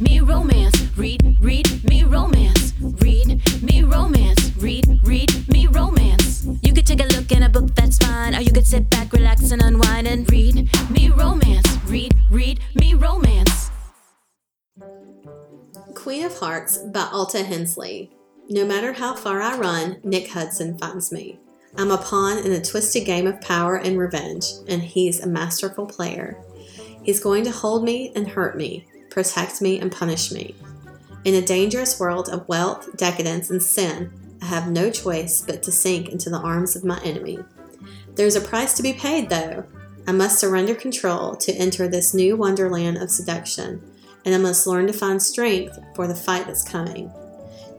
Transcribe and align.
Me 0.00 0.20
romance. 0.20 0.76
Read, 0.96 1.36
read 1.40 1.84
me 1.84 2.04
romance. 2.04 2.72
Read 2.80 3.42
me 3.62 3.82
romance. 3.82 4.52
Read, 4.56 5.00
read 5.04 5.48
me 5.48 5.66
romance. 5.66 6.46
You 6.62 6.72
could 6.72 6.86
take 6.86 7.00
a 7.00 7.06
look 7.16 7.30
in 7.32 7.42
a 7.42 7.48
book, 7.48 7.74
that's 7.74 7.98
fine. 7.98 8.34
Or 8.34 8.40
you 8.40 8.52
could 8.52 8.66
sit 8.66 8.88
back, 8.90 9.12
relax, 9.12 9.50
and 9.50 9.62
unwind 9.62 10.06
and 10.06 10.30
read 10.30 10.68
me 10.90 11.10
romance. 11.10 11.66
Read, 11.86 12.14
read 12.30 12.60
me 12.74 12.94
romance. 12.94 13.70
Queen 15.94 16.24
of 16.24 16.38
Hearts 16.38 16.78
by 16.78 17.08
Alta 17.12 17.42
Hensley. 17.42 18.10
No 18.48 18.64
matter 18.64 18.92
how 18.92 19.14
far 19.14 19.42
I 19.42 19.58
run, 19.58 19.98
Nick 20.04 20.28
Hudson 20.28 20.78
finds 20.78 21.10
me. 21.10 21.40
I'm 21.76 21.90
a 21.90 21.98
pawn 21.98 22.38
in 22.38 22.52
a 22.52 22.62
twisted 22.62 23.04
game 23.04 23.26
of 23.26 23.40
power 23.40 23.76
and 23.76 23.98
revenge, 23.98 24.46
and 24.68 24.80
he's 24.80 25.20
a 25.20 25.26
masterful 25.26 25.84
player. 25.86 26.40
He's 27.02 27.20
going 27.20 27.44
to 27.44 27.50
hold 27.50 27.84
me 27.84 28.12
and 28.14 28.28
hurt 28.28 28.56
me, 28.56 28.86
protect 29.16 29.62
me 29.62 29.80
and 29.80 29.90
punish 29.90 30.30
me. 30.30 30.54
In 31.24 31.34
a 31.34 31.40
dangerous 31.40 31.98
world 31.98 32.28
of 32.28 32.46
wealth, 32.48 32.94
decadence, 32.98 33.48
and 33.48 33.62
sin, 33.62 34.12
I 34.42 34.44
have 34.44 34.68
no 34.68 34.90
choice 34.90 35.40
but 35.40 35.62
to 35.62 35.72
sink 35.72 36.10
into 36.10 36.28
the 36.28 36.38
arms 36.38 36.76
of 36.76 36.84
my 36.84 37.00
enemy. 37.02 37.38
There's 38.14 38.36
a 38.36 38.42
price 38.42 38.74
to 38.74 38.82
be 38.82 38.92
paid, 38.92 39.30
though. 39.30 39.64
I 40.06 40.12
must 40.12 40.38
surrender 40.38 40.74
control 40.74 41.34
to 41.36 41.52
enter 41.54 41.88
this 41.88 42.12
new 42.12 42.36
wonderland 42.36 42.98
of 42.98 43.10
seduction, 43.10 43.82
and 44.26 44.34
I 44.34 44.38
must 44.38 44.66
learn 44.66 44.86
to 44.86 44.92
find 44.92 45.22
strength 45.22 45.78
for 45.94 46.06
the 46.06 46.14
fight 46.14 46.46
that's 46.46 46.62
coming. 46.62 47.10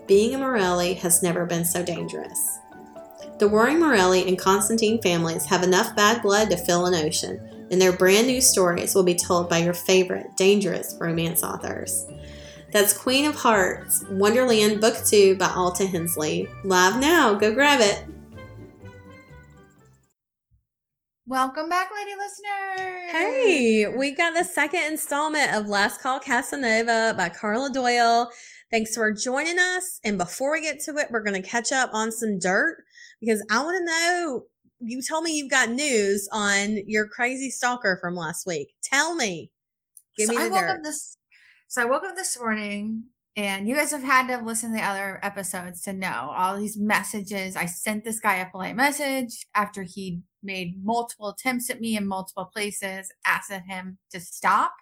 Being 0.08 0.34
a 0.34 0.40
Morelli 0.40 0.96
has 0.96 1.22
never 1.22 1.46
been 1.46 1.66
so 1.66 1.84
dangerous. 1.84 2.58
The 3.38 3.48
Waring 3.48 3.80
Morelli 3.80 4.28
and 4.28 4.40
Constantine 4.40 5.00
families 5.04 5.46
have 5.46 5.62
enough 5.62 5.96
bad 5.96 6.24
blood 6.24 6.50
to 6.50 6.58
fill 6.58 6.88
an 6.88 6.96
ocean, 6.96 7.57
and 7.72 7.82
their 7.82 7.92
brand 7.92 8.28
new 8.28 8.42
stories 8.42 8.96
will 8.96 9.04
be 9.04 9.16
told 9.16 9.50
by 9.50 9.58
your 9.58 9.74
favorite 9.74 10.28
dangerous 10.38 10.96
romance 11.00 11.44
authors. 11.44 12.06
That's 12.72 12.98
Queen 12.98 13.26
of 13.26 13.36
Hearts, 13.36 14.04
Wonderland 14.10 14.82
Book 14.82 14.98
2 15.06 15.38
by 15.38 15.50
Alta 15.50 15.86
Hensley. 15.86 16.50
Live 16.64 17.00
now, 17.00 17.34
go 17.34 17.54
grab 17.54 17.80
it. 17.82 18.06
Welcome 21.26 21.68
back, 21.68 21.90
lady 21.94 22.12
listeners. 22.18 23.12
Hey, 23.12 23.86
we 23.88 24.12
got 24.12 24.34
the 24.34 24.46
second 24.46 24.84
installment 24.84 25.54
of 25.54 25.68
Last 25.68 26.02
Call 26.02 26.20
Casanova 26.20 27.16
by 27.18 27.28
Carla 27.28 27.70
Doyle. 27.70 28.32
Thanks 28.72 28.96
for 28.96 29.12
joining 29.12 29.60
us. 29.60 30.00
And 30.06 30.18
before 30.18 30.54
we 30.54 30.62
get 30.62 30.80
to 30.82 30.96
it, 30.98 31.08
we're 31.10 31.24
going 31.24 31.42
to 31.42 31.48
catch 31.48 31.72
up 31.72 31.90
on 31.94 32.12
some 32.12 32.40
dirt 32.40 32.84
because 33.20 33.46
I 33.50 33.62
want 33.62 33.78
to 33.78 33.86
know. 33.86 34.44
You 34.80 35.02
told 35.02 35.24
me 35.24 35.36
you've 35.36 35.50
got 35.50 35.70
news 35.70 36.30
on 36.32 36.78
your 36.88 37.08
crazy 37.08 37.50
stalker 37.50 37.98
from 38.00 38.16
last 38.16 38.46
week. 38.46 38.74
Tell 38.84 39.16
me. 39.16 39.52
Give 40.16 40.28
so 40.28 40.34
me 40.34 40.38
the 40.38 40.44
I 40.44 40.50
woke 40.50 40.60
dirt. 40.60 40.70
up 40.70 40.84
this. 40.84 41.18
So 41.68 41.82
I 41.82 41.86
woke 41.86 42.04
up 42.04 42.16
this 42.16 42.40
morning, 42.40 43.06
and 43.36 43.68
you 43.68 43.76
guys 43.76 43.92
have 43.92 44.04
had 44.04 44.28
to 44.28 44.44
listen 44.44 44.72
to 44.72 44.78
the 44.78 44.84
other 44.84 45.20
episodes 45.24 45.82
to 45.84 45.94
know 45.94 46.32
all 46.36 46.58
these 46.58 46.78
messages. 46.78 47.56
I 47.56 47.66
sent 47.66 48.04
this 48.04 48.20
guy 48.20 48.36
a 48.36 48.50
polite 48.50 48.76
message 48.76 49.46
after 49.54 49.84
he 49.84 50.22
made 50.44 50.84
multiple 50.84 51.30
attempts 51.30 51.70
at 51.70 51.82
me 51.82 51.98
in 51.98 52.08
multiple 52.08 52.46
places, 52.46 53.12
asked 53.26 53.52
him 53.52 53.98
to 54.12 54.20
stop. 54.20 54.74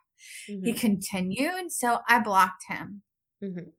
He 0.64 0.74
Mhm, 0.74 0.80
continued, 0.80 1.72
so 1.72 2.00
I 2.08 2.20
blocked 2.20 2.66
him. 2.68 3.02
mhm. 3.42 3.72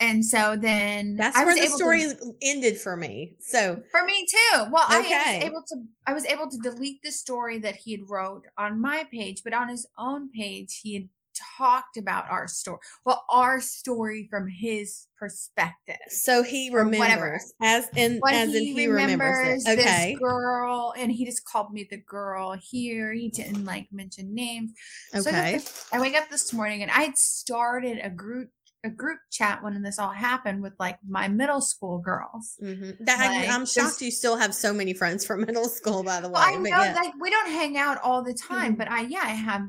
And 0.00 0.24
so 0.24 0.56
then 0.56 1.16
That's 1.16 1.36
I 1.36 1.44
where 1.44 1.54
the 1.56 1.66
story 1.66 2.02
to, 2.02 2.32
ended 2.42 2.78
for 2.78 2.96
me. 2.96 3.34
So, 3.40 3.82
for 3.90 4.04
me 4.04 4.26
too. 4.30 4.64
Well, 4.70 4.84
I 4.88 5.00
was 5.00 5.44
able 5.44 5.62
to 5.68 5.76
I 6.06 6.12
was 6.14 6.24
able 6.26 6.48
to 6.48 6.56
delete 6.58 7.02
the 7.02 7.10
story 7.10 7.58
that 7.58 7.76
he 7.76 7.92
had 7.92 8.08
wrote 8.08 8.44
on 8.56 8.80
my 8.80 9.04
page, 9.10 9.42
but 9.42 9.52
on 9.52 9.68
his 9.68 9.86
own 9.98 10.30
page 10.30 10.80
he 10.82 10.94
had 10.94 11.08
talked 11.56 11.96
about 11.96 12.28
our 12.30 12.46
story. 12.48 12.78
Well, 13.04 13.24
our 13.30 13.60
story 13.60 14.26
from 14.30 14.48
his 14.48 15.06
perspective. 15.18 15.96
so 16.08 16.42
he 16.42 16.70
whatever. 16.70 16.90
remembers 16.90 17.52
as 17.60 17.88
in 17.96 18.20
as 18.28 18.54
in 18.54 18.62
he, 18.62 18.74
he 18.74 18.86
remembers 18.86 19.36
remembers. 19.38 19.66
Okay. 19.68 20.10
this 20.12 20.18
girl, 20.20 20.94
and 20.96 21.10
he 21.12 21.24
just 21.24 21.44
called 21.44 21.72
me 21.72 21.86
the 21.90 21.98
girl 21.98 22.56
here. 22.60 23.12
He 23.12 23.28
didn't 23.30 23.64
like 23.64 23.88
mention 23.92 24.32
names. 24.34 24.72
So 25.12 25.20
Okay. 25.30 25.54
this- 25.54 25.86
I 25.92 26.00
wake 26.00 26.14
up 26.16 26.28
this 26.30 26.52
morning 26.52 26.82
and 26.82 26.90
I 26.90 27.02
had 27.02 27.16
started 27.16 27.98
a 28.02 28.10
group 28.10 28.50
a 28.84 28.90
group 28.90 29.18
chat 29.30 29.62
when 29.62 29.82
this 29.82 29.98
all 29.98 30.10
happened 30.12 30.62
with 30.62 30.72
like 30.78 30.98
my 31.08 31.26
middle 31.28 31.60
school 31.60 31.98
girls. 31.98 32.56
hmm 32.60 32.90
That 33.00 33.18
I, 33.20 33.28
Like, 33.40 33.48
I'm 33.48 33.60
there's- 33.60 33.72
shocked 33.72 34.00
you 34.02 34.10
still 34.10 34.36
have 34.36 34.54
so 34.54 34.72
many 34.72 34.94
friends 34.94 35.24
from 35.26 35.40
middle 35.46 35.68
school. 35.68 36.02
By 36.04 36.20
the 36.20 36.28
way, 36.28 36.34
Well, 36.34 36.48
I 36.48 36.56
know 36.56 36.68
yeah. 36.84 36.94
like 36.94 37.12
we 37.20 37.30
don't 37.30 37.50
hang 37.50 37.76
out 37.76 38.00
all 38.02 38.22
the 38.22 38.34
time, 38.34 38.74
Mhm. 38.74 38.78
but 38.78 38.90
I 38.90 39.02
yeah, 39.02 39.22
I 39.24 39.30
have 39.30 39.62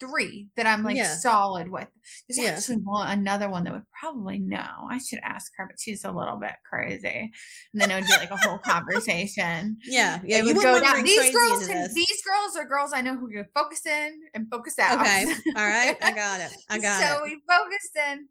three 0.00 0.48
that 0.56 0.66
I'm 0.66 0.82
like 0.82 0.96
Yeah. 0.96 1.14
solid 1.16 1.68
with. 1.70 1.86
There's 2.28 2.38
Yeah. 2.44 2.50
actually 2.56 2.76
one 2.78 3.08
another 3.08 3.48
one 3.48 3.64
that 3.64 3.72
would 3.72 3.86
probably 3.98 4.38
know. 4.38 4.88
I 4.90 4.98
should 4.98 5.20
ask 5.22 5.50
her, 5.56 5.66
but 5.68 5.76
she's 5.80 6.04
a 6.04 6.10
little 6.12 6.36
bit 6.36 6.52
crazy. 6.68 7.30
And 7.72 7.80
then 7.80 7.90
it 7.90 7.94
would 7.94 8.06
be 8.06 8.12
like 8.12 8.30
a 8.30 8.36
whole 8.36 8.58
conversation. 8.64 9.78
yeah, 9.84 10.20
yeah. 10.24 10.38
it 10.38 10.44
You 10.46 10.54
would 10.54 10.62
go 10.62 10.80
down. 10.80 11.02
These 11.04 11.32
girls 11.32 11.66
can, 11.66 11.88
these 11.94 12.22
girls 12.24 12.56
are 12.56 12.64
girls 12.66 12.92
I 12.92 13.00
know 13.02 13.16
who 13.16 13.28
can 13.30 13.46
focus 13.54 13.86
in 13.86 14.20
and 14.34 14.48
focus 14.50 14.78
out. 14.78 15.00
Okay, 15.00 15.26
all 15.56 15.66
right. 15.66 15.96
I 16.02 16.12
got 16.12 16.40
it. 16.40 16.52
I 16.68 16.78
got 16.86 17.00
so 17.00 17.06
it. 17.06 17.18
So 17.18 17.24
we 17.24 17.40
focused 17.48 17.96
in, 18.10 18.28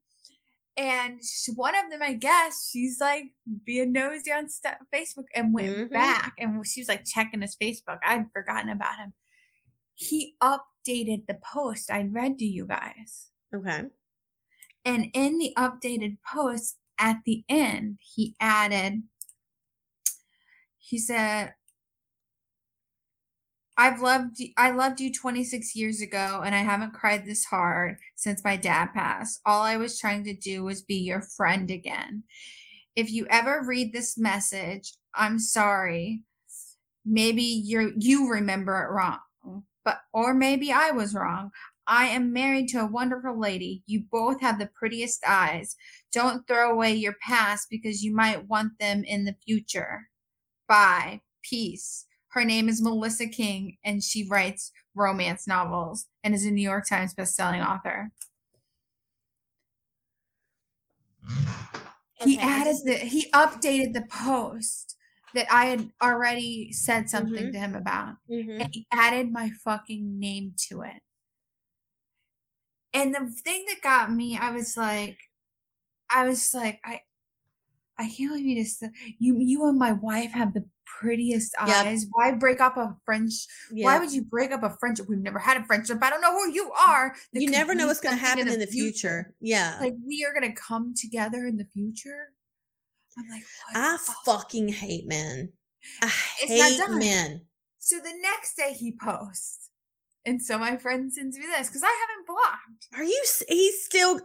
and 0.77 1.19
sh- 1.23 1.49
one 1.55 1.75
of 1.75 1.89
them, 1.91 2.01
I 2.01 2.13
guess, 2.13 2.69
she's 2.71 2.99
like 2.99 3.25
being 3.65 3.91
nosy 3.91 4.31
on 4.31 4.47
Facebook 4.93 5.25
and 5.35 5.53
went 5.53 5.75
Mhm. 5.77 5.91
back, 5.91 6.33
and 6.37 6.65
she 6.65 6.81
was 6.81 6.87
like 6.87 7.05
checking 7.05 7.41
his 7.41 7.55
Facebook. 7.55 7.99
I'd 8.03 8.31
forgotten 8.31 8.69
about 8.69 8.97
him. 8.97 9.13
He 9.95 10.35
updated 10.41 11.27
the 11.27 11.35
post 11.43 11.91
I 11.91 12.03
read 12.03 12.39
to 12.39 12.45
you 12.45 12.65
guys, 12.65 13.29
Okay. 13.53 13.83
and 14.85 15.05
in 15.13 15.37
the 15.37 15.53
updated 15.57 16.17
post 16.23 16.77
at 16.97 17.17
the 17.25 17.43
end, 17.47 17.99
he 18.01 18.35
added. 18.39 19.03
He 20.77 20.97
said, 20.99 21.53
I've 23.77 24.01
loved 24.01 24.37
I 24.57 24.71
loved 24.71 24.99
you 24.99 25.11
26 25.11 25.75
years 25.75 26.01
ago 26.01 26.43
and 26.45 26.53
I 26.53 26.59
haven't 26.59 26.93
cried 26.93 27.25
this 27.25 27.45
hard 27.45 27.97
since 28.15 28.43
my 28.43 28.55
dad 28.55 28.93
passed. 28.93 29.41
All 29.45 29.63
I 29.63 29.77
was 29.77 29.99
trying 29.99 30.23
to 30.25 30.33
do 30.35 30.63
was 30.63 30.83
be 30.83 30.95
your 30.95 31.21
friend 31.21 31.71
again. 31.71 32.23
If 32.95 33.11
you 33.11 33.25
ever 33.29 33.63
read 33.65 33.91
this 33.91 34.17
message, 34.17 34.93
I'm 35.15 35.39
sorry. 35.39 36.21
Maybe 37.05 37.43
you 37.43 37.93
you 37.97 38.31
remember 38.31 38.81
it 38.83 38.93
wrong. 38.93 39.19
But 39.83 40.01
or 40.13 40.33
maybe 40.33 40.71
I 40.71 40.91
was 40.91 41.15
wrong. 41.15 41.51
I 41.87 42.05
am 42.05 42.31
married 42.31 42.69
to 42.69 42.81
a 42.81 42.85
wonderful 42.85 43.37
lady. 43.37 43.83
You 43.87 44.03
both 44.09 44.39
have 44.41 44.59
the 44.59 44.69
prettiest 44.73 45.23
eyes. 45.27 45.75
Don't 46.13 46.47
throw 46.47 46.71
away 46.71 46.93
your 46.93 47.15
past 47.21 47.67
because 47.69 48.03
you 48.03 48.15
might 48.15 48.47
want 48.47 48.79
them 48.79 49.03
in 49.03 49.25
the 49.25 49.35
future. 49.45 50.07
Bye. 50.67 51.21
Peace. 51.41 52.05
Her 52.33 52.43
name 52.43 52.67
is 52.67 52.81
Melissa 52.81 53.27
King, 53.27 53.77
and 53.83 54.03
she 54.03 54.27
writes 54.27 54.71
romance 54.95 55.47
novels 55.47 56.07
and 56.23 56.33
is 56.33 56.45
a 56.45 56.51
New 56.51 56.63
York 56.63 56.87
Times 56.87 57.13
bestselling 57.13 57.63
author. 57.65 58.11
He 62.15 62.37
Okay, 62.37 62.43
I 62.43 62.59
added 62.61 62.77
the 62.85 62.95
he 62.97 63.29
updated 63.31 63.93
the 63.93 64.05
post 64.09 64.97
that 65.35 65.51
I 65.51 65.65
had 65.65 65.91
already 66.01 66.71
said 66.71 67.09
something 67.09 67.47
Mhm. 67.47 67.51
to 67.51 67.59
him 67.59 67.75
about. 67.75 68.15
Mhm. 68.29 68.61
And 68.61 68.69
he 68.71 68.87
added 68.91 69.31
my 69.31 69.51
fucking 69.63 70.19
name 70.19 70.55
to 70.69 70.81
it. 70.81 71.01
And 72.93 73.13
the 73.13 73.29
thing 73.29 73.65
that 73.67 73.81
got 73.81 74.11
me, 74.11 74.37
I 74.37 74.51
was 74.51 74.77
like, 74.77 75.17
I 76.09 76.27
was 76.27 76.53
like, 76.53 76.79
I 76.85 77.01
I 77.99 78.09
can't 78.09 78.31
believe 78.31 78.45
you 78.45 78.63
just 78.63 78.83
you 79.19 79.37
you 79.39 79.67
and 79.67 79.77
my 79.77 79.91
wife 79.93 80.31
have 80.31 80.53
the 80.53 80.65
prettiest 80.85 81.53
Yep. 81.65 81.85
eyes. 81.85 82.05
Why 82.11 82.31
break 82.31 82.59
up 82.61 82.77
a 82.77 82.95
friendship? 83.05 83.49
Why 83.71 83.99
would 83.99 84.11
you 84.11 84.23
break 84.23 84.51
up 84.51 84.63
a 84.63 84.75
friendship? 84.79 85.07
We've 85.09 85.19
never 85.19 85.39
had 85.39 85.57
a 85.57 85.63
friendship. 85.65 85.99
I 86.01 86.09
don't 86.09 86.21
know 86.21 86.33
who 86.33 86.51
you 86.51 86.71
are. 86.71 87.15
You 87.31 87.49
never 87.49 87.75
know 87.75 87.87
what's 87.87 87.99
going 87.99 88.15
to 88.15 88.21
happen 88.21 88.47
in 88.47 88.59
the 88.59 88.67
future. 88.67 89.33
Yeah. 89.39 89.77
Like 89.79 89.93
we 90.05 90.25
are 90.25 90.33
gonna 90.33 90.53
come 90.55 90.93
together 90.95 91.45
in 91.45 91.57
the 91.57 91.65
future. 91.73 92.29
I'm 93.17 93.29
like, 93.29 93.43
what 93.67 93.77
I 93.77 93.97
fuck? 93.97 94.15
fucking 94.25 94.69
hate 94.69 95.07
men. 95.07 95.53
I 96.01 96.11
It's 96.41 96.51
not 96.51 96.69
hate 96.69 96.77
done. 96.77 96.99
men. 96.99 97.41
So 97.79 97.97
the 97.97 98.13
next 98.21 98.55
day 98.55 98.73
he 98.73 98.95
posts. 98.99 99.69
And 100.25 100.41
so 100.41 100.57
my 100.57 100.77
friend 100.77 101.11
sends 101.13 101.37
me 101.37 101.45
this 101.45 101.67
because 101.67 101.83
I 101.83 101.87
haven't 102.07 102.25
blocked. 102.27 102.87
Are 102.95 103.03
you? 103.03 103.23
He's 103.49 103.83
still 103.85 104.21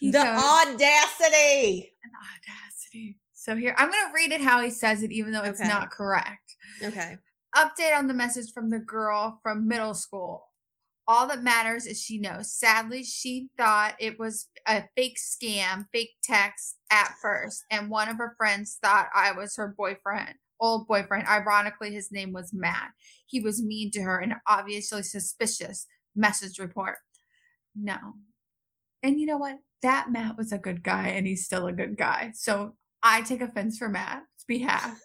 He 0.00 0.10
the 0.10 0.18
goes, 0.18 0.26
audacity. 0.26 1.92
"An 2.04 2.10
audacity. 2.14 3.18
So 3.32 3.56
here, 3.56 3.74
I'm 3.76 3.90
going 3.90 4.06
to 4.06 4.12
read 4.14 4.32
it 4.32 4.40
how 4.40 4.60
he 4.62 4.70
says 4.70 5.02
it, 5.02 5.12
even 5.12 5.32
though 5.32 5.42
it's 5.42 5.60
Okay. 5.60 5.68
not 5.68 5.90
correct. 5.90 6.56
Okay. 6.82 7.18
Update 7.54 7.96
on 7.96 8.06
the 8.08 8.14
message 8.14 8.52
from 8.52 8.70
the 8.70 8.78
girl 8.78 9.38
from 9.42 9.68
middle 9.68 9.94
school. 9.94 10.48
All 11.06 11.26
that 11.28 11.42
matters 11.42 11.84
is 11.84 12.00
she 12.00 12.18
knows. 12.18 12.50
Sadly, 12.52 13.04
she 13.04 13.50
thought 13.58 13.94
it 14.00 14.18
was 14.18 14.48
a 14.66 14.84
fake 14.96 15.18
scam, 15.18 15.86
fake 15.92 16.12
text 16.22 16.76
at 16.90 17.12
first, 17.20 17.62
and 17.70 17.90
one 17.90 18.08
of 18.08 18.16
her 18.16 18.34
friends 18.38 18.78
thought 18.82 19.08
I 19.14 19.32
was 19.32 19.54
her 19.56 19.74
boyfriend, 19.76 20.34
old 20.58 20.86
boyfriend. 20.88 21.28
Ironically, 21.28 21.92
his 21.92 22.10
name 22.10 22.32
was 22.32 22.54
Matt. 22.54 22.92
He 23.26 23.40
was 23.40 23.62
mean 23.62 23.90
to 23.90 24.00
her 24.00 24.18
and 24.18 24.36
obviously 24.48 25.02
suspicious. 25.02 25.86
Message 26.16 26.58
report. 26.58 26.96
No. 27.76 27.98
And 29.02 29.20
you 29.20 29.26
know 29.26 29.36
what? 29.36 29.58
That 29.84 30.10
Matt 30.10 30.36
was 30.36 30.52
a 30.52 30.58
good 30.58 30.82
guy 30.82 31.08
and 31.08 31.26
he's 31.26 31.44
still 31.44 31.66
a 31.66 31.72
good 31.72 31.96
guy. 31.96 32.32
So 32.34 32.74
I 33.02 33.22
take 33.22 33.40
offense 33.40 33.78
for 33.78 33.88
Matt's 33.88 34.44
behalf. 34.48 34.98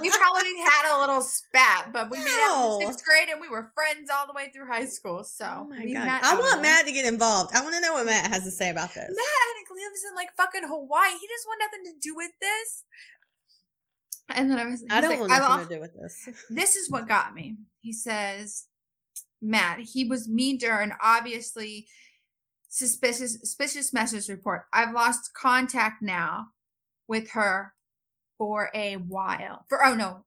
we 0.00 0.10
probably 0.10 0.56
had 0.64 0.96
a 0.96 1.00
little 1.00 1.20
spat, 1.20 1.92
but 1.92 2.10
we 2.10 2.18
made 2.18 2.46
out 2.48 2.80
in 2.80 2.86
sixth 2.86 3.04
grade 3.04 3.28
and 3.30 3.40
we 3.40 3.48
were 3.48 3.70
friends 3.74 4.10
all 4.12 4.26
the 4.26 4.32
way 4.34 4.50
through 4.54 4.66
high 4.66 4.86
school. 4.86 5.24
So 5.24 5.44
Oh 5.46 5.64
my 5.68 5.76
god! 5.76 6.06
met 6.06 6.24
I 6.24 6.34
want 6.34 6.54
there. 6.54 6.62
Matt 6.62 6.86
to 6.86 6.92
get 6.92 7.06
involved. 7.06 7.54
I 7.54 7.62
want 7.62 7.74
to 7.74 7.80
know 7.80 7.92
what 7.92 8.06
Matt 8.06 8.30
has 8.30 8.44
to 8.44 8.50
say 8.50 8.70
about 8.70 8.94
this. 8.94 9.08
Matt 9.08 9.50
lives 9.80 10.02
in 10.08 10.14
like 10.14 10.28
fucking 10.36 10.68
Hawaii. 10.68 11.10
He 11.10 11.26
doesn't 11.26 11.48
want 11.48 11.60
nothing 11.60 11.92
to 11.92 12.00
do 12.00 12.14
with 12.14 12.30
this. 12.40 12.84
And 14.32 14.50
then 14.50 14.58
I 14.58 14.66
was, 14.66 14.82
like, 14.82 14.92
I 14.92 15.00
don't 15.00 15.28
like, 15.28 15.40
want 15.40 15.42
nothing 15.42 15.68
to 15.68 15.74
do 15.74 15.80
with 15.80 15.94
this. 15.94 16.28
this 16.50 16.76
is 16.76 16.90
what 16.90 17.08
got 17.08 17.34
me. 17.34 17.56
He 17.80 17.92
says, 17.92 18.66
Matt, 19.42 19.80
he 19.80 20.04
was 20.04 20.28
mean 20.28 20.58
to 20.60 20.68
her 20.68 20.80
and 20.80 20.92
obviously 21.02 21.88
suspicious 22.70 23.38
suspicious 23.40 23.92
message 23.92 24.28
report. 24.28 24.62
I've 24.72 24.94
lost 24.94 25.34
contact 25.34 26.00
now 26.00 26.46
with 27.08 27.30
her 27.32 27.74
for 28.38 28.70
a 28.74 28.94
while. 28.94 29.66
For 29.68 29.84
oh 29.84 29.94
no, 29.94 30.24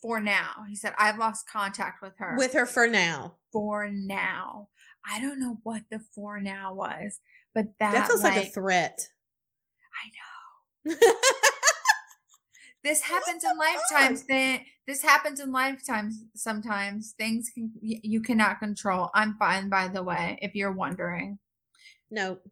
for 0.00 0.20
now. 0.20 0.64
He 0.68 0.74
said, 0.74 0.94
I've 0.98 1.18
lost 1.18 1.48
contact 1.48 2.02
with 2.02 2.14
her 2.18 2.34
With 2.36 2.54
her 2.54 2.66
for 2.66 2.88
now. 2.88 3.36
for 3.52 3.88
now. 3.88 4.68
I 5.08 5.20
don't 5.20 5.38
know 5.38 5.58
what 5.62 5.82
the 5.90 6.00
for 6.14 6.40
now 6.40 6.74
was, 6.74 7.20
but 7.54 7.66
that, 7.78 7.92
That 7.92 8.06
feels 8.08 8.22
like, 8.22 8.48
a 8.48 8.50
threat. 8.50 9.08
I 10.84 10.90
know. 10.90 10.96
this 12.82 13.02
happens 13.02 13.44
in 13.44 13.56
lifetimes 13.56 14.24
then 14.24 14.60
this 14.88 15.00
happens 15.00 15.38
in 15.38 15.52
lifetimes 15.52 16.24
sometimes 16.34 17.14
things 17.16 17.48
can 17.54 17.70
you 17.80 18.20
cannot 18.20 18.58
control 18.58 19.08
i'm 19.14 19.36
fine 19.36 19.68
by 19.68 19.86
the 19.86 20.02
way 20.02 20.36
if 20.42 20.56
you're 20.56 20.72
wondering 20.72 21.38
Nope. 22.12 22.42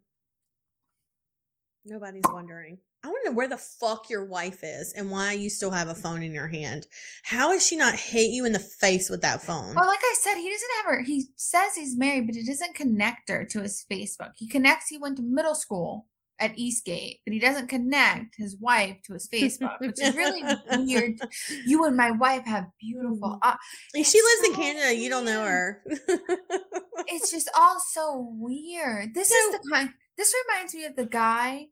Nobody's 1.85 2.25
wondering. 2.33 2.79
I 3.05 3.12
know 3.31 3.33
where 3.33 3.49
the 3.49 3.57
fuck 3.57 4.11
your 4.11 4.25
wife 4.25 4.61
is 4.62 4.93
and 4.95 5.11
why 5.11 5.33
you 5.33 5.49
still 5.49 5.71
have 5.71 5.89
a 5.89 5.95
phone 5.95 6.23
in 6.23 6.35
your 6.35 6.49
hand. 6.49 6.87
How 7.23 7.53
has 7.53 7.67
she 7.67 7.77
not 7.77 7.95
hit 7.95 8.31
you 8.31 8.45
in 8.45 8.53
the 8.53 8.59
face 8.59 9.09
with 9.09 9.23
that 9.23 9.43
phone? 9.43 9.75
well 9.75 9.87
like 9.87 10.01
i 10.03 10.15
said 10.19 10.35
he 10.37 10.51
doesn't 10.51 10.71
have 10.77 10.87
her 10.87 11.03
he 11.03 11.27
says 11.37 11.75
he's 11.75 11.97
married 11.97 12.27
but 12.27 12.35
he 12.35 12.45
doesn't 12.45 12.75
connect 12.75 13.29
her 13.29 13.45
to 13.45 13.61
his 13.61 13.85
facebook 13.91 14.33
he 14.37 14.49
connects 14.49 14.89
he 14.89 14.99
went 14.99 15.17
to 15.17 15.23
middle 15.23 15.55
school 15.55 16.07
at 16.40 16.58
eastgate 16.58 17.20
but 17.25 17.32
he 17.32 17.38
doesn't 17.38 17.69
connect 17.69 18.34
his 18.37 18.56
wife 18.56 18.96
to 19.04 19.12
his 19.12 19.28
facebook 19.28 19.78
which 19.81 20.00
is 20.00 20.16
really 20.16 20.42
weird 20.78 21.19
you 21.66 21.84
and 21.84 21.96
my 21.96 22.10
wife 22.10 22.44
have 22.44 22.66
beautiful 22.81 23.38
uh, 23.42 23.54
she 23.94 24.20
lives 24.20 24.48
in 24.48 24.54
so 24.54 24.60
Canada, 24.60 24.94
you 24.94 25.08
don't 25.08 25.25
know 25.25 25.44
her. 25.44 25.82
it's 27.06 27.31
just 27.31 27.50
all 27.56 27.78
so 27.81 28.28
weird. 28.38 29.14
This 29.14 29.31
is 29.31 29.52
the 29.52 29.70
kind. 29.70 29.90
This 30.16 30.34
reminds 30.46 30.75
me 30.75 30.84
of 30.84 30.96
the 30.96 31.06
guy 31.06 31.66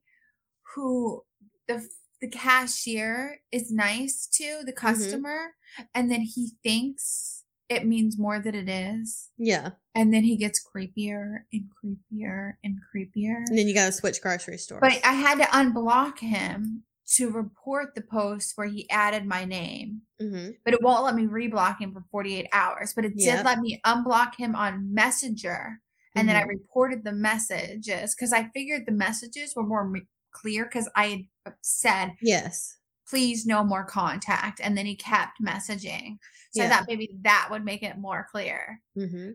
who 0.75 1.23
the 1.67 1.87
the 2.21 2.29
cashier 2.29 3.41
is 3.53 3.71
nice 3.71 4.27
to 4.35 4.63
the 4.65 4.73
customer, 4.73 5.55
and 5.95 6.11
then 6.11 6.23
he 6.23 6.53
thinks 6.63 7.38
it 7.69 7.87
means 7.87 8.19
more 8.19 8.41
than 8.41 8.55
it 8.55 8.69
is, 8.69 9.31
yeah. 9.37 9.71
and 9.95 10.13
then 10.13 10.25
he 10.25 10.37
gets 10.37 10.61
creepier 10.65 11.41
and 11.53 11.65
creepier 11.83 12.55
and 12.65 12.79
creepier. 12.95 13.47
And 13.49 13.59
then 13.59 13.69
you 13.69 13.75
got 13.75 13.87
to 13.87 13.93
switch 13.93 14.21
grocery 14.21 14.59
stores. 14.59 14.83
But 14.83 15.05
I 15.05 15.13
had 15.13 15.39
to 15.39 15.45
unblock 15.45 16.19
him 16.19 16.85
to 17.17 17.31
report 17.31 17.95
the 17.95 18.03
post 18.03 18.53
where 18.57 18.67
he 18.69 18.89
added 18.91 19.25
my 19.27 19.45
name 19.45 20.03
hmm 20.21 20.51
but 20.65 20.75
it 20.75 20.83
won't 20.83 21.05
let 21.05 21.15
me 21.15 21.25
reblock 21.27 21.79
him 21.81 21.93
for 21.95 22.05
48 22.11 22.47
hours. 22.53 22.93
But 22.95 23.07
it 23.07 23.17
did 23.17 23.25
Yep. 23.25 23.45
let 23.47 23.59
me 23.61 23.81
unblock 23.87 24.35
him 24.37 24.55
on 24.55 24.93
Messenger. 24.93 25.81
And 26.15 26.29
then 26.29 26.37
I 26.37 26.43
Mhm. 26.43 26.49
reported 26.49 27.05
the 27.05 27.13
messages 27.13 28.15
because 28.15 28.33
I 28.35 28.51
figured 28.51 28.85
the 28.87 28.93
messages 28.93 29.55
were 29.57 29.63
more 29.67 29.91
clear 30.33 30.65
because 30.65 30.89
I 30.95 31.29
had 31.47 31.55
said, 31.63 32.13
Yes. 32.21 32.78
Please 33.09 33.47
no 33.47 33.65
more 33.65 33.85
contact. 33.85 34.61
And 34.63 34.77
then 34.77 34.87
he 34.87 34.95
kept 34.95 35.43
messaging. 35.43 36.19
So 36.53 36.65
I 36.65 36.69
thought 36.69 36.87
maybe 36.89 37.11
that 37.23 37.49
would 37.51 37.65
make 37.65 37.83
it 37.83 37.99
more 37.99 38.27
clear. 38.31 38.81
hmm 38.95 39.31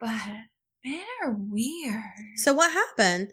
But 0.00 0.10
men 0.84 1.04
are 1.24 1.32
weird. 1.32 2.02
So 2.36 2.54
what 2.54 2.72
happened? 2.72 3.32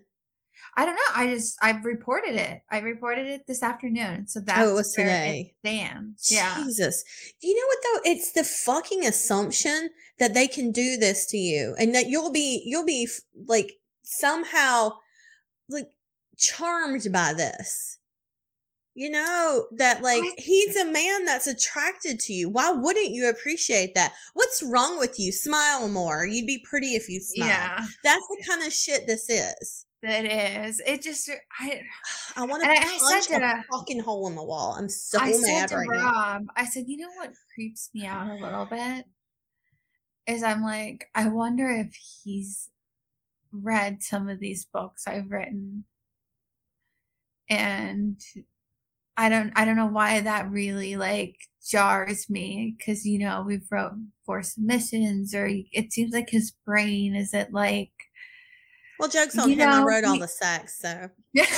I 0.75 0.85
don't 0.85 0.95
know. 0.95 1.01
I 1.15 1.27
just, 1.27 1.57
I've 1.61 1.85
reported 1.85 2.35
it. 2.35 2.61
I 2.69 2.79
reported 2.79 3.27
it 3.27 3.47
this 3.47 3.63
afternoon. 3.63 4.27
So 4.27 4.39
that's 4.39 4.59
oh, 4.59 4.71
it 4.71 4.73
was 4.73 4.93
today. 4.93 5.53
Stands. 5.65 6.29
Yeah. 6.31 6.55
Jesus. 6.63 7.03
You 7.41 7.55
know 7.55 7.67
what 7.67 7.77
though? 7.83 8.11
It's 8.11 8.33
the 8.33 8.43
fucking 8.43 9.05
assumption 9.05 9.89
that 10.19 10.33
they 10.33 10.47
can 10.47 10.71
do 10.71 10.97
this 10.97 11.25
to 11.27 11.37
you 11.37 11.75
and 11.79 11.95
that 11.95 12.07
you'll 12.07 12.31
be 12.31 12.61
you'll 12.65 12.85
be 12.85 13.07
like 13.47 13.73
somehow 14.03 14.91
like 15.69 15.87
charmed 16.37 17.07
by 17.11 17.33
this. 17.33 17.98
You 18.99 19.09
know 19.09 19.65
that 19.77 20.01
like 20.03 20.21
he's 20.37 20.75
a 20.75 20.83
man 20.83 21.23
that's 21.23 21.47
attracted 21.47 22.19
to 22.19 22.33
you. 22.33 22.49
Why 22.49 22.69
wouldn't 22.71 23.11
you 23.11 23.29
appreciate 23.29 23.95
that? 23.95 24.11
What's 24.33 24.61
wrong 24.61 24.99
with 24.99 25.17
you? 25.17 25.31
Smile 25.31 25.87
more. 25.87 26.25
You'd 26.25 26.45
be 26.45 26.61
pretty 26.69 26.95
if 26.95 27.07
you 27.07 27.21
smiled. 27.21 27.49
Yeah. 27.49 27.85
That's 28.03 28.27
the 28.27 28.43
kind 28.45 28.61
of 28.67 28.73
shit 28.73 29.07
this 29.07 29.29
is. 29.29 29.85
That 30.03 30.25
is. 30.25 30.81
It 30.85 31.01
just, 31.01 31.29
uh, 31.29 31.35
I, 31.61 31.81
I 32.35 32.45
want 32.45 32.61
to 32.63 32.69
And 32.69 32.77
I- 32.77 32.83
I 32.83 32.97
punch 32.99 33.23
said 33.23 33.37
a 33.37 33.39
to- 33.39 33.63
fucking 33.71 34.01
hole 34.01 34.27
in 34.27 34.35
the 34.35 34.43
wall. 34.43 34.75
I'm 34.77 34.89
so 34.89 35.17
I 35.21 35.31
said 35.31 35.47
mad 35.47 35.69
to 35.69 35.75
right 35.77 35.87
now. 35.91 36.11
Rob, 36.11 36.47
I 36.57 36.65
said, 36.65 36.83
you 36.89 36.97
know 36.97 37.11
what 37.15 37.31
creeps 37.55 37.89
me 37.93 38.05
out 38.05 38.29
a 38.29 38.33
little 38.33 38.65
bit? 38.65 39.05
Is 40.27 40.43
I'm 40.43 40.61
like, 40.61 41.07
I 41.15 41.29
wonder 41.29 41.69
if 41.69 41.95
he's 42.25 42.67
read 43.53 44.03
some 44.03 44.27
of 44.27 44.41
these 44.41 44.65
books 44.65 45.07
I've 45.07 45.31
written. 45.31 45.85
And 47.49 48.21
I 49.19 49.27
don't 49.27 49.51
I 49.55 49.65
don't 49.65 49.75
know 49.75 49.85
why 49.87 50.21
that 50.21 50.49
really 50.49 50.95
like 50.95 51.35
jars 51.67 52.29
me 52.29 52.73
because 52.77 53.05
you 53.05 53.19
know 53.19 53.43
we've 53.45 53.67
wrote 53.69 53.91
for 54.25 54.41
submissions 54.41 55.35
or 55.35 55.49
it 55.73 55.91
seems 55.91 56.13
like 56.13 56.29
his 56.29 56.51
brain 56.65 57.15
is 57.15 57.33
it 57.33 57.51
like 57.51 57.91
Well, 58.97 59.09
jokes 59.09 59.37
on 59.37 59.49
him. 59.49 59.67
I 59.67 59.79
know, 59.79 59.85
wrote 59.85 60.05
all 60.05 60.17
the 60.19 60.27
sex, 60.27 60.79
so. 60.79 61.09
I'm 61.37 61.45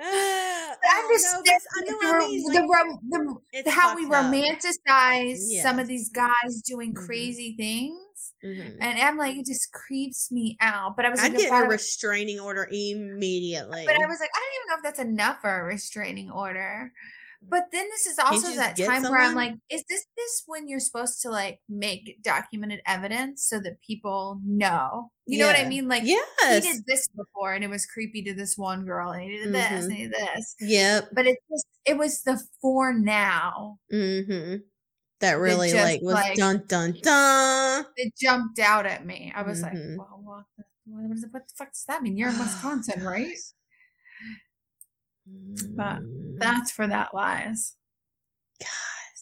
Oh, 0.00 1.08
just 1.12 1.26
no, 1.32 1.40
I 1.40 1.84
know 1.84 1.98
the, 2.00 2.06
I 2.24 2.28
mean, 2.28 2.42
the, 2.52 2.60
like, 2.60 2.70
rom- 2.70 3.40
the, 3.64 3.70
how 3.70 3.94
we 3.94 4.04
up. 4.06 4.12
romanticize 4.12 5.38
some 5.62 5.78
of 5.78 5.86
these 5.86 6.10
guys 6.10 6.62
doing 6.66 6.92
Mhm. 6.94 7.06
crazy 7.06 7.54
things. 7.56 7.96
Mhm. 8.44 8.78
And 8.80 8.98
I'm 8.98 9.16
like, 9.16 9.36
it 9.36 9.46
just 9.46 9.72
creeps 9.72 10.30
me 10.32 10.56
out. 10.60 10.96
But 10.96 11.06
I 11.06 11.10
was 11.10 11.20
like, 11.20 11.32
if 11.34 11.40
get 11.40 11.52
a 11.64 11.66
restraining 11.66 12.40
order 12.40 12.68
immediately. 12.70 13.84
but 13.86 13.94
I 13.96 14.06
was 14.06 14.20
like, 14.20 14.30
I 14.34 14.38
don't 14.40 14.54
even 14.56 14.68
know 14.68 14.76
if 14.76 14.82
that's 14.82 14.98
enough 14.98 15.40
for 15.40 15.60
a 15.60 15.64
restraining 15.64 16.30
order. 16.30 16.92
But 17.46 17.64
then 17.72 17.86
this 17.90 18.06
is 18.06 18.18
also 18.18 18.52
that 18.54 18.74
time 18.74 19.02
where 19.02 19.20
I'm 19.20 19.34
like, 19.34 19.52
is 19.68 19.84
this 19.86 20.06
this 20.16 20.44
when 20.46 20.66
you're 20.66 20.80
supposed 20.80 21.20
to 21.22 21.28
like 21.30 21.60
make 21.68 22.22
documented 22.22 22.80
evidence 22.86 23.44
so 23.44 23.60
that 23.60 23.82
people 23.82 24.40
know? 24.46 25.10
You 25.26 25.40
know 25.40 25.46
what 25.48 25.58
I 25.58 25.68
mean? 25.68 25.86
Like 25.86 26.04
he 26.04 26.18
did 26.60 26.84
this 26.86 27.06
before 27.08 27.52
and 27.52 27.62
it 27.62 27.68
was 27.68 27.84
creepy 27.84 28.22
to 28.24 28.34
this 28.34 28.56
one 28.56 28.86
girl 28.86 29.10
and 29.10 29.22
he 29.24 29.36
did 29.36 29.52
this 29.52 29.70
Mhm. 29.70 29.84
and 29.84 29.92
he 29.92 30.02
did 30.04 30.12
this. 30.14 30.56
Yep. 30.60 31.08
But 31.12 31.26
it 31.26 31.38
was 31.50 31.64
it 31.84 31.98
was 31.98 32.22
the 32.22 32.42
for 32.62 32.94
now 32.94 33.78
Mm-hmm. 33.92 34.56
That 35.24 35.38
really 35.38 35.70
just, 35.70 35.82
like 35.82 36.02
was 36.02 36.14
like- 36.14 36.36
dun 36.36 36.64
dun 36.68 36.96
dun. 37.02 37.86
it 37.96 38.14
jumped 38.16 38.58
out 38.58 38.86
at 38.86 39.04
me. 39.06 39.32
I 39.34 39.42
was 39.42 39.60
Mhm. 39.60 39.62
like, 39.62 39.72
well, 39.98 40.20
what 40.22 40.44
the, 40.56 40.64
what, 40.86 41.10
is 41.16 41.24
it, 41.24 41.32
what 41.32 41.48
the 41.48 41.54
fuck 41.56 41.72
does 41.72 41.84
that 41.86 42.02
mean? 42.02 42.16
You're 42.16 42.30
in 42.30 42.38
Wisconsin, 42.38 43.02
right? 43.04 43.36
But 45.76 46.00
Mm, 46.02 46.38
That's 46.38 46.70
for 46.70 46.86
that 46.86 47.14
lies. 47.14 47.76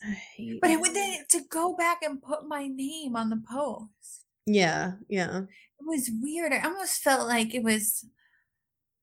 I 0.05 0.11
hate 0.37 0.61
But 0.61 0.71
it 0.71 0.81
would 0.81 0.95
then 0.95 1.25
to 1.31 1.43
go 1.49 1.77
back 1.77 1.99
and 2.03 2.21
put 2.21 2.49
my 2.49 2.67
name 2.67 3.15
on 3.15 3.31
the 3.31 3.41
post. 3.49 4.25
Yeah, 4.47 4.95
yeah. 5.09 5.43
It 5.43 5.87
was 5.87 6.11
weird. 6.21 6.53
I 6.53 6.61
almost 6.63 7.03
felt 7.03 7.29
like 7.29 7.55
it 7.55 7.63
was 7.63 8.05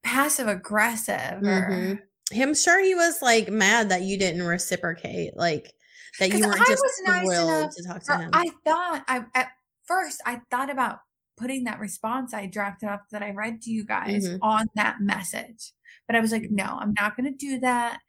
passive 0.03 0.48
aggressive 0.50 1.41
or 1.41 1.70
Mhm. 1.72 2.00
I'm 2.36 2.53
sure 2.53 2.84
he 2.84 2.96
was 2.96 3.22
like 3.22 3.48
mad 3.50 3.89
that 3.89 4.01
you 4.01 4.18
didn't 4.18 4.44
reciprocate, 4.44 5.38
like 5.38 5.74
that 6.20 6.30
you 6.34 6.39
weren't 6.39 6.62
I 6.62 6.66
just 6.66 6.84
was 6.84 7.01
nice 7.06 7.39
enough 7.39 7.75
to 7.75 7.84
talk 7.84 8.04
to 8.04 8.18
him. 8.24 8.30
I 8.34 8.50
thought 8.66 9.04
I 9.08 9.25
at 9.36 9.50
first 9.86 10.22
I 10.25 10.42
thought 10.51 10.70
about 10.70 11.00
putting 11.38 11.63
that 11.66 11.80
response 11.80 12.34
I 12.34 12.46
drafted 12.48 12.89
up 12.89 13.04
that 13.12 13.24
I 13.24 13.32
read 13.32 13.62
to 13.63 13.72
you 13.72 13.86
guys 13.86 14.28
Mhm. 14.28 14.39
on 14.42 14.68
that 14.75 15.00
message. 15.01 15.72
But 16.08 16.16
I 16.16 16.20
was 16.20 16.32
like, 16.32 16.48
no, 16.50 16.78
I'm 16.82 16.94
not 17.00 17.16
gonna 17.16 17.32
do 17.32 17.60
that 17.60 18.00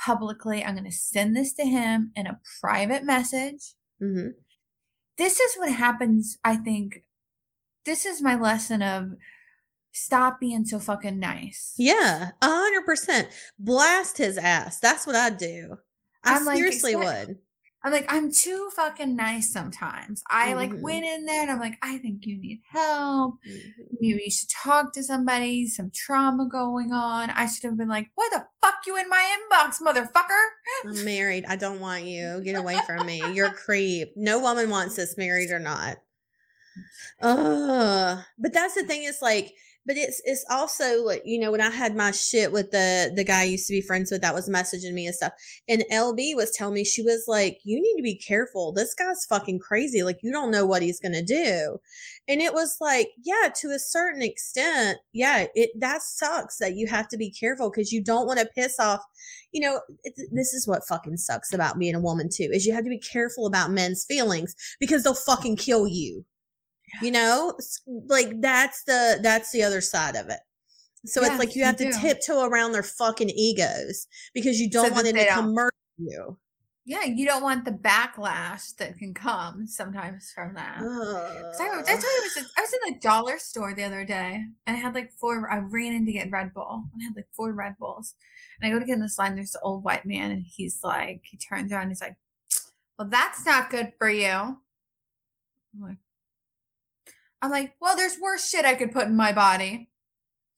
publicly. 0.00 0.64
I'm 0.64 0.74
gonna 0.76 0.92
send 0.92 1.36
this 1.36 1.52
to 1.54 1.64
him 1.64 2.12
in 2.14 2.26
a 2.26 2.40
private 2.60 3.04
message. 3.04 3.74
hmm 4.00 4.28
this 5.16 5.40
is 5.40 5.56
what 5.56 5.72
happens 5.72 6.38
i 6.44 6.54
think 6.54 7.02
this 7.84 8.06
is 8.06 8.22
my 8.22 8.36
lesson 8.36 8.80
of 8.82 9.10
stop 9.90 10.38
being 10.38 10.64
so 10.64 10.78
fucking 10.78 11.18
nice 11.18 11.74
Yeah, 11.76 12.30
a 12.40 12.46
hundred 12.46 12.84
percent. 12.86 13.28
Blast 13.58 14.18
his 14.18 14.38
ass. 14.38 14.78
That's 14.78 15.06
what 15.08 15.16
I'd 15.16 15.36
do. 15.38 15.78
I 16.22 16.36
I'm 16.36 16.44
like, 16.44 16.56
seriously 16.58 16.92
expect- 16.92 17.28
would. 17.28 17.38
I'm 17.84 17.92
like, 17.92 18.06
I'm 18.08 18.32
too 18.32 18.70
fucking 18.74 19.14
nice 19.14 19.52
sometimes. 19.52 20.22
I 20.28 20.54
like 20.54 20.70
Mhm. 20.70 20.80
went 20.80 21.04
in 21.04 21.24
there 21.26 21.42
and 21.42 21.50
I'm 21.50 21.60
like, 21.60 21.78
I 21.80 21.98
think 21.98 22.26
you 22.26 22.36
need 22.36 22.60
help. 22.68 23.36
Mhm. 23.48 23.72
Maybe 24.00 24.22
you 24.24 24.30
should 24.30 24.48
talk 24.50 24.92
to 24.94 25.02
somebody, 25.02 25.68
some 25.68 25.90
trauma 25.94 26.48
going 26.48 26.92
on. 26.92 27.30
I 27.30 27.46
should 27.46 27.62
have 27.64 27.76
been 27.76 27.88
like, 27.88 28.10
why 28.16 28.28
the 28.32 28.44
fuck 28.60 28.84
you 28.86 28.96
in 28.96 29.08
my 29.08 29.24
inbox, 29.38 29.80
motherfucker? 29.80 30.44
I'm 30.86 31.04
married. 31.04 31.44
I 31.46 31.54
don't 31.54 31.78
want 31.78 32.02
you. 32.04 32.40
Get 32.42 32.56
away 32.56 32.78
from 32.84 33.06
me. 33.06 33.22
You're 33.32 33.46
a 33.46 33.54
creep. 33.66 34.12
No 34.16 34.40
woman 34.40 34.70
wants 34.70 34.96
this, 34.96 35.16
married 35.16 35.52
or 35.52 35.60
not. 35.60 35.98
Ugh. 37.22 38.24
But 38.38 38.52
that's 38.52 38.74
the 38.74 38.84
thing. 38.84 39.04
Is 39.04 39.22
like, 39.22 39.54
but 39.88 39.96
it's 39.96 40.20
it's 40.24 40.44
also 40.50 41.02
like 41.02 41.22
you 41.24 41.40
know 41.40 41.50
when 41.50 41.62
I 41.62 41.70
had 41.70 41.96
my 41.96 42.10
shit 42.10 42.52
with 42.52 42.70
the 42.70 43.10
the 43.16 43.24
guy 43.24 43.40
I 43.40 43.44
used 43.44 43.66
to 43.68 43.72
be 43.72 43.80
friends 43.80 44.12
with 44.12 44.20
that 44.20 44.34
was 44.34 44.48
messaging 44.48 44.92
me 44.92 45.06
and 45.06 45.14
stuff, 45.14 45.32
and 45.66 45.82
LB 45.90 46.36
was 46.36 46.52
telling 46.52 46.74
me 46.74 46.84
she 46.84 47.02
was 47.02 47.24
like, 47.26 47.58
you 47.64 47.80
need 47.80 47.96
to 47.96 48.02
be 48.02 48.14
careful. 48.14 48.70
This 48.72 48.94
guy's 48.94 49.24
fucking 49.24 49.60
crazy. 49.60 50.02
Like 50.02 50.18
you 50.22 50.30
don't 50.30 50.50
know 50.50 50.66
what 50.66 50.82
he's 50.82 51.00
gonna 51.00 51.24
do, 51.24 51.78
and 52.28 52.42
it 52.42 52.52
was 52.52 52.76
like, 52.82 53.08
yeah, 53.24 53.48
to 53.62 53.68
a 53.68 53.78
certain 53.78 54.20
extent, 54.20 54.98
yeah, 55.14 55.46
it 55.54 55.70
that 55.80 56.02
sucks 56.02 56.58
that 56.58 56.76
you 56.76 56.86
have 56.86 57.08
to 57.08 57.16
be 57.16 57.32
careful 57.32 57.70
because 57.70 57.90
you 57.90 58.04
don't 58.04 58.26
want 58.26 58.38
to 58.38 58.46
piss 58.54 58.78
off 58.78 59.02
you 59.50 59.62
know, 59.62 59.80
it's, 60.04 60.22
this 60.30 60.52
is 60.52 60.68
what 60.68 60.86
fucking 60.86 61.16
sucks 61.16 61.54
about 61.54 61.78
being 61.78 61.94
a 61.94 62.00
woman 62.00 62.28
too, 62.30 62.50
is 62.52 62.66
you 62.66 62.74
have 62.74 62.84
to 62.84 62.90
be 62.90 62.98
careful 62.98 63.46
about 63.46 63.70
men's 63.70 64.04
feelings 64.04 64.54
because 64.78 65.02
they'll 65.02 65.14
fucking 65.14 65.56
kill 65.56 65.88
you. 65.88 66.26
You 67.02 67.10
know, 67.10 67.58
like 67.86 68.40
that's 68.40 68.84
the 68.84 69.20
that's 69.22 69.52
the 69.52 69.62
other 69.62 69.80
side 69.80 70.16
of 70.16 70.28
it. 70.28 70.40
So 71.06 71.22
it's 71.22 71.38
like 71.38 71.54
you 71.54 71.60
you 71.60 71.66
have 71.66 71.76
to 71.76 71.90
do. 71.90 71.98
tiptoe 71.98 72.44
around 72.44 72.72
their 72.72 72.82
fucking 72.82 73.30
egos 73.30 74.06
because 74.34 74.60
you 74.60 74.68
don't 74.68 74.88
So 74.88 74.92
want 74.92 75.06
them 75.06 75.16
to 75.16 75.26
come 75.26 75.54
murder 75.54 75.70
you. 75.96 76.38
Yeah, 76.84 77.04
you 77.04 77.26
don't 77.26 77.42
want 77.42 77.66
the 77.66 77.72
backlash 77.72 78.74
that 78.76 78.96
can 78.96 79.12
come 79.12 79.66
sometimes 79.66 80.32
from 80.34 80.54
that. 80.54 80.78
I, 80.78 81.82
did 81.82 81.90
I 81.90 81.92
you, 82.00 82.08
I 82.08 82.20
was, 82.22 82.36
in, 82.38 82.46
I 82.56 82.60
was 82.62 82.72
in 82.72 82.94
the 82.94 83.00
dollar 83.00 83.38
store 83.38 83.74
the 83.74 83.84
other 83.84 84.06
day 84.06 84.42
and 84.66 84.76
I 84.76 84.80
had 84.80 84.94
like 84.94 85.12
four. 85.12 85.52
I 85.52 85.58
ran 85.58 85.92
in 85.92 86.06
to 86.06 86.12
get 86.12 86.30
Red 86.30 86.54
Bull 86.54 86.84
and 86.94 87.02
I 87.02 87.04
had 87.04 87.14
like 87.14 87.28
four 87.36 87.52
Red 87.52 87.76
Bulls. 87.78 88.14
And 88.58 88.70
I 88.70 88.72
go 88.72 88.80
to 88.80 88.86
get 88.86 88.94
in 88.94 89.02
this 89.02 89.18
line. 89.18 89.34
There's 89.34 89.50
the 89.50 89.60
old 89.60 89.84
white 89.84 90.06
man 90.06 90.30
and 90.30 90.42
he's 90.46 90.80
like, 90.82 91.20
he 91.24 91.36
turns 91.36 91.72
around. 91.72 91.82
And 91.82 91.90
he's 91.90 92.00
like, 92.00 92.16
"Well, 92.98 93.08
that's 93.08 93.44
not 93.44 93.68
good 93.70 93.92
for 93.98 94.08
you." 94.08 94.26
I'm 94.30 94.56
like, 95.78 95.98
I'm 97.42 97.50
like, 97.50 97.74
"Well, 97.80 97.96
there's 97.96 98.18
worse 98.20 98.48
shit 98.48 98.64
I 98.64 98.74
could 98.74 98.92
put 98.92 99.06
in 99.06 99.16
my 99.16 99.32
body, 99.32 99.90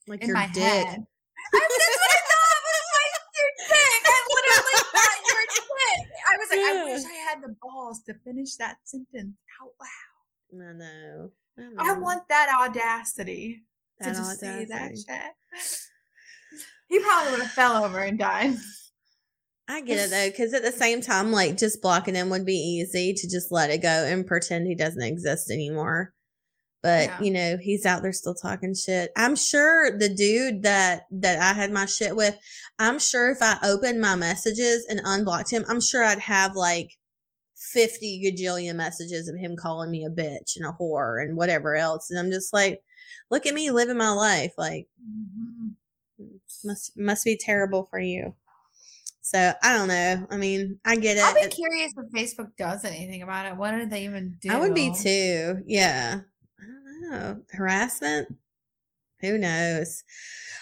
like 0.06 0.22
in 0.22 0.28
your 0.28 0.36
my 0.36 0.46
dick. 0.46 0.62
head." 0.62 1.06
I, 1.52 1.60
that's 1.60 1.98
what 1.98 2.10
I 2.10 2.20
thought 2.30 2.60
was 2.66 2.84
my 2.94 3.06
dick. 3.34 4.02
I 4.06 4.18
literally 4.28 4.78
thought 4.92 5.20
your 5.26 5.44
dick. 5.50 6.00
I 6.30 6.36
was 6.36 6.48
like, 6.50 6.60
I 6.60 6.84
wish 6.84 7.04
I 7.04 7.30
had 7.30 7.42
the 7.42 7.56
balls 7.60 8.02
to 8.04 8.14
finish 8.24 8.56
that 8.56 8.76
sentence 8.84 9.36
out 9.60 9.72
loud. 9.80 10.68
I 10.68 10.72
know. 10.72 11.30
I 11.78 11.94
know. 11.94 12.00
want 12.00 12.28
that 12.28 12.48
audacity 12.60 13.62
to 14.02 14.08
That 14.08 14.16
just 14.16 14.40
say 14.40 14.64
that 14.66 14.92
shit. 14.96 15.78
He 16.88 16.98
probably 16.98 17.32
would 17.32 17.42
have 17.42 17.52
fell 17.52 17.84
over 17.84 18.00
and 18.00 18.18
died. 18.18 18.56
I 19.68 19.80
get 19.86 19.98
it 19.98 20.10
though, 20.10 20.28
because 20.28 20.52
at 20.54 20.62
the 20.62 20.72
same 20.72 21.00
time, 21.00 21.30
like 21.30 21.56
just 21.56 21.80
blocking 21.80 22.16
him 22.16 22.30
would 22.30 22.44
be 22.44 22.54
easy 22.54 23.14
to 23.14 23.28
just 23.28 23.52
let 23.52 23.70
it 23.70 23.82
go 23.82 23.88
and 23.88 24.26
pretend 24.26 24.66
he 24.66 24.74
doesn't 24.74 25.02
exist 25.02 25.50
anymore. 25.50 26.12
But 26.82 27.08
Yeah. 27.08 27.20
you 27.20 27.30
know, 27.30 27.56
he's 27.60 27.84
out 27.84 28.02
there 28.02 28.12
still 28.12 28.34
talking 28.34 28.74
shit. 28.74 29.12
I'm 29.16 29.36
sure 29.36 29.96
the 29.98 30.08
dude 30.08 30.62
that 30.62 31.06
that 31.10 31.38
I 31.38 31.52
had 31.52 31.70
my 31.72 31.84
shit 31.86 32.16
with, 32.16 32.38
I'm 32.78 32.98
sure 32.98 33.30
if 33.30 33.38
I 33.42 33.58
opened 33.62 34.00
my 34.00 34.14
messages 34.16 34.86
and 34.88 35.00
unblocked 35.04 35.50
him, 35.50 35.64
I'm 35.68 35.80
sure 35.80 36.02
I'd 36.02 36.18
have 36.20 36.56
like 36.56 36.96
50 37.56 38.22
gajillion 38.24 38.76
messages 38.76 39.28
of 39.28 39.36
him 39.36 39.56
calling 39.56 39.90
me 39.90 40.04
a 40.06 40.10
bitch 40.10 40.56
and 40.56 40.64
a 40.64 40.72
whore 40.80 41.22
and 41.22 41.36
whatever 41.36 41.76
else. 41.76 42.08
And 42.10 42.18
I'm 42.18 42.30
just 42.30 42.52
like, 42.54 42.82
look 43.30 43.44
at 43.44 43.52
me 43.54 43.70
living 43.70 43.98
my 43.98 44.10
life. 44.10 44.54
Like 44.56 44.88
Mhm. 45.06 45.74
must 46.64 46.96
must 46.96 47.24
be 47.26 47.36
terrible 47.36 47.86
for 47.90 47.98
you. 47.98 48.34
So 49.20 49.52
I 49.62 49.76
don't 49.76 49.88
know. 49.88 50.26
I 50.30 50.36
mean, 50.38 50.80
I 50.84 50.96
get 50.96 51.18
it. 51.18 51.22
I'll 51.22 51.34
be 51.34 51.46
curious 51.48 51.92
if 51.96 52.10
Facebook 52.10 52.56
does 52.56 52.84
anything 52.86 53.20
about 53.22 53.46
it. 53.46 53.56
What 53.56 53.72
did 53.72 53.90
they 53.90 54.04
even 54.04 54.38
do? 54.40 54.50
I 54.50 54.58
would 54.58 54.74
be 54.74 54.90
too. 54.94 55.62
Yeah. 55.66 56.22
Know. 57.00 57.40
Harassment? 57.52 58.36
Who 59.20 59.38
knows? 59.38 60.04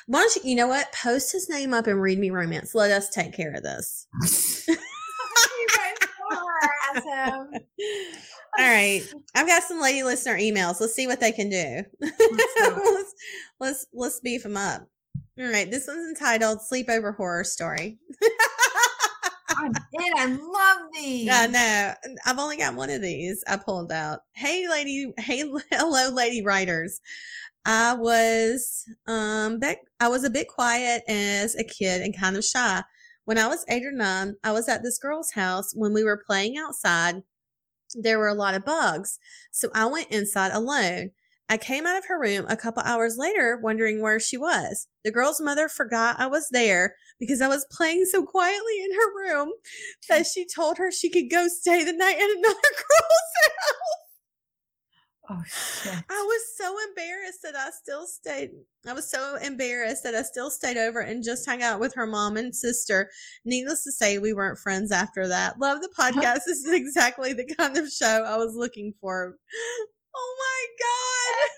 Why 0.06 0.20
don't 0.20 0.36
you, 0.36 0.50
you 0.50 0.56
know 0.56 0.68
what? 0.68 0.92
Post 0.92 1.32
his 1.32 1.48
name 1.48 1.74
up 1.74 1.86
and 1.86 2.00
read 2.00 2.18
me 2.18 2.30
romance. 2.30 2.74
Let 2.74 2.90
us 2.90 3.10
take 3.10 3.32
care 3.34 3.52
of 3.52 3.62
this. 3.62 4.06
you 4.68 4.76
guys 5.76 5.94
so 6.30 6.38
harass 6.38 7.04
him. 7.54 7.60
All 8.58 8.68
right. 8.68 9.02
I've 9.34 9.46
got 9.46 9.62
some 9.62 9.80
lady 9.80 10.02
listener 10.02 10.38
emails. 10.38 10.80
Let's 10.80 10.94
see 10.94 11.06
what 11.06 11.20
they 11.20 11.32
can 11.32 11.50
do. 11.50 11.84
do 12.00 12.10
let's, 12.60 13.14
let's 13.60 13.86
let's 13.92 14.20
beef 14.20 14.42
them 14.42 14.56
up. 14.56 14.88
All 15.38 15.48
right. 15.48 15.70
This 15.70 15.86
one's 15.86 16.08
entitled 16.08 16.60
Sleepover 16.60 17.16
Horror 17.16 17.44
Story. 17.44 17.98
I 19.58 19.68
did. 19.68 20.12
I 20.16 20.26
love 20.26 20.90
these. 20.94 21.26
Yeah, 21.26 21.46
no, 21.46 21.94
I've 22.26 22.38
only 22.38 22.56
got 22.56 22.74
one 22.74 22.90
of 22.90 23.02
these. 23.02 23.42
I 23.48 23.56
pulled 23.56 23.90
out. 23.90 24.20
Hey, 24.32 24.68
lady. 24.68 25.12
Hey, 25.18 25.50
hello, 25.72 26.10
lady 26.10 26.42
writers. 26.44 27.00
I 27.64 27.94
was 27.94 28.84
um 29.06 29.58
back. 29.58 29.78
I 30.00 30.08
was 30.08 30.24
a 30.24 30.30
bit 30.30 30.48
quiet 30.48 31.02
as 31.08 31.56
a 31.56 31.64
kid 31.64 32.02
and 32.02 32.16
kind 32.16 32.36
of 32.36 32.44
shy. 32.44 32.82
When 33.24 33.38
I 33.38 33.48
was 33.48 33.64
eight 33.68 33.84
or 33.84 33.92
nine, 33.92 34.36
I 34.44 34.52
was 34.52 34.68
at 34.68 34.82
this 34.82 34.98
girl's 34.98 35.32
house 35.32 35.74
when 35.74 35.92
we 35.92 36.04
were 36.04 36.22
playing 36.24 36.56
outside. 36.56 37.16
There 37.94 38.18
were 38.18 38.28
a 38.28 38.34
lot 38.34 38.54
of 38.54 38.64
bugs, 38.64 39.18
so 39.50 39.70
I 39.74 39.86
went 39.86 40.10
inside 40.10 40.52
alone. 40.52 41.10
I 41.48 41.56
came 41.56 41.86
out 41.86 41.96
of 41.96 42.06
her 42.06 42.20
room 42.20 42.46
a 42.48 42.56
couple 42.56 42.82
hours 42.82 43.16
later, 43.16 43.58
wondering 43.62 44.02
where 44.02 44.20
she 44.20 44.36
was. 44.36 44.86
The 45.04 45.10
girl's 45.10 45.40
mother 45.40 45.68
forgot 45.68 46.20
I 46.20 46.26
was 46.26 46.48
there 46.50 46.94
because 47.18 47.40
I 47.40 47.48
was 47.48 47.66
playing 47.70 48.04
so 48.04 48.24
quietly 48.24 48.84
in 48.84 48.92
her 48.92 49.16
room 49.16 49.52
that 50.08 50.26
she 50.26 50.46
told 50.46 50.78
her 50.78 50.90
she 50.90 51.10
could 51.10 51.30
go 51.30 51.48
stay 51.48 51.84
the 51.84 51.92
night 51.92 52.16
at 52.16 52.36
another 52.38 52.54
girl's 52.76 53.34
house. 53.44 53.98
Oh 55.30 55.42
shit. 55.46 56.04
I 56.08 56.22
was 56.26 56.42
so 56.56 56.74
embarrassed 56.88 57.42
that 57.42 57.54
I 57.54 57.68
still 57.70 58.06
stayed. 58.06 58.50
I 58.86 58.94
was 58.94 59.10
so 59.10 59.36
embarrassed 59.36 60.02
that 60.04 60.14
I 60.14 60.22
still 60.22 60.50
stayed 60.50 60.78
over 60.78 61.00
and 61.00 61.22
just 61.22 61.46
hung 61.46 61.62
out 61.62 61.80
with 61.80 61.94
her 61.94 62.06
mom 62.06 62.38
and 62.38 62.54
sister. 62.54 63.10
Needless 63.44 63.84
to 63.84 63.92
say, 63.92 64.18
we 64.18 64.32
weren't 64.32 64.58
friends 64.58 64.90
after 64.90 65.28
that. 65.28 65.60
Love 65.60 65.82
the 65.82 65.90
podcast. 65.98 66.40
this 66.46 66.64
is 66.64 66.72
exactly 66.72 67.34
the 67.34 67.44
kind 67.56 67.76
of 67.76 67.90
show 67.90 68.24
I 68.26 68.38
was 68.38 68.54
looking 68.54 68.94
for. 69.02 69.36
Oh 70.18 70.36
my 70.38 70.66
god. 70.84 71.50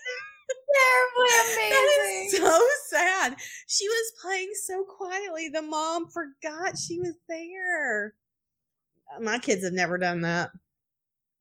Terribly 0.73 1.31
amazing. 1.71 2.25
is 2.25 2.37
so 2.37 2.59
sad. 2.89 3.35
She 3.67 3.87
was 3.87 4.13
playing 4.21 4.51
so 4.65 4.83
quietly. 4.83 5.49
The 5.49 5.61
mom 5.61 6.07
forgot 6.09 6.77
she 6.77 6.99
was 6.99 7.15
there. 7.27 8.13
My 9.19 9.39
kids 9.39 9.63
have 9.63 9.73
never 9.73 9.97
done 9.97 10.21
that. 10.21 10.51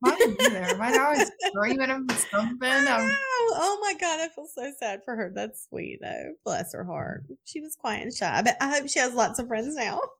Mine 0.02 0.36
either. 0.40 0.76
Mine 0.76 0.98
always 0.98 1.30
screaming 1.46 1.90
and 1.90 2.10
something. 2.12 2.58
I 2.62 2.84
know. 2.84 3.08
Oh 3.52 3.78
my 3.82 3.94
god, 4.00 4.20
I 4.20 4.28
feel 4.28 4.46
so 4.46 4.72
sad 4.78 5.02
for 5.04 5.14
her. 5.14 5.30
That's 5.34 5.66
sweet 5.68 5.98
though. 6.00 6.32
Bless 6.44 6.72
her 6.72 6.84
heart. 6.84 7.24
She 7.44 7.60
was 7.60 7.76
quiet 7.76 8.02
and 8.04 8.14
shy. 8.14 8.40
But 8.42 8.56
I 8.60 8.70
hope 8.70 8.88
she 8.88 8.98
has 8.98 9.12
lots 9.14 9.38
of 9.38 9.48
friends 9.48 9.74
now. 9.76 10.00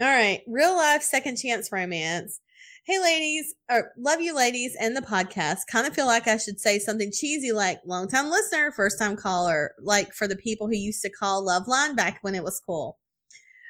All 0.00 0.06
right, 0.06 0.42
real 0.46 0.76
life 0.76 1.02
second 1.02 1.36
chance 1.36 1.72
romance. 1.72 2.40
Hey 2.88 2.98
ladies, 3.00 3.54
or 3.70 3.92
love 3.98 4.22
you 4.22 4.34
ladies 4.34 4.74
and 4.80 4.96
the 4.96 5.02
podcast. 5.02 5.66
Kind 5.70 5.86
of 5.86 5.92
feel 5.92 6.06
like 6.06 6.26
I 6.26 6.38
should 6.38 6.58
say 6.58 6.78
something 6.78 7.12
cheesy 7.12 7.52
like 7.52 7.80
long 7.84 8.08
time 8.08 8.30
listener, 8.30 8.72
first 8.72 8.98
time 8.98 9.14
caller, 9.14 9.72
like 9.78 10.14
for 10.14 10.26
the 10.26 10.36
people 10.36 10.68
who 10.68 10.74
used 10.74 11.02
to 11.02 11.10
call 11.10 11.46
Loveline 11.46 11.94
back 11.94 12.20
when 12.22 12.34
it 12.34 12.42
was 12.42 12.62
cool. 12.64 12.96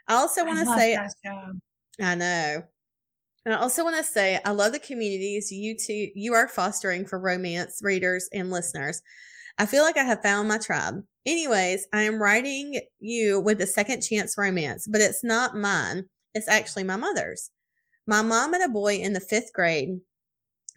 I 0.06 0.14
also 0.14 0.44
want 0.44 0.60
to 0.60 0.66
say. 0.66 0.96
I 2.00 2.14
know. 2.14 2.62
And 3.44 3.54
I 3.54 3.58
also 3.58 3.82
want 3.82 3.96
to 3.96 4.04
say 4.04 4.38
I 4.44 4.52
love 4.52 4.70
the 4.70 4.78
communities 4.78 5.50
you 5.50 5.76
two 5.76 6.10
you 6.14 6.34
are 6.34 6.46
fostering 6.46 7.04
for 7.04 7.18
romance 7.18 7.80
readers 7.82 8.28
and 8.32 8.52
listeners. 8.52 9.02
I 9.58 9.66
feel 9.66 9.82
like 9.82 9.96
I 9.96 10.04
have 10.04 10.22
found 10.22 10.46
my 10.46 10.58
tribe. 10.58 11.02
Anyways, 11.26 11.88
I 11.92 12.02
am 12.02 12.22
writing 12.22 12.82
you 13.00 13.40
with 13.40 13.60
a 13.62 13.66
second 13.66 14.00
chance 14.02 14.38
romance, 14.38 14.86
but 14.86 15.00
it's 15.00 15.24
not 15.24 15.56
mine. 15.56 16.04
It's 16.34 16.46
actually 16.46 16.84
my 16.84 16.94
mother's. 16.94 17.50
My 18.08 18.22
mom 18.22 18.54
and 18.54 18.62
a 18.62 18.70
boy 18.70 18.94
in 18.94 19.12
the 19.12 19.20
fifth 19.20 19.52
grade. 19.52 20.00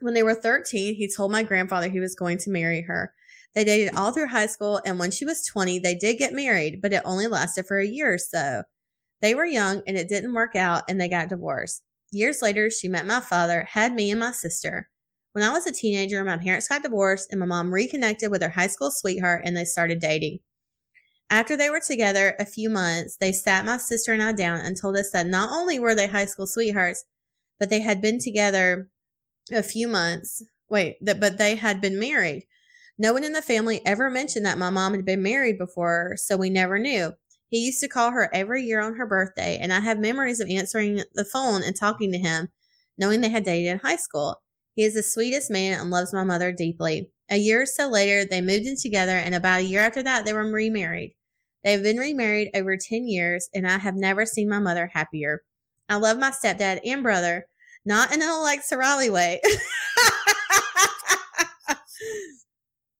When 0.02 0.14
they 0.14 0.22
were 0.22 0.36
13, 0.36 0.96
he 0.96 1.10
told 1.10 1.32
my 1.32 1.44
grandfather 1.44 1.88
he 1.88 2.02
was 2.02 2.14
going 2.14 2.38
to 2.40 2.50
marry 2.50 2.82
her. 2.82 3.14
They 3.56 3.64
dated 3.64 3.96
all 3.96 4.12
through 4.12 4.28
high 4.28 4.48
school, 4.48 4.82
and 4.86 5.00
when 5.00 5.12
she 5.12 5.24
was 5.24 5.46
20, 5.46 5.80
they 5.80 5.96
did 5.96 6.18
get 6.18 6.34
married, 6.34 6.82
but 6.82 6.92
it 6.92 7.02
only 7.06 7.28
lasted 7.28 7.68
for 7.68 7.80
a 7.80 7.88
year 7.88 8.16
or 8.16 8.18
so. 8.18 8.64
They 9.22 9.34
were 9.34 9.46
young 9.46 9.82
and 9.88 9.96
it 9.96 10.10
didn't 10.10 10.34
work 10.34 10.58
out, 10.58 10.84
and 10.90 11.00
they 11.00 11.08
got 11.08 11.30
divorced. 11.30 11.84
Years 12.12 12.42
later, 12.42 12.70
she 12.70 12.90
met 12.90 13.08
my 13.08 13.22
father, 13.22 13.66
had 13.70 13.94
me 13.94 14.12
and 14.12 14.20
my 14.20 14.34
sister. 14.34 14.90
When 15.32 15.46
I 15.46 15.54
was 15.54 15.66
a 15.66 15.72
teenager, 15.72 16.22
my 16.26 16.36
parents 16.36 16.68
got 16.68 16.84
divorced, 16.84 17.32
and 17.32 17.40
my 17.40 17.46
mom 17.46 17.74
reconnected 17.74 18.30
with 18.30 18.42
her 18.42 18.50
high 18.50 18.68
school 18.68 18.92
sweetheart, 18.92 19.44
and 19.46 19.56
they 19.56 19.64
started 19.64 20.02
dating. 20.02 20.40
After 21.30 21.56
they 21.56 21.70
were 21.70 21.80
together 21.80 22.36
a 22.40 22.46
few 22.46 22.70
months, 22.70 23.16
they 23.16 23.32
sat 23.32 23.64
my 23.64 23.78
sister 23.78 24.12
and 24.12 24.22
I 24.22 24.34
down 24.34 24.60
and 24.60 24.76
told 24.76 24.98
us 24.98 25.12
that 25.12 25.28
not 25.28 25.50
only 25.50 25.80
were 25.80 25.96
they 25.96 26.08
high 26.08 26.26
school 26.26 26.46
sweethearts, 26.46 27.06
but 27.62 27.70
they 27.70 27.80
had 27.80 28.01
been 28.01 28.18
together 28.18 28.89
a 29.51 29.62
few 29.62 29.88
months. 29.88 30.44
Wait, 30.68 30.98
but 31.00 31.38
they 31.38 31.56
had 31.56 31.80
been 31.80 32.00
married. 32.00 32.48
No 32.98 33.13
one 33.13 33.24
in 33.24 33.34
the 33.34 33.41
family 33.44 33.86
ever 33.86 34.10
mentioned 34.10 34.48
that 34.48 34.58
my 34.58 34.72
mom 34.72 34.96
had 34.96 35.06
been 35.06 35.22
married 35.22 35.60
before, 35.60 36.15
so 36.18 36.36
we 36.36 36.50
never 36.50 36.80
knew. 36.80 37.12
He 37.50 37.60
used 37.60 37.80
to 37.82 37.88
call 37.88 38.10
her 38.12 38.34
every 38.34 38.63
year 38.63 38.82
on 38.82 38.96
her 38.96 39.06
birthday, 39.06 39.60
and 39.62 39.72
I 39.72 39.80
have 39.82 40.00
memories 40.00 40.39
of 40.39 40.50
answering 40.50 41.03
the 41.13 41.24
phone 41.24 41.62
and 41.62 41.75
talking 41.75 42.12
to 42.12 42.18
him, 42.18 42.50
knowing 42.98 43.22
they 43.22 43.30
had 43.30 43.44
dated 43.44 43.74
in 43.74 43.77
high 43.80 43.98
school. 43.98 44.41
He 44.74 44.84
is 44.84 44.96
the 44.96 45.03
sweetest 45.03 45.51
man 45.51 45.80
and 45.80 45.91
loves 45.91 46.13
my 46.13 46.24
mother 46.24 46.51
deeply. 46.51 47.12
A 47.30 47.38
year 47.38 47.62
or 47.62 47.65
so 47.68 47.88
later, 47.88 48.25
they 48.25 48.41
moved 48.41 48.65
in 48.65 48.75
together, 48.75 49.18
and 49.18 49.36
about 49.36 49.60
a 49.60 49.65
year 49.65 49.82
after 49.82 50.01
that, 50.01 50.25
they 50.25 50.34
were 50.34 50.51
remarried. 50.51 51.13
They 51.63 51.74
have 51.74 51.84
been 51.84 51.98
remarried 51.98 52.50
over 52.56 52.75
10 52.75 53.08
years, 53.08 53.50
and 53.53 53.68
I 53.68 53.77
have 53.77 53.96
never 53.96 54.25
seen 54.25 54.50
my 54.50 54.58
mother 54.58 54.89
happier. 54.96 55.44
I 55.88 55.98
love 55.98 56.18
my 56.18 56.32
stepdad 56.32 56.80
and 56.86 57.03
brother, 57.03 57.48
not 57.86 58.14
in 58.14 58.22
a 58.22 58.38
like 58.40 58.62
Riley 58.72 59.10
way. 59.10 59.42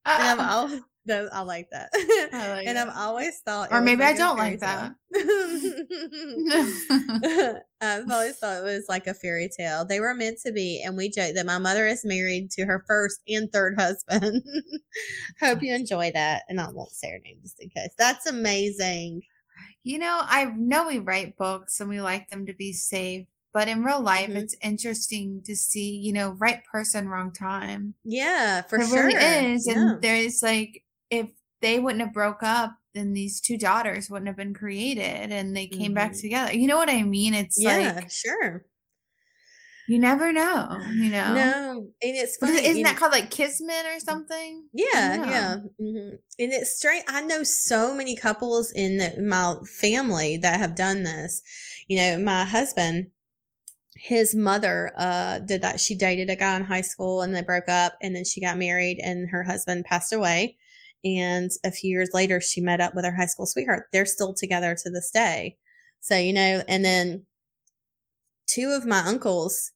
and 0.06 0.16
I'm 0.24 0.40
ah. 0.40 0.58
always, 0.58 0.82
I 1.10 1.42
like 1.42 1.70
that. 1.72 1.90
I 2.34 2.50
like 2.50 2.68
and 2.68 2.78
it. 2.78 2.82
I've 2.82 2.96
always 2.96 3.40
thought, 3.40 3.72
or 3.72 3.82
maybe 3.82 4.04
I 4.04 4.14
don't 4.14 4.38
like 4.38 4.60
that. 4.60 4.94
I've 7.82 8.10
always 8.10 8.38
thought 8.38 8.58
it 8.58 8.64
was 8.64 8.86
like 8.88 9.08
a 9.08 9.14
fairy 9.14 9.50
tale. 9.56 9.86
They 9.86 10.00
were 10.00 10.14
meant 10.14 10.40
to 10.46 10.52
be, 10.52 10.82
and 10.86 10.96
we 10.96 11.10
joke 11.10 11.36
that 11.36 11.46
my 11.46 11.58
mother 11.58 11.88
is 11.88 12.06
married 12.06 12.52
to 12.52 12.66
her 12.66 12.84
first 12.88 13.20
and 13.28 13.52
third 13.52 13.80
husband. 13.80 14.44
Hope 15.40 15.64
you 15.64 15.74
enjoy 15.74 16.12
that, 16.14 16.44
and 16.50 16.62
I 16.62 16.70
won't 16.70 16.92
say 16.92 17.12
her 17.12 17.20
name 17.24 17.38
just 17.42 17.60
in 17.60 17.70
case. 17.70 17.94
That's 17.98 18.28
amazing. 18.28 19.22
You 19.84 19.98
know, 19.98 20.20
I 20.22 20.46
know 20.46 20.88
we 20.88 21.00
write 21.00 21.38
books 21.38 21.80
and 21.80 21.90
we 21.90 22.02
like 22.02 22.30
them 22.30 22.46
to 22.46 22.54
be 22.54 22.72
safe, 22.72 23.26
but 23.54 23.68
in 23.68 23.84
real 23.84 24.02
life, 24.02 24.30
Mhm. 24.30 24.36
it's 24.38 24.56
interesting 24.62 25.42
to 25.46 25.56
see, 25.56 25.92
you 25.98 26.14
know, 26.14 26.32
right 26.40 26.64
person, 26.72 27.08
wrong 27.10 27.32
time. 27.34 27.96
Yeah, 28.04 28.62
for 28.64 28.80
it 28.80 28.88
sure. 28.88 29.06
really 29.08 29.54
is. 29.54 29.68
Yeah. 29.68 29.74
And 29.94 30.02
there's 30.02 30.42
like, 30.42 30.84
if 31.10 31.30
they 31.62 31.80
wouldn't 31.80 32.02
have 32.02 32.14
broke 32.14 32.44
up, 32.44 32.76
then 32.94 33.14
these 33.14 33.40
two 33.42 33.58
daughters 33.58 34.10
wouldn't 34.10 34.28
have 34.28 34.36
been 34.38 34.54
created 34.54 35.32
and 35.32 35.56
they 35.56 35.68
came 35.68 35.94
back 35.94 36.12
Mhm. 36.12 36.22
together. 36.22 36.54
You 36.54 36.68
know 36.68 36.78
what 36.78 36.90
I 36.90 37.04
mean? 37.04 37.34
It's 37.34 37.58
yeah, 37.62 37.94
like, 37.96 38.12
sure. 38.12 38.66
you 39.88 40.00
never 40.00 40.32
know, 40.32 40.80
you 40.94 41.10
know? 41.10 41.34
No, 41.34 41.72
and 42.02 42.16
it's 42.16 42.38
funny. 42.38 42.54
is- 42.54 42.62
Isn't 42.62 42.78
you 42.78 42.84
that 42.86 42.98
called 42.98 43.12
like 43.12 43.30
Kismet 43.32 43.86
or 43.86 44.00
something? 44.00 44.68
Yeah, 44.74 45.16
Yeah. 45.16 45.26
yeah. 45.30 45.56
hmm 45.78 46.10
And 46.40 46.54
it's 46.54 46.78
strange. 46.78 47.04
I 47.08 47.22
know 47.22 47.44
so 47.44 47.94
many 47.94 48.16
couples 48.16 48.72
in 48.72 48.98
the- 48.98 49.22
my 49.22 49.56
family 49.68 50.38
that 50.38 50.60
have 50.60 50.76
done 50.76 51.04
this. 51.04 51.42
You 51.88 51.98
know, 51.98 52.18
my 52.20 52.46
husband, 52.46 53.12
his 54.04 54.34
mother, 54.34 54.92
uh, 54.98 55.38
did 55.38 55.62
that. 55.62 55.80
She 55.80 55.94
dated 55.94 56.32
a 56.32 56.36
guy 56.36 56.56
in 56.56 56.64
high 56.64 56.82
school 56.82 57.22
and 57.22 57.36
they 57.36 57.44
broke 57.44 57.70
up 57.70 57.94
and 58.02 58.16
then 58.16 58.26
she 58.26 58.42
got 58.42 58.58
married 58.58 59.00
and 59.00 59.30
her 59.30 59.44
husband 59.44 59.86
passed 59.86 60.12
away. 60.12 60.58
And 61.04 61.52
a 61.64 61.72
few 61.72 61.92
years 61.92 62.10
later, 62.12 62.42
she 62.42 62.62
met 62.62 62.82
up 62.82 62.96
with 62.96 63.06
her 63.06 63.16
high 63.16 63.28
school 63.28 63.46
sweetheart. 63.46 63.86
They're 63.94 64.08
still 64.08 64.34
together 64.34 64.76
to 64.76 64.90
this 64.90 65.12
day. 65.12 65.56
So, 66.00 66.18
you 66.18 66.34
know, 66.34 66.64
and 66.68 66.84
then 66.84 67.28
two 68.48 68.72
of 68.72 68.88
my 68.88 69.02
uncles 69.02 69.72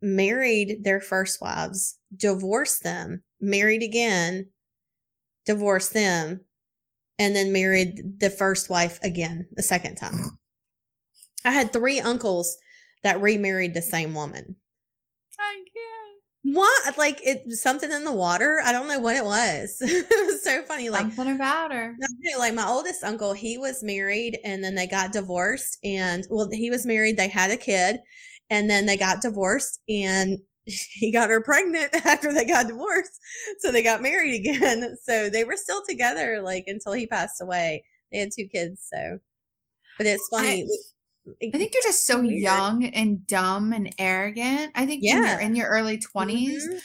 married 0.00 0.82
their 0.82 1.00
first 1.00 1.40
wives, 1.40 1.98
divorced 2.16 2.82
them, 2.82 3.22
married 3.40 3.84
again, 3.84 4.48
divorced 5.46 5.94
them, 5.94 6.40
and 7.16 7.36
then 7.36 7.52
married 7.52 8.18
the 8.18 8.30
first 8.30 8.68
wife 8.68 8.98
again 9.04 9.46
the 9.52 9.62
second 9.62 9.94
time. 9.94 10.36
I 11.44 11.52
had 11.52 11.72
three 11.72 12.00
uncles 12.00 12.56
that 13.02 13.20
remarried 13.20 13.74
the 13.74 13.82
same 13.82 14.14
woman. 14.14 14.56
I 15.38 15.54
can't. 15.54 16.56
What? 16.56 16.98
Like 16.98 17.20
it 17.22 17.50
something 17.52 17.90
in 17.90 18.04
the 18.04 18.12
water? 18.12 18.60
I 18.64 18.72
don't 18.72 18.88
know 18.88 18.98
what 18.98 19.16
it 19.16 19.24
was. 19.24 19.76
it 19.80 20.26
was 20.26 20.42
so 20.42 20.62
funny. 20.62 20.90
Like 20.90 21.12
Something 21.12 21.36
about 21.36 21.72
her. 21.72 21.94
like 22.38 22.54
my 22.54 22.66
oldest 22.66 23.04
uncle, 23.04 23.32
he 23.32 23.58
was 23.58 23.82
married 23.82 24.38
and 24.44 24.62
then 24.62 24.74
they 24.74 24.86
got 24.86 25.12
divorced. 25.12 25.78
And 25.84 26.26
well, 26.30 26.48
he 26.50 26.70
was 26.70 26.84
married, 26.86 27.16
they 27.16 27.28
had 27.28 27.50
a 27.50 27.56
kid, 27.56 28.00
and 28.50 28.68
then 28.68 28.86
they 28.86 28.96
got 28.96 29.22
divorced 29.22 29.80
and 29.88 30.38
he 30.64 31.12
got 31.12 31.30
her 31.30 31.40
pregnant 31.40 31.94
after 32.06 32.32
they 32.32 32.44
got 32.44 32.66
divorced. 32.66 33.18
So 33.60 33.70
they 33.70 33.82
got 33.82 34.02
married 34.02 34.34
again. 34.40 34.96
So 35.04 35.28
they 35.30 35.44
were 35.44 35.56
still 35.56 35.82
together 35.88 36.40
like 36.42 36.64
until 36.66 36.92
he 36.92 37.06
passed 37.06 37.40
away. 37.40 37.84
They 38.10 38.18
had 38.18 38.30
two 38.36 38.46
kids. 38.46 38.86
So, 38.92 39.18
but 39.96 40.06
it's 40.06 40.28
funny. 40.28 40.62
I 40.62 40.66
think 41.40 41.72
you're 41.74 41.82
just 41.82 42.06
so 42.06 42.20
Weird. 42.20 42.42
young 42.42 42.84
and 42.84 43.26
dumb 43.26 43.72
and 43.72 43.94
arrogant. 43.98 44.72
I 44.74 44.86
think 44.86 45.02
when 45.02 45.22
Yeah. 45.22 45.30
you're 45.32 45.40
in 45.40 45.54
your 45.56 45.68
early 45.68 45.98
20s, 45.98 46.66
Mhm. 46.66 46.80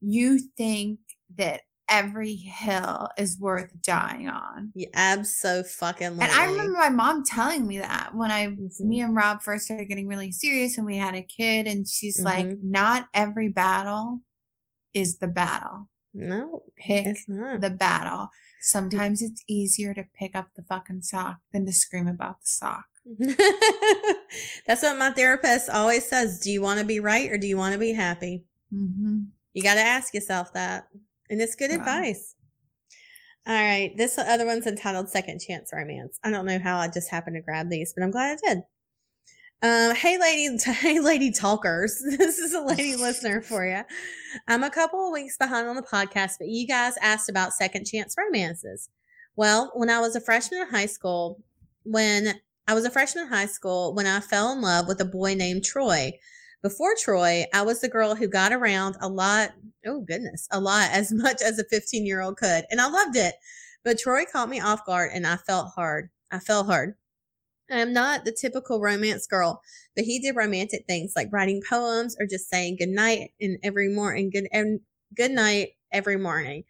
you 0.00 0.38
think 0.56 1.00
that 1.36 1.62
every 1.88 2.34
hill 2.34 3.08
is 3.16 3.38
worth 3.38 3.70
dying 3.82 4.28
on. 4.28 4.72
Yeah, 4.74 4.88
absolutely. 4.94 5.70
Fucking. 5.70 6.06
And 6.08 6.22
I 6.22 6.46
remember 6.46 6.72
my 6.72 6.88
mom 6.88 7.22
telling 7.24 7.64
me 7.66 7.78
that 7.78 8.12
when 8.14 8.32
I, 8.32 8.48
Mhm. 8.48 8.80
me 8.80 9.00
and 9.02 9.14
Rob 9.14 9.40
first 9.40 9.66
started 9.66 9.84
getting 9.88 10.08
really 10.08 10.32
serious 10.32 10.76
and 10.76 10.84
we 10.86 10.96
had 10.96 11.14
a 11.14 11.22
kid, 11.22 11.68
and 11.68 11.86
she's 11.88 12.20
like, 12.20 12.46
Mm-hmm. 12.46 12.70
not 12.72 13.08
every 13.14 13.48
battle 13.48 14.22
is 14.94 15.18
the 15.18 15.28
battle. 15.28 15.88
No, 16.12 16.64
Pick 16.76 17.06
it's 17.06 17.28
not. 17.28 17.60
the 17.60 17.70
battle. 17.70 18.30
Sometimes 18.62 19.22
it's 19.22 19.44
easier 19.46 19.94
to 19.94 20.02
pick 20.18 20.34
up 20.34 20.54
the 20.56 20.62
fucking 20.64 21.02
sock 21.02 21.38
than 21.52 21.66
to 21.66 21.72
scream 21.72 22.08
about 22.08 22.40
the 22.40 22.46
sock. 22.46 22.86
That's 24.66 24.82
what 24.82 24.98
my 24.98 25.10
therapist 25.10 25.70
always 25.70 26.08
says. 26.08 26.40
Do 26.40 26.50
you 26.50 26.60
want 26.60 26.80
to 26.80 26.84
be 26.86 27.00
right 27.00 27.30
or 27.30 27.38
do 27.38 27.46
you 27.46 27.56
want 27.56 27.72
to 27.72 27.78
be 27.78 27.92
happy? 27.92 28.44
Mm-hmm. 28.74 29.20
You 29.54 29.62
got 29.62 29.74
to 29.74 29.80
ask 29.80 30.12
yourself 30.12 30.52
that. 30.54 30.88
And 31.30 31.40
it's 31.40 31.54
good 31.56 31.70
Wow. 31.70 31.76
advice. 31.78 32.34
All 33.46 33.54
right. 33.54 33.92
This 33.96 34.18
other 34.18 34.44
one's 34.46 34.66
entitled 34.66 35.08
Second 35.08 35.40
Chance 35.40 35.70
Romance. 35.72 36.18
I 36.24 36.30
don't 36.30 36.46
know 36.46 36.58
how 36.58 36.78
I 36.78 36.88
just 36.88 37.10
happened 37.10 37.36
to 37.36 37.42
grab 37.42 37.70
these, 37.70 37.92
but 37.96 38.02
I'm 38.02 38.10
glad 38.10 38.38
I 38.44 38.48
did. 38.48 38.62
Um, 39.62 39.94
hey, 39.96 40.18
lady, 40.18 40.58
hey, 40.64 41.00
lady 41.00 41.30
talkers. 41.30 42.02
This 42.18 42.38
is 42.38 42.54
a 42.54 42.60
lady 42.60 42.96
listener 42.96 43.40
for 43.40 43.64
you. 43.66 43.82
I'm 44.48 44.64
a 44.64 44.70
couple 44.70 45.06
of 45.06 45.12
weeks 45.12 45.36
behind 45.38 45.68
on 45.68 45.76
the 45.76 45.82
podcast, 45.82 46.32
but 46.38 46.48
you 46.48 46.66
guys 46.66 46.94
asked 47.00 47.28
about 47.28 47.52
second 47.52 47.86
chance 47.86 48.14
romances. 48.18 48.88
Well, 49.36 49.70
when 49.74 49.90
I 49.90 50.00
was 50.00 50.16
a 50.16 50.20
freshman 50.20 50.60
in 50.62 50.68
high 50.68 50.86
school, 50.86 51.42
when 51.84 52.34
I 52.68 52.74
was 52.74 52.84
a 52.84 52.90
freshman 52.90 53.24
in 53.26 53.30
high 53.30 53.46
school, 53.46 53.94
when 53.94 54.06
I 54.06 54.18
fell 54.18 54.50
in 54.52 54.60
love 54.60 54.88
with 54.88 55.00
a 55.00 55.04
boy 55.04 55.34
named 55.34 55.64
Troy. 55.64 56.12
Before 56.62 56.96
Troy, 56.98 57.44
I 57.54 57.62
was 57.62 57.80
the 57.80 57.88
girl 57.88 58.16
who 58.16 58.26
got 58.26 58.52
around 58.52 58.96
a 59.00 59.08
lot. 59.08 59.50
Oh, 59.86 60.00
goodness, 60.00 60.48
a 60.50 60.58
lot, 60.58 60.90
as 60.90 61.12
much 61.14 61.42
as 61.42 61.60
a 61.60 61.64
15 61.70 62.04
year 62.04 62.20
old 62.20 62.38
could. 62.38 62.64
And 62.68 62.80
I 62.80 62.88
loved 62.88 63.14
it. 63.16 63.36
But 63.84 64.00
Troy 64.00 64.24
caught 64.24 64.48
me 64.48 64.60
off 64.60 64.84
guard 64.84 65.10
and 65.14 65.28
I 65.28 65.36
felt 65.36 65.74
hard. 65.76 66.10
I 66.32 66.40
fell 66.40 66.64
hard. 66.64 66.94
I 67.70 67.78
am 67.78 67.92
not 67.92 68.24
the 68.24 68.32
typical 68.32 68.80
romance 68.80 69.28
girl, 69.28 69.60
but 69.94 70.04
he 70.04 70.18
did 70.18 70.34
romantic 70.34 70.84
things 70.88 71.12
like 71.14 71.28
writing 71.32 71.62
poems 71.68 72.16
or 72.18 72.26
just 72.26 72.50
saying 72.50 72.78
good 72.80 72.88
night 72.88 73.30
and 73.40 73.58
every 73.62 73.88
morning, 73.88 74.30
good, 74.30 74.48
and 74.52 74.80
good 75.16 75.30
night 75.30 75.70
every 75.92 76.16
morning. 76.16 76.64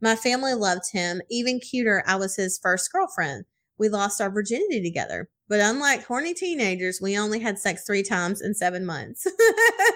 My 0.00 0.16
family 0.16 0.54
loved 0.54 0.90
him. 0.92 1.20
Even 1.30 1.60
cuter, 1.60 2.02
I 2.06 2.16
was 2.16 2.36
his 2.36 2.58
first 2.62 2.90
girlfriend. 2.90 3.44
We 3.78 3.88
lost 3.88 4.20
our 4.20 4.30
virginity 4.30 4.82
together. 4.82 5.28
But 5.52 5.60
unlike 5.60 6.06
horny 6.06 6.32
teenagers, 6.32 6.98
we 7.02 7.18
only 7.18 7.38
had 7.38 7.58
sex 7.58 7.84
three 7.84 8.02
times 8.02 8.40
in 8.40 8.54
seven 8.54 8.86
months. 8.86 9.26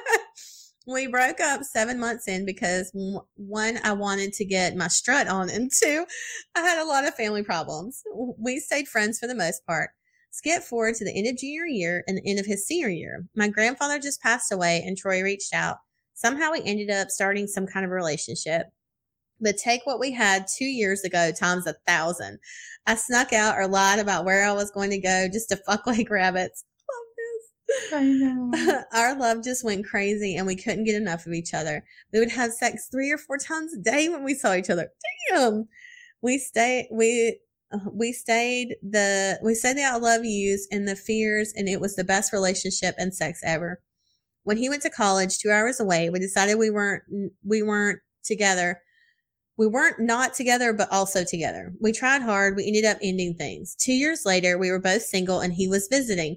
we 0.87 1.07
broke 1.07 1.40
up 1.40 1.62
seven 1.62 1.99
months 1.99 2.29
in 2.29 2.45
because 2.45 2.90
one, 3.37 3.79
I 3.83 3.95
wanted 3.95 4.35
to 4.35 4.45
get 4.45 4.77
my 4.77 4.88
strut 4.88 5.29
on, 5.29 5.49
and 5.49 5.71
two, 5.73 6.05
I 6.55 6.61
had 6.61 6.79
a 6.79 6.85
lot 6.85 7.07
of 7.07 7.14
family 7.14 7.42
problems. 7.42 8.03
We 8.38 8.61
stayed 8.61 8.87
friends 8.87 9.19
for 9.19 9.27
the 9.27 9.35
most 9.35 9.64
part. 9.64 9.92
Skip 10.31 10.62
forward 10.62 10.97
to 10.97 11.07
the 11.07 11.16
end 11.16 11.27
of 11.27 11.38
junior 11.38 11.64
year 11.64 12.05
and 12.07 12.19
the 12.19 12.29
end 12.29 12.38
of 12.38 12.45
his 12.45 12.66
senior 12.66 12.90
year. 12.90 13.25
My 13.35 13.49
grandfather 13.49 13.99
just 13.99 14.21
passed 14.21 14.53
away, 14.53 14.85
and 14.87 14.95
Troy 14.95 15.23
reached 15.23 15.55
out. 15.55 15.79
Somehow 16.12 16.53
we 16.53 16.61
ended 16.66 16.90
up 16.90 17.09
starting 17.09 17.47
some 17.47 17.66
kind 17.66 17.87
of 17.87 17.92
relationship. 17.92 18.66
But 19.40 19.57
take 19.59 19.83
what 19.85 20.01
we 20.01 20.12
had 20.12 20.46
two 20.46 20.64
years 20.64 21.05
ago 21.05 21.31
times 21.33 21.66
a 21.66 21.75
thousand. 21.87 22.38
I 22.87 22.94
snuck 22.94 23.33
out 23.33 23.57
or 23.57 23.68
lied 23.68 23.99
about 23.99 24.25
where 24.25 24.49
I 24.49 24.53
was 24.53 24.70
going 24.70 24.90
to 24.90 24.99
go 24.99 25.29
just 25.31 25.49
to 25.51 25.57
fuck 25.57 25.87
like 25.87 26.11
rabbits. 26.11 26.64
I 27.92 28.05
know. 28.05 28.53
Our 28.92 29.18
love 29.18 29.42
just 29.42 29.64
went 29.64 29.87
crazy 29.87 30.37
and 30.37 30.46
we 30.46 30.57
couldn't 30.57 30.85
get 30.85 30.94
enough 30.94 31.27
of 31.27 31.33
each 31.33 31.53
other. 31.53 31.85
We 32.12 32.20
would 32.20 32.31
have 32.31 32.53
sex 32.53 32.88
three 32.90 33.11
or 33.11 33.18
four 33.18 33.38
times 33.38 33.75
a 33.75 33.79
day 33.79 34.09
when 34.09 34.25
we 34.25 34.35
saw 34.35 34.55
each 34.55 34.70
other. 34.70 34.88
Damn. 35.31 35.68
We 36.22 36.38
stayed, 36.38 36.88
we, 36.92 37.38
uh, 37.72 37.79
we 37.92 38.12
stayed 38.12 38.77
the, 38.83 39.38
we 39.42 39.55
said 39.55 39.77
the 39.77 39.85
I 39.85 39.96
love 39.96 40.25
yous 40.25 40.66
and 40.70 40.87
the 40.87 40.96
fears 40.96 41.53
and 41.57 41.68
it 41.68 41.81
was 41.81 41.96
the 41.96 42.05
best 42.05 42.33
relationship 42.33 42.94
and 42.99 43.14
sex 43.14 43.40
ever. 43.44 43.81
When 44.44 44.57
he 44.57 44.68
went 44.68 44.83
to 44.83 44.90
college 44.90 45.38
two 45.38 45.51
hours 45.51 45.81
away, 45.81 46.09
we 46.09 46.20
decided 46.20 46.57
we 46.57 46.70
weren't, 46.70 47.03
we 47.44 47.62
weren't 47.62 48.01
together 48.25 48.81
We 49.59 49.66
weren't 49.66 50.01
not 50.01 50.35
together, 50.35 50.73
but 50.73 50.92
also 50.92 51.25
together. 51.25 51.73
We 51.81 51.92
tried 51.92 52.23
hard. 52.23 52.57
We 52.57 52.66
ended 52.66 52.85
up 52.85 52.99
ending 53.03 53.35
things. 53.35 53.75
Two 53.75 53.92
years 53.92 54.27
later, 54.27 54.59
we 54.59 54.71
were 54.71 54.79
both 54.79 55.03
single 55.03 55.40
and 55.40 55.53
he 55.53 55.66
was 55.66 55.88
visiting. 55.90 56.37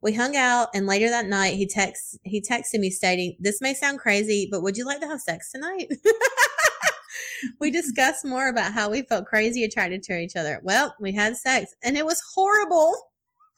We 0.00 0.12
hung 0.12 0.36
out 0.36 0.68
and 0.74 0.86
later 0.86 1.08
that 1.10 1.26
night 1.26 1.54
he 1.54 1.66
texts 1.66 2.18
he 2.24 2.40
texted 2.40 2.80
me 2.80 2.90
stating, 2.90 3.36
This 3.38 3.60
may 3.60 3.74
sound 3.74 4.00
crazy, 4.00 4.48
but 4.50 4.62
would 4.62 4.76
you 4.76 4.84
like 4.84 5.00
to 5.00 5.06
have 5.06 5.20
sex 5.20 5.50
tonight? 5.52 5.92
we 7.60 7.70
discussed 7.70 8.24
more 8.24 8.48
about 8.48 8.72
how 8.72 8.90
we 8.90 9.02
felt 9.02 9.26
crazy 9.26 9.64
attracted 9.64 10.02
to 10.04 10.18
each 10.18 10.36
other. 10.36 10.60
Well, 10.62 10.94
we 11.00 11.12
had 11.12 11.36
sex 11.36 11.74
and 11.82 11.96
it 11.96 12.04
was 12.04 12.20
horrible. 12.34 12.94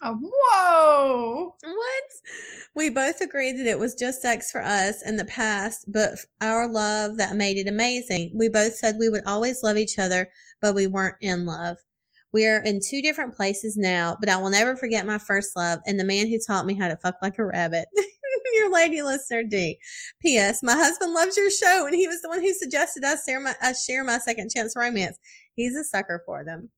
Oh, 0.02 0.18
whoa. 0.20 1.54
What? 1.62 2.04
We 2.74 2.90
both 2.90 3.20
agreed 3.20 3.58
that 3.58 3.66
it 3.66 3.78
was 3.78 3.94
just 3.94 4.20
sex 4.20 4.50
for 4.50 4.62
us 4.62 5.02
in 5.06 5.16
the 5.16 5.24
past, 5.24 5.90
but 5.90 6.18
our 6.40 6.68
love 6.68 7.16
that 7.16 7.36
made 7.36 7.56
it 7.56 7.68
amazing. 7.68 8.32
We 8.34 8.48
both 8.48 8.74
said 8.74 8.96
we 8.98 9.08
would 9.08 9.24
always 9.26 9.62
love 9.62 9.76
each 9.76 9.98
other, 9.98 10.28
but 10.60 10.74
we 10.74 10.86
weren't 10.86 11.16
in 11.20 11.46
love. 11.46 11.78
We 12.32 12.46
are 12.46 12.62
in 12.64 12.80
two 12.80 13.00
different 13.00 13.34
places 13.34 13.76
now, 13.76 14.16
but 14.20 14.28
I 14.28 14.36
will 14.36 14.50
never 14.50 14.76
forget 14.76 15.06
my 15.06 15.18
first 15.18 15.56
love 15.56 15.78
and 15.86 15.98
the 15.98 16.04
man 16.04 16.28
who 16.28 16.38
taught 16.44 16.66
me 16.66 16.74
how 16.74 16.88
to 16.88 16.96
fuck 16.96 17.16
like 17.22 17.38
a 17.38 17.44
rabbit. 17.44 17.86
your 18.54 18.72
lady 18.72 19.02
listener 19.02 19.42
D. 19.42 19.78
P.S. 20.20 20.62
My 20.62 20.74
husband 20.74 21.12
loves 21.12 21.36
your 21.36 21.50
show, 21.50 21.86
and 21.86 21.94
he 21.94 22.06
was 22.08 22.22
the 22.22 22.28
one 22.28 22.40
who 22.40 22.52
suggested 22.54 23.04
us 23.04 23.24
share 23.24 23.40
my, 23.40 23.54
us 23.62 23.84
share 23.84 24.04
my 24.04 24.18
second 24.18 24.50
chance 24.50 24.74
romance. 24.76 25.18
He's 25.54 25.76
a 25.76 25.84
sucker 25.84 26.22
for 26.24 26.44
them. 26.44 26.70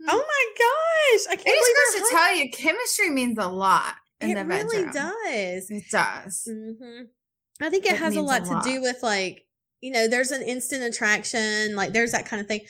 Hmm. 0.00 0.08
Oh 0.10 0.16
my 0.16 0.44
gosh! 0.58 1.32
I 1.32 1.36
can't 1.36 1.48
I 1.48 1.74
just 1.92 2.08
to 2.08 2.14
tell 2.14 2.34
you, 2.34 2.50
chemistry 2.50 3.10
means 3.10 3.38
a 3.38 3.46
lot 3.48 3.94
in 4.20 4.36
it 4.36 4.46
really 4.46 4.84
bedroom. 4.84 4.92
does. 4.92 5.70
It 5.70 5.84
does. 5.90 6.48
hmm 6.50 7.02
I 7.60 7.70
think 7.70 7.86
it, 7.86 7.92
It 7.92 7.98
has 7.98 8.16
a 8.16 8.20
lot 8.20 8.44
a 8.44 8.48
to 8.48 8.60
do 8.64 8.80
with 8.82 9.02
like, 9.02 9.46
you 9.80 9.92
know, 9.92 10.08
there's 10.08 10.32
an 10.32 10.42
instant 10.42 10.82
attraction, 10.82 11.76
like 11.76 11.92
there's 11.92 12.12
that 12.12 12.26
kind 12.26 12.40
of 12.40 12.48
thing. 12.48 12.62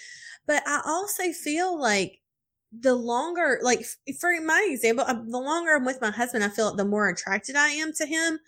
But 0.46 0.62
I 0.66 0.82
also 0.84 1.32
feel 1.32 1.80
like 1.80 2.20
the 2.78 2.94
longer, 2.94 3.60
like 3.62 3.84
for 4.20 4.38
my 4.42 4.66
example, 4.70 5.04
uh, 5.08 5.14
the 5.14 5.38
longer 5.38 5.74
I'm 5.74 5.86
with 5.86 6.02
my 6.02 6.10
husband, 6.10 6.44
I 6.44 6.48
feel 6.48 6.66
like 6.68 6.76
the 6.76 6.84
more 6.84 7.08
attracted 7.08 7.56
I 7.56 7.68
am 7.68 7.92
to 7.94 8.06
him 8.06 8.38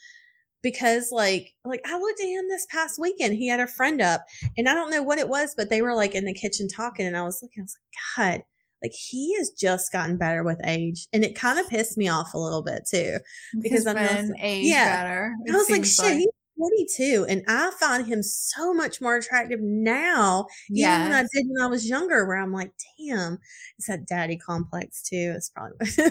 because 0.63 1.11
like, 1.11 1.55
like 1.65 1.81
I 1.87 1.99
looked 1.99 2.21
at 2.21 2.27
him 2.27 2.49
this 2.49 2.67
past 2.71 2.99
weekend. 3.01 3.35
He 3.37 3.49
had 3.49 3.61
a 3.61 3.67
friend 3.67 4.01
up 4.03 4.27
and 4.59 4.69
I 4.69 4.75
don't 4.75 4.91
know 4.91 5.03
what 5.03 5.19
it 5.19 5.29
was, 5.29 5.55
but 5.57 5.71
they 5.71 5.81
were 5.81 5.95
like 5.95 6.15
in 6.15 6.27
the 6.27 6.35
kitchen 6.35 6.69
talking 6.69 7.07
and 7.07 7.17
I 7.17 7.23
was 7.23 7.41
looking, 7.43 7.63
I 7.63 7.65
was 7.65 7.77
like, 8.17 8.37
God, 8.39 8.45
like 8.87 8.95
he 8.95 9.35
has 9.37 9.51
just 9.51 9.93
gotten 9.93 10.17
better 10.17 10.45
with 10.45 10.61
age. 10.65 11.09
And 11.13 11.25
it 11.25 11.35
kind 11.35 11.59
of 11.59 11.69
pissed 11.69 11.99
me 11.99 12.09
off 12.09 12.35
a 12.35 12.39
little 12.39 12.63
bit 12.63 12.87
too. 12.89 13.19
because 13.61 13.87
I'm 13.87 13.99
also- 13.99 14.35
age 14.41 14.67
yeah. 14.67 15.03
better. 15.03 15.35
I 15.53 15.57
was 15.57 15.71
like, 15.71 15.85
shit, 15.85 16.19
he's 16.19 16.29
42, 16.59 17.27
and 17.29 17.45
I 17.49 17.71
find 17.79 18.07
him 18.07 18.23
so 18.23 18.73
much 18.73 19.01
more 19.03 19.17
attractive 19.17 19.61
now, 19.61 20.47
even 20.71 21.03
when 21.03 21.13
I 21.13 21.23
did 21.35 21.47
when 21.49 21.63
I 21.63 21.67
was 21.67 21.87
younger, 21.89 22.25
where 22.25 22.39
I'm 22.39 22.53
like, 22.53 22.73
damn, 22.99 23.39
it's 23.77 23.89
that 23.89 24.07
daddy 24.07 24.39
complex 24.39 25.03
too. 25.03 25.35
It's 25.37 25.51
probably, 25.51 25.77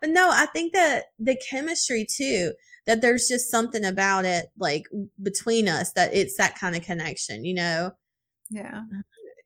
but 0.00 0.10
no, 0.10 0.28
I 0.32 0.46
think 0.46 0.72
that 0.72 1.12
the 1.20 1.36
chemistry 1.48 2.04
too, 2.04 2.52
that 2.86 3.00
there's 3.00 3.28
just 3.28 3.48
something 3.48 3.84
about 3.84 4.24
it, 4.24 4.46
like 4.58 4.86
between 5.22 5.68
us, 5.68 5.92
that 5.92 6.12
it's 6.12 6.36
that 6.36 6.58
kind 6.58 6.74
of 6.74 6.82
connection, 6.82 7.44
you 7.44 7.54
know? 7.54 7.92
Yeah. 8.50 8.78
Uh-huh. 8.78 9.02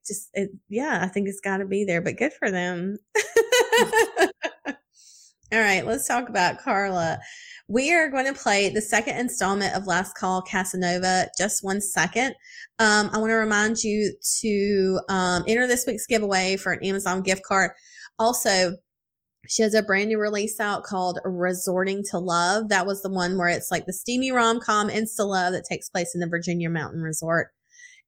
Just 0.06 0.28
it, 0.34 0.50
yeah 0.68 1.00
i 1.02 1.08
think 1.08 1.28
it's 1.28 1.40
got 1.40 1.58
to 1.58 1.66
be 1.66 1.84
there 1.84 2.00
but 2.00 2.16
good 2.16 2.32
for 2.32 2.50
them 2.50 2.96
all 4.66 5.60
right 5.60 5.86
let's 5.86 6.06
talk 6.06 6.28
about 6.28 6.58
carla 6.58 7.18
we 7.68 7.92
are 7.92 8.10
going 8.10 8.26
to 8.26 8.32
play 8.32 8.68
the 8.68 8.80
second 8.80 9.16
installment 9.16 9.74
of 9.74 9.86
last 9.86 10.14
call 10.16 10.42
casanova 10.42 11.28
just 11.38 11.64
one 11.64 11.80
second 11.80 12.34
um, 12.78 13.10
i 13.12 13.18
want 13.18 13.30
to 13.30 13.34
remind 13.34 13.82
you 13.82 14.12
to 14.40 15.00
um, 15.08 15.44
enter 15.46 15.66
this 15.66 15.84
week's 15.86 16.06
giveaway 16.06 16.56
for 16.56 16.72
an 16.72 16.84
amazon 16.84 17.22
gift 17.22 17.42
card 17.44 17.70
also 18.18 18.72
she 19.48 19.62
has 19.62 19.74
a 19.74 19.82
brand 19.82 20.08
new 20.08 20.18
release 20.18 20.58
out 20.60 20.82
called 20.82 21.18
Resorting 21.24 22.02
to 22.10 22.18
Love. 22.18 22.68
That 22.68 22.86
was 22.86 23.02
the 23.02 23.10
one 23.10 23.38
where 23.38 23.48
it's 23.48 23.70
like 23.70 23.86
the 23.86 23.92
steamy 23.92 24.32
rom 24.32 24.60
com 24.60 24.88
insta 24.88 25.26
love 25.26 25.52
that 25.52 25.64
takes 25.64 25.88
place 25.88 26.14
in 26.14 26.20
the 26.20 26.26
Virginia 26.26 26.68
Mountain 26.68 27.00
Resort. 27.00 27.50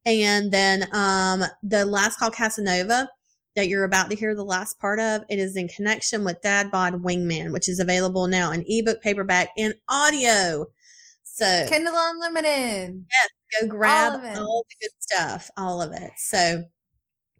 And 0.06 0.50
then 0.52 0.86
um, 0.92 1.42
the 1.62 1.84
last 1.84 2.18
call 2.18 2.30
Casanova 2.30 3.08
that 3.56 3.68
you're 3.68 3.84
about 3.84 4.08
to 4.10 4.16
hear 4.16 4.34
the 4.34 4.44
last 4.44 4.78
part 4.78 5.00
of, 5.00 5.22
it 5.28 5.38
is 5.38 5.56
in 5.56 5.68
connection 5.68 6.24
with 6.24 6.40
Dad 6.42 6.70
Bod 6.70 7.02
Wingman, 7.02 7.52
which 7.52 7.68
is 7.68 7.80
available 7.80 8.28
now 8.28 8.52
in 8.52 8.64
ebook, 8.68 9.02
paperback, 9.02 9.48
and 9.58 9.74
audio. 9.88 10.66
So 11.24 11.66
Kindle 11.68 11.94
Unlimited. 11.96 13.04
Yes, 13.10 13.28
go 13.60 13.68
grab 13.68 14.14
of 14.14 14.24
it. 14.24 14.38
all 14.38 14.64
the 14.68 14.86
good 14.86 14.94
stuff, 15.00 15.50
all 15.56 15.82
of 15.82 15.92
it. 15.92 16.10
So 16.16 16.64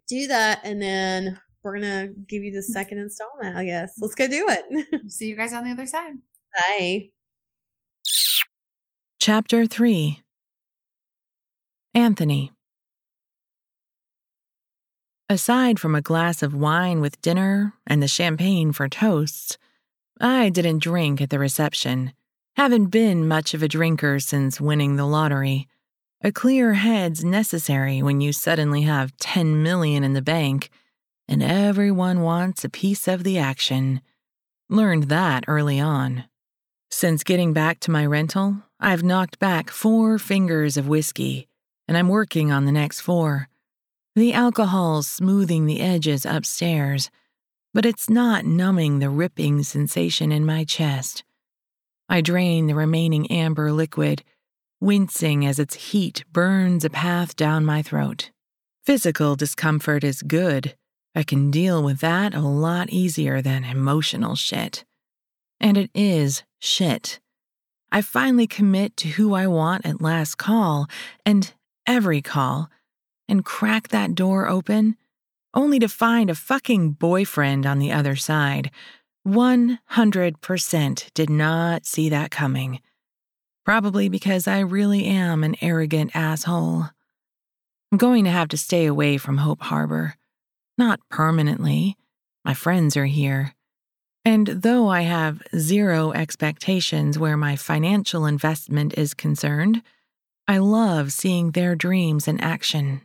do 0.07 0.27
that, 0.27 0.61
and 0.63 0.81
then 0.81 1.39
we're 1.63 1.75
gonna 1.75 2.09
give 2.27 2.43
you 2.43 2.51
the 2.51 2.63
second 2.63 2.97
installment. 2.99 3.55
I 3.55 3.65
guess. 3.65 3.93
Let's 3.99 4.15
go 4.15 4.27
do 4.27 4.45
it. 4.49 5.11
See 5.11 5.27
you 5.27 5.35
guys 5.35 5.53
on 5.53 5.63
the 5.63 5.71
other 5.71 5.85
side. 5.85 6.13
Bye. 6.53 7.09
Chapter 9.19 9.65
3 9.65 10.21
Anthony. 11.93 12.51
Aside 15.27 15.79
from 15.79 15.95
a 15.95 16.01
glass 16.01 16.43
of 16.43 16.53
wine 16.53 17.01
with 17.01 17.21
dinner 17.21 17.73
and 17.85 18.01
the 18.01 18.07
champagne 18.07 18.71
for 18.71 18.87
toasts, 18.87 19.57
I 20.19 20.49
didn't 20.49 20.83
drink 20.83 21.21
at 21.21 21.29
the 21.29 21.39
reception. 21.39 22.13
Haven't 22.55 22.87
been 22.87 23.27
much 23.27 23.53
of 23.53 23.63
a 23.63 23.67
drinker 23.67 24.19
since 24.19 24.61
winning 24.61 24.95
the 24.95 25.05
lottery. 25.05 25.67
A 26.21 26.31
clear 26.31 26.73
head's 26.73 27.23
necessary 27.23 28.01
when 28.01 28.21
you 28.21 28.33
suddenly 28.33 28.81
have 28.81 29.15
10 29.17 29.63
million 29.63 30.03
in 30.03 30.13
the 30.13 30.21
bank 30.21 30.69
and 31.29 31.43
everyone 31.43 32.21
wants 32.21 32.63
a 32.63 32.69
piece 32.69 33.07
of 33.07 33.23
the 33.23 33.37
action. 33.37 34.01
Learned 34.67 35.03
that 35.03 35.45
early 35.47 35.79
on. 35.79 36.25
Since 36.89 37.23
getting 37.23 37.53
back 37.53 37.79
to 37.81 37.91
my 37.91 38.03
rental, 38.03 38.63
I've 38.79 39.03
knocked 39.03 39.37
back 39.37 39.69
four 39.69 40.17
fingers 40.17 40.75
of 40.75 40.87
whiskey, 40.87 41.48
and 41.89 41.97
I'm 41.97 42.07
working 42.07 42.51
on 42.51 42.65
the 42.65 42.71
next 42.71 43.01
four. 43.01 43.49
The 44.15 44.31
alcohol's 44.31 45.07
smoothing 45.07 45.65
the 45.65 45.81
edges 45.81 46.23
upstairs, 46.23 47.09
but 47.73 47.83
it's 47.83 48.07
not 48.07 48.45
numbing 48.45 48.99
the 48.99 49.09
ripping 49.09 49.63
sensation 49.63 50.31
in 50.31 50.45
my 50.45 50.65
chest. 50.65 51.23
I 52.07 52.21
drain 52.21 52.67
the 52.67 52.75
remaining 52.75 53.31
amber 53.31 53.71
liquid, 53.71 54.23
wincing 54.79 55.47
as 55.47 55.57
its 55.57 55.89
heat 55.89 56.23
burns 56.31 56.85
a 56.85 56.91
path 56.91 57.35
down 57.35 57.65
my 57.65 57.81
throat. 57.81 58.29
Physical 58.83 59.35
discomfort 59.35 60.03
is 60.03 60.21
good. 60.21 60.75
I 61.15 61.23
can 61.23 61.49
deal 61.49 61.81
with 61.81 62.01
that 62.01 62.35
a 62.35 62.41
lot 62.41 62.91
easier 62.91 63.41
than 63.41 63.63
emotional 63.63 64.35
shit. 64.35 64.85
And 65.59 65.75
it 65.75 65.89
is 65.95 66.43
shit. 66.59 67.19
I 67.91 68.03
finally 68.03 68.45
commit 68.45 68.95
to 68.97 69.07
who 69.07 69.33
I 69.33 69.47
want 69.47 69.87
at 69.87 70.03
last 70.03 70.35
call 70.35 70.85
and 71.25 71.51
every 71.89 72.21
call 72.21 72.69
and 73.27 73.43
crack 73.43 73.87
that 73.89 74.13
door 74.13 74.47
open 74.47 74.95
only 75.55 75.79
to 75.79 75.89
find 75.89 76.29
a 76.29 76.35
fucking 76.35 76.91
boyfriend 76.91 77.65
on 77.65 77.79
the 77.79 77.91
other 77.91 78.15
side. 78.15 78.69
100% 79.27 81.13
did 81.13 81.29
not 81.29 81.85
see 81.85 82.07
that 82.09 82.31
coming. 82.31 82.79
Probably 83.65 84.07
because 84.07 84.47
I 84.47 84.59
really 84.59 85.05
am 85.05 85.43
an 85.43 85.55
arrogant 85.61 86.15
asshole. 86.15 86.85
I'm 87.91 87.97
going 87.97 88.23
to 88.25 88.31
have 88.31 88.47
to 88.49 88.57
stay 88.57 88.85
away 88.85 89.17
from 89.17 89.37
Hope 89.37 89.61
Harbor. 89.63 90.15
Not 90.77 90.99
permanently. 91.09 91.97
My 92.45 92.53
friends 92.53 92.95
are 92.95 93.05
here. 93.05 93.55
And 94.23 94.47
though 94.47 94.89
I 94.89 95.01
have 95.01 95.41
zero 95.55 96.11
expectations 96.11 97.17
where 97.17 97.37
my 97.37 97.55
financial 97.55 98.27
investment 98.27 98.93
is 98.95 99.15
concerned, 99.15 99.81
I 100.49 100.57
love 100.57 101.13
seeing 101.13 101.51
their 101.51 101.75
dreams 101.75 102.27
in 102.27 102.41
action. 102.41 103.01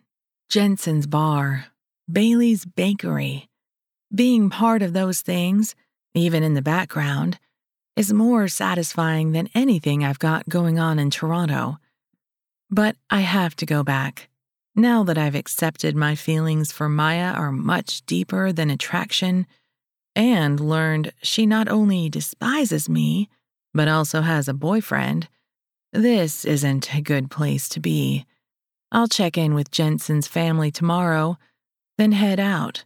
Jensen's 0.49 1.07
Bar, 1.07 1.67
Bailey's 2.11 2.65
Bakery. 2.65 3.51
Being 4.15 4.49
part 4.49 4.81
of 4.81 4.95
those 4.95 5.21
things, 5.21 5.75
even 6.15 6.43
in 6.43 6.55
the 6.55 6.63
background, 6.63 7.39
is 7.97 8.15
more 8.15 8.49
satisfying 8.49 9.33
than 9.33 9.51
anything 9.55 10.03
I've 10.03 10.19
got 10.19 10.49
going 10.49 10.79
on 10.79 10.99
in 10.99 11.11
Toronto. 11.11 11.77
But 12.71 12.97
I 13.11 13.21
have 13.21 13.55
to 13.57 13.67
go 13.67 13.83
back. 13.83 14.31
Now 14.75 15.05
that 15.05 15.19
I've 15.19 15.35
accepted 15.35 15.95
my 15.95 16.15
feelings 16.15 16.73
for 16.73 16.89
Maya 16.89 17.35
are 17.35 17.53
much 17.53 18.07
deeper 18.07 18.53
than 18.53 18.71
attraction, 18.71 19.47
and 20.17 20.59
learned 20.59 21.13
she 21.21 21.45
not 21.45 21.69
only 21.69 22.09
despises 22.09 22.89
me, 22.89 23.29
but 23.75 23.87
also 23.87 24.23
has 24.23 24.49
a 24.49 24.55
boyfriend, 24.55 25.29
this 25.95 26.45
isn't 26.45 26.93
a 26.93 27.01
good 27.01 27.31
place 27.31 27.69
to 27.71 27.81
be. 27.81 28.27
I'll 28.91 29.09
check 29.09 29.39
in 29.39 29.55
with 29.55 29.71
Jensen's 29.71 30.27
family 30.27 30.71
tomorrow, 30.71 31.39
then 31.97 32.13
head 32.13 32.41
out. 32.41 32.85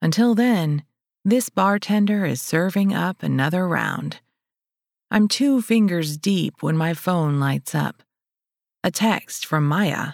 Until 0.00 0.34
then, 0.34 0.84
this 1.24 1.48
bartender 1.48 2.24
is 2.24 2.40
serving 2.40 2.94
up 2.94 3.22
another 3.22 3.66
round. 3.66 4.20
I'm 5.10 5.26
two 5.26 5.62
fingers 5.62 6.16
deep 6.16 6.62
when 6.62 6.76
my 6.76 6.94
phone 6.94 7.40
lights 7.40 7.74
up. 7.74 8.02
a 8.84 8.90
text 8.90 9.46
from 9.46 9.66
Maya. 9.66 10.12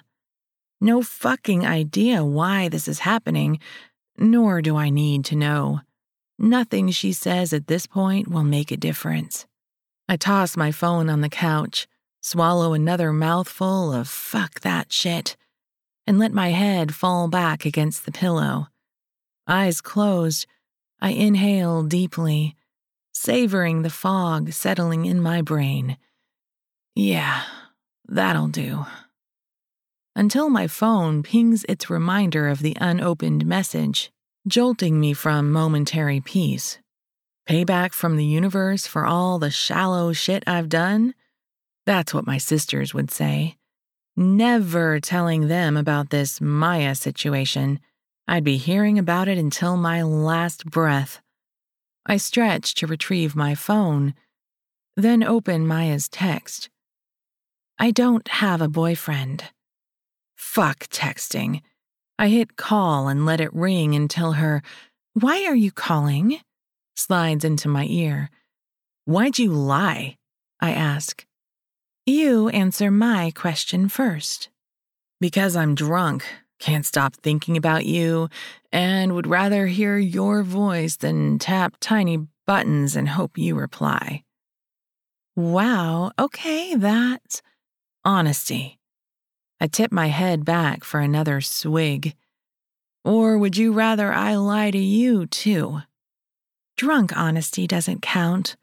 No 0.80 1.02
fucking 1.02 1.66
idea 1.66 2.24
why 2.24 2.68
this 2.68 2.86
is 2.86 3.00
happening, 3.00 3.58
nor 4.16 4.62
do 4.62 4.76
I 4.76 4.90
need 4.90 5.24
to 5.26 5.36
know. 5.36 5.80
Nothing 6.38 6.90
she 6.90 7.12
says 7.12 7.52
at 7.52 7.66
this 7.66 7.88
point 7.88 8.28
will 8.28 8.44
make 8.44 8.70
a 8.70 8.76
difference. 8.76 9.44
I 10.08 10.16
toss 10.16 10.56
my 10.56 10.70
phone 10.70 11.10
on 11.10 11.20
the 11.20 11.28
couch, 11.28 11.88
swallow 12.20 12.72
another 12.72 13.12
mouthful 13.12 13.92
of 13.92 14.08
fuck 14.08 14.60
that 14.60 14.92
shit, 14.92 15.36
and 16.06 16.18
let 16.18 16.32
my 16.32 16.50
head 16.50 16.94
fall 16.94 17.28
back 17.28 17.64
against 17.64 18.04
the 18.04 18.12
pillow. 18.12 18.68
Eyes 19.46 19.80
closed, 19.80 20.46
I 21.00 21.10
inhale 21.10 21.82
deeply, 21.82 22.56
savoring 23.12 23.82
the 23.82 23.90
fog 23.90 24.52
settling 24.52 25.06
in 25.06 25.20
my 25.20 25.42
brain. 25.42 25.96
Yeah, 26.94 27.42
that'll 28.06 28.48
do. 28.48 28.86
Until 30.14 30.50
my 30.50 30.66
phone 30.66 31.22
pings 31.22 31.64
its 31.68 31.88
reminder 31.88 32.48
of 32.48 32.60
the 32.60 32.76
unopened 32.80 33.46
message 33.46 34.10
jolting 34.46 34.98
me 34.98 35.12
from 35.12 35.52
momentary 35.52 36.20
peace. 36.20 36.78
Payback 37.48 37.92
from 37.92 38.16
the 38.16 38.24
universe 38.24 38.86
for 38.86 39.06
all 39.06 39.38
the 39.38 39.50
shallow 39.50 40.12
shit 40.12 40.42
I've 40.46 40.68
done? 40.68 41.14
That's 41.86 42.14
what 42.14 42.26
my 42.26 42.38
sisters 42.38 42.94
would 42.94 43.10
say. 43.10 43.56
Never 44.16 45.00
telling 45.00 45.48
them 45.48 45.76
about 45.76 46.10
this 46.10 46.40
Maya 46.40 46.94
situation. 46.94 47.80
I'd 48.28 48.44
be 48.44 48.56
hearing 48.56 48.98
about 48.98 49.28
it 49.28 49.38
until 49.38 49.76
my 49.76 50.02
last 50.02 50.66
breath. 50.66 51.20
I 52.06 52.16
stretch 52.16 52.74
to 52.74 52.86
retrieve 52.86 53.34
my 53.34 53.54
phone, 53.54 54.14
then 54.96 55.22
open 55.22 55.66
Maya's 55.66 56.08
text. 56.08 56.70
I 57.78 57.90
don't 57.90 58.26
have 58.28 58.60
a 58.60 58.68
boyfriend. 58.68 59.44
Fuck 60.36 60.88
texting. 60.88 61.62
I 62.18 62.28
hit 62.28 62.56
call 62.56 63.08
and 63.08 63.24
let 63.24 63.40
it 63.40 63.54
ring 63.54 63.94
until 63.94 64.32
her, 64.32 64.62
Why 65.14 65.46
are 65.46 65.56
you 65.56 65.72
calling? 65.72 66.40
slides 66.94 67.44
into 67.44 67.68
my 67.68 67.86
ear. 67.86 68.28
Why'd 69.06 69.38
you 69.38 69.52
lie? 69.52 70.16
I 70.60 70.72
ask. 70.72 71.24
You 72.06 72.48
answer 72.48 72.90
my 72.90 73.30
question 73.34 73.88
first. 73.88 74.48
Because 75.20 75.54
I'm 75.54 75.74
drunk, 75.74 76.24
can't 76.58 76.86
stop 76.86 77.14
thinking 77.16 77.56
about 77.56 77.84
you, 77.84 78.28
and 78.72 79.14
would 79.14 79.26
rather 79.26 79.66
hear 79.66 79.98
your 79.98 80.42
voice 80.42 80.96
than 80.96 81.38
tap 81.38 81.76
tiny 81.78 82.26
buttons 82.46 82.96
and 82.96 83.10
hope 83.10 83.36
you 83.36 83.54
reply. 83.54 84.24
Wow, 85.36 86.12
okay, 86.18 86.74
that's 86.74 87.42
honesty. 88.04 88.78
I 89.60 89.66
tip 89.66 89.92
my 89.92 90.06
head 90.06 90.44
back 90.44 90.84
for 90.84 91.00
another 91.00 91.42
swig. 91.42 92.14
Or 93.04 93.36
would 93.36 93.58
you 93.58 93.72
rather 93.72 94.12
I 94.12 94.36
lie 94.36 94.70
to 94.70 94.78
you, 94.78 95.26
too? 95.26 95.82
Drunk 96.78 97.14
honesty 97.14 97.66
doesn't 97.66 98.00
count, 98.00 98.56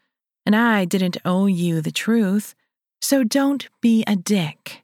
and 0.43 0.55
I 0.55 0.85
didn't 0.85 1.17
owe 1.23 1.45
you 1.45 1.81
the 1.81 1.91
truth, 1.91 2.55
so 3.01 3.23
don't 3.23 3.67
be 3.81 4.03
a 4.07 4.15
dick. 4.15 4.83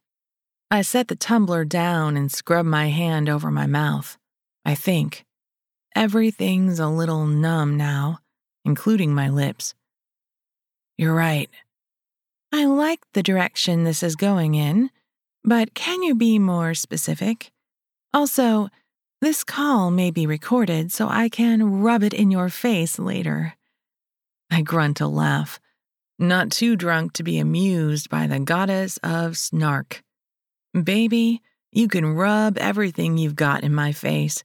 I 0.71 0.81
set 0.81 1.07
the 1.07 1.15
tumbler 1.15 1.65
down 1.65 2.17
and 2.17 2.31
scrub 2.31 2.65
my 2.65 2.87
hand 2.89 3.29
over 3.29 3.51
my 3.51 3.67
mouth. 3.67 4.17
I 4.65 4.75
think. 4.75 5.25
Everything's 5.95 6.79
a 6.79 6.87
little 6.87 7.25
numb 7.27 7.77
now, 7.77 8.19
including 8.65 9.13
my 9.13 9.29
lips. 9.29 9.75
You're 10.97 11.13
right. 11.13 11.49
I 12.51 12.65
like 12.65 13.01
the 13.13 13.23
direction 13.23 13.83
this 13.83 14.01
is 14.03 14.15
going 14.15 14.55
in. 14.55 14.89
But 15.43 15.73
can 15.73 16.01
you 16.03 16.15
be 16.15 16.39
more 16.39 16.73
specific? 16.73 17.51
Also, 18.13 18.69
this 19.21 19.43
call 19.43 19.91
may 19.91 20.09
be 20.09 20.25
recorded 20.25 20.91
so 20.91 21.09
I 21.09 21.27
can 21.27 21.81
rub 21.81 22.03
it 22.03 22.13
in 22.13 22.31
your 22.31 22.49
face 22.49 22.97
later. 22.97 23.55
I 24.49 24.61
grunt 24.61 25.01
a 25.01 25.07
laugh, 25.07 25.59
not 26.19 26.51
too 26.51 26.75
drunk 26.75 27.13
to 27.13 27.23
be 27.23 27.39
amused 27.39 28.09
by 28.09 28.27
the 28.27 28.39
goddess 28.39 28.97
of 29.03 29.37
snark. 29.37 30.03
Baby, 30.73 31.41
you 31.71 31.87
can 31.87 32.13
rub 32.13 32.57
everything 32.57 33.17
you've 33.17 33.35
got 33.35 33.63
in 33.63 33.73
my 33.73 33.91
face. 33.91 34.43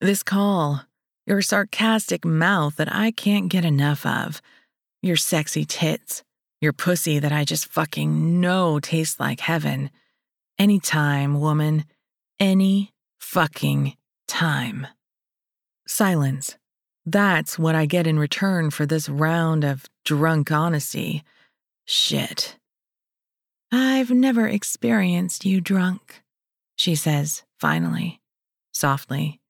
This 0.00 0.22
call, 0.22 0.84
your 1.26 1.42
sarcastic 1.42 2.24
mouth 2.24 2.76
that 2.76 2.92
I 2.94 3.10
can't 3.10 3.48
get 3.48 3.64
enough 3.64 4.06
of, 4.06 4.40
your 5.02 5.16
sexy 5.16 5.64
tits, 5.64 6.22
your 6.60 6.72
pussy 6.72 7.18
that 7.18 7.32
I 7.32 7.44
just 7.44 7.66
fucking 7.66 8.40
know 8.40 8.80
tastes 8.80 9.18
like 9.18 9.40
heaven. 9.40 9.90
Anytime, 10.58 11.40
woman. 11.40 11.84
Any 12.38 12.92
fucking 13.18 13.96
time. 14.28 14.86
Silence. 15.86 16.56
That's 17.06 17.58
what 17.58 17.74
I 17.74 17.86
get 17.86 18.06
in 18.06 18.18
return 18.18 18.70
for 18.70 18.86
this 18.86 19.08
round 19.08 19.64
of 19.64 19.86
drunk 20.04 20.50
honesty. 20.52 21.24
Shit. 21.84 22.56
I've 23.72 24.10
never 24.10 24.46
experienced 24.48 25.44
you 25.44 25.60
drunk, 25.60 26.22
she 26.76 26.94
says, 26.94 27.42
finally, 27.58 28.20
softly. 28.72 29.40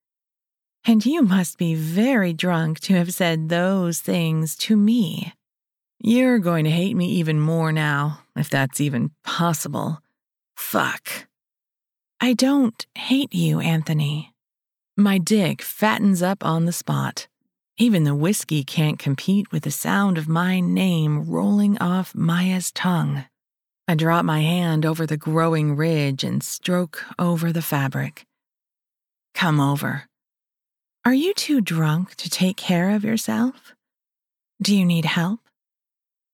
And 0.85 1.05
you 1.05 1.23
must 1.23 1.59
be 1.59 1.75
very 1.75 2.33
drunk 2.33 2.81
to 2.81 2.95
have 2.95 3.13
said 3.13 3.49
those 3.49 4.01
things 4.01 4.57
to 4.59 4.77
me. 4.77 5.33
You're 5.99 6.39
going 6.39 6.65
to 6.65 6.71
hate 6.71 6.97
me 6.97 7.07
even 7.13 7.39
more 7.39 7.73
now, 7.73 8.21
if 8.35 8.49
that's 8.49 8.81
even 8.81 9.11
possible. 9.23 10.01
Fuck. 10.57 11.27
I 12.21 12.33
don't 12.33 12.87
hate 12.95 13.35
you, 13.35 13.61
Anthony. 13.61 14.33
My 14.97 15.19
dick 15.19 15.63
fattens 15.63 16.23
up 16.23 16.45
on 16.45 16.65
the 16.65 16.73
spot. 16.73 17.29
Even 17.81 18.05
the 18.05 18.15
whiskey 18.15 18.63
can't 18.63 18.99
compete 18.99 19.51
with 19.51 19.63
the 19.63 19.71
sound 19.71 20.19
of 20.19 20.29
my 20.29 20.61
name 20.61 21.25
rolling 21.27 21.79
off 21.79 22.15
Maya's 22.15 22.71
tongue. 22.71 23.25
I 23.89 23.95
drop 23.95 24.23
my 24.23 24.41
hand 24.41 24.85
over 24.85 25.07
the 25.07 25.17
growing 25.17 25.75
ridge 25.77 26.23
and 26.23 26.43
stroke 26.43 27.03
over 27.19 27.55
the 27.55 27.63
fabric. 27.63 28.27
Come 29.35 29.61
over. 29.61 30.05
Are 31.07 31.15
you 31.15 31.33
too 31.33 31.63
drunk 31.63 32.17
to 32.17 32.29
take 32.29 32.59
care 32.59 32.91
of 32.91 33.03
yourself? 33.03 33.73
Do 34.61 34.77
you 34.77 34.85
need 34.85 35.07
help? 35.07 35.41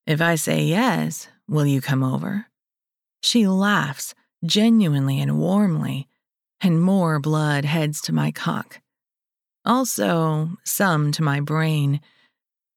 If 0.04 0.20
I 0.20 0.34
say 0.34 0.64
yes, 0.64 1.28
will 1.48 1.64
you 1.64 1.80
come 1.80 2.02
over? 2.02 2.46
She 3.22 3.46
laughs, 3.46 4.16
genuinely 4.44 5.20
and 5.20 5.38
warmly, 5.38 6.08
and 6.60 6.82
more 6.82 7.20
blood 7.20 7.64
heads 7.64 8.00
to 8.00 8.12
my 8.12 8.32
cock. 8.32 8.80
Also, 9.66 10.50
some 10.64 11.10
to 11.12 11.22
my 11.22 11.40
brain. 11.40 12.00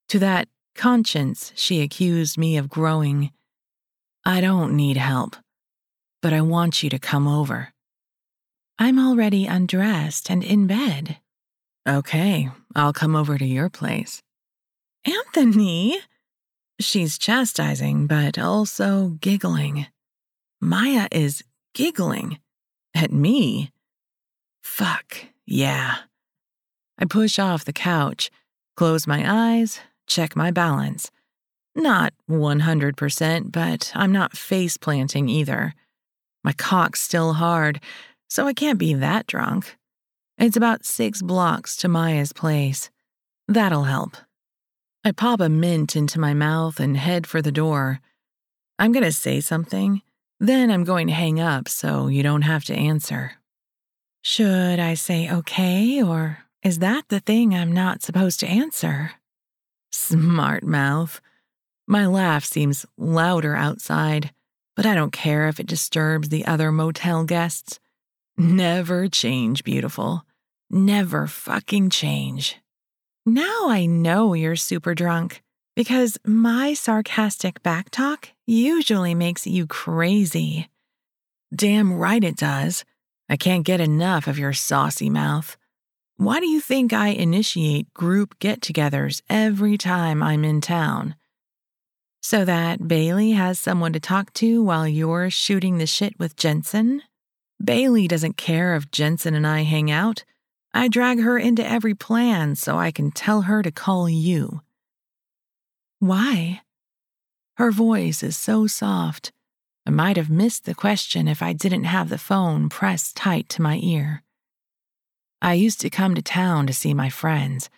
To 0.10 0.20
that 0.20 0.48
conscience 0.76 1.54
she 1.56 1.82
accused 1.82 2.38
me 2.38 2.58
of 2.58 2.68
growing. 2.70 3.32
I 4.26 4.42
don't 4.42 4.76
need 4.76 4.98
help, 4.98 5.36
but 6.22 6.34
I 6.34 6.42
want 6.42 6.82
you 6.82 6.90
to 6.90 7.00
come 7.00 7.28
over. 7.28 7.74
I'm 8.80 8.98
already 8.98 9.46
undressed 9.46 10.32
and 10.32 10.44
in 10.44 10.66
bed. 10.66 11.18
Okay, 11.88 12.50
I'll 12.76 12.94
come 12.94 13.16
over 13.16 13.38
to 13.38 13.46
your 13.46 13.70
place. 13.70 14.22
Anthony! 15.06 16.00
She's 16.80 17.18
chastising, 17.18 18.08
but 18.08 18.40
also 18.40 19.18
giggling. 19.22 19.88
Maya 20.62 21.08
is 21.12 21.44
giggling 21.74 22.40
at 22.96 23.12
me. 23.12 23.72
Fuck, 24.64 25.18
yeah. 25.46 25.98
I 27.00 27.06
push 27.06 27.40
off 27.40 27.64
the 27.64 27.72
couch, 27.72 28.30
close 28.76 29.08
my 29.08 29.24
eyes, 29.26 29.80
check 30.06 30.36
my 30.36 30.52
balance. 30.52 31.12
Not 31.74 32.14
100%, 32.30 33.52
but 33.54 33.92
I'm 33.96 34.12
not 34.12 34.36
face 34.36 34.76
planting 34.76 35.30
either. 35.30 35.74
My 36.44 36.52
cock's 36.52 37.02
still 37.02 37.34
hard, 37.34 37.80
so 38.28 38.48
I 38.48 38.54
can't 38.54 38.78
be 38.78 38.94
that 38.96 39.28
drunk. 39.28 39.78
It's 40.38 40.58
about 40.58 40.86
six 40.86 41.22
blocks 41.22 41.78
to 41.78 41.88
Maya's 41.88 42.34
place. 42.34 42.90
That'll 43.48 43.86
help. 43.86 44.18
I 45.06 45.14
pop 45.14 45.40
a 45.40 45.48
mint 45.48 45.96
into 45.96 46.20
my 46.20 46.34
mouth 46.34 46.82
and 46.82 46.98
head 46.98 47.26
for 47.26 47.42
the 47.42 47.52
door. 47.52 48.02
I'm 48.78 48.92
gonna 48.92 49.14
say 49.14 49.40
something, 49.40 50.02
then 50.40 50.70
I'm 50.70 50.84
going 50.84 51.08
to 51.08 51.14
hang 51.14 51.40
up 51.40 51.70
so 51.70 52.08
you 52.08 52.24
don't 52.24 52.42
have 52.42 52.66
to 52.66 52.74
answer. 52.74 53.34
Should 54.22 54.80
I 54.80 54.96
say 54.96 55.32
okay, 55.32 56.04
or 56.04 56.40
is 56.64 56.80
that 56.80 57.08
the 57.08 57.20
thing 57.22 57.54
I'm 57.54 57.72
not 57.72 58.02
supposed 58.02 58.40
to 58.42 58.48
answer? 58.48 59.12
Smart 59.92 60.64
mouth. 60.64 61.22
My 61.88 62.06
laugh 62.06 62.44
seems 62.44 62.86
louder 62.98 63.56
outside, 63.56 64.32
but 64.76 64.86
I 64.86 64.94
don't 64.94 65.14
care 65.14 65.48
if 65.48 65.60
it 65.60 65.68
disturbs 65.68 66.30
the 66.30 66.46
other 66.46 66.72
motel 66.72 67.24
guests. 67.24 67.80
Never 68.38 69.08
change, 69.08 69.64
beautiful. 69.64 70.26
Never 70.70 71.28
fucking 71.28 71.90
change. 71.90 72.58
Now 73.26 73.70
I 73.70 73.86
know 73.86 74.34
you're 74.34 74.56
super 74.56 74.94
drunk 74.94 75.42
because 75.76 76.18
my 76.26 76.74
sarcastic 76.74 77.64
backtalk 77.64 78.30
usually 78.46 79.16
makes 79.16 79.48
you 79.48 79.66
crazy. 79.66 80.70
Damn 81.56 81.94
right 81.94 82.24
it 82.24 82.36
does. 82.36 82.84
I 83.30 83.38
can't 83.38 83.66
get 83.66 83.80
enough 83.80 84.28
of 84.28 84.38
your 84.38 84.54
saucy 84.54 85.10
mouth. 85.10 85.56
Why 86.20 86.42
do 86.42 86.48
you 86.48 86.60
think 86.60 86.92
I 86.92 87.12
initiate 87.12 87.94
group 87.94 88.40
get 88.40 88.60
togethers 88.60 89.22
every 89.30 89.78
time 89.78 90.22
I'm 90.22 90.44
in 90.44 90.60
town? 90.60 91.16
So 92.22 92.44
that 92.44 92.90
Bailey 92.90 93.32
has 93.32 93.58
someone 93.58 93.94
to 93.94 94.02
talk 94.02 94.34
to 94.34 94.62
while 94.62 94.86
you're 94.86 95.30
shooting 95.30 95.78
the 95.78 95.88
shit 95.88 96.20
with 96.20 96.36
Jensen? 96.36 97.04
Bailey 97.64 98.06
doesn't 98.06 98.36
care 98.36 98.76
if 98.76 98.92
Jensen 98.92 99.34
and 99.34 99.48
I 99.48 99.62
hang 99.62 99.90
out. 99.90 100.26
I 100.74 100.90
drag 100.90 101.22
her 101.22 101.40
into 101.40 101.66
every 101.66 101.96
plan 101.96 102.56
so 102.56 102.78
I 102.78 102.92
can 102.92 103.12
tell 103.12 103.44
her 103.44 103.64
to 103.64 103.72
call 103.72 104.10
you. 104.10 104.60
Why? 106.00 106.60
Her 107.56 107.72
voice 107.72 108.24
is 108.24 108.36
so 108.36 108.68
soft. 108.68 109.32
I 109.86 109.92
might 109.92 110.18
have 110.18 110.30
missed 110.30 110.66
the 110.66 110.76
question 110.76 111.30
if 111.30 111.42
I 111.42 111.54
didn't 111.54 111.86
have 111.86 112.10
the 112.10 112.18
phone 112.18 112.68
pressed 112.68 113.16
tight 113.16 113.48
to 113.52 113.62
my 113.62 113.80
ear. 113.82 114.22
I 115.42 115.54
used 115.54 115.80
to 115.82 115.90
come 115.90 116.16
to 116.16 116.22
town 116.22 116.68
to 116.68 116.74
see 116.74 116.94
my 116.94 117.10
friends. 117.10 117.70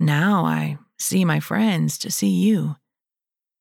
Now 0.00 0.44
I 0.44 0.78
see 0.98 1.24
my 1.24 1.40
friends 1.40 1.98
to 1.98 2.10
see 2.10 2.28
you. 2.28 2.76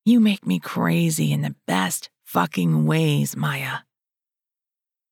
You 0.06 0.19
make 0.19 0.45
me 0.45 0.60
crazy 0.60 1.32
in 1.32 1.41
the 1.41 1.56
best 1.67 2.10
fucking 2.26 2.86
ways, 2.86 3.36
Maya. 3.36 3.80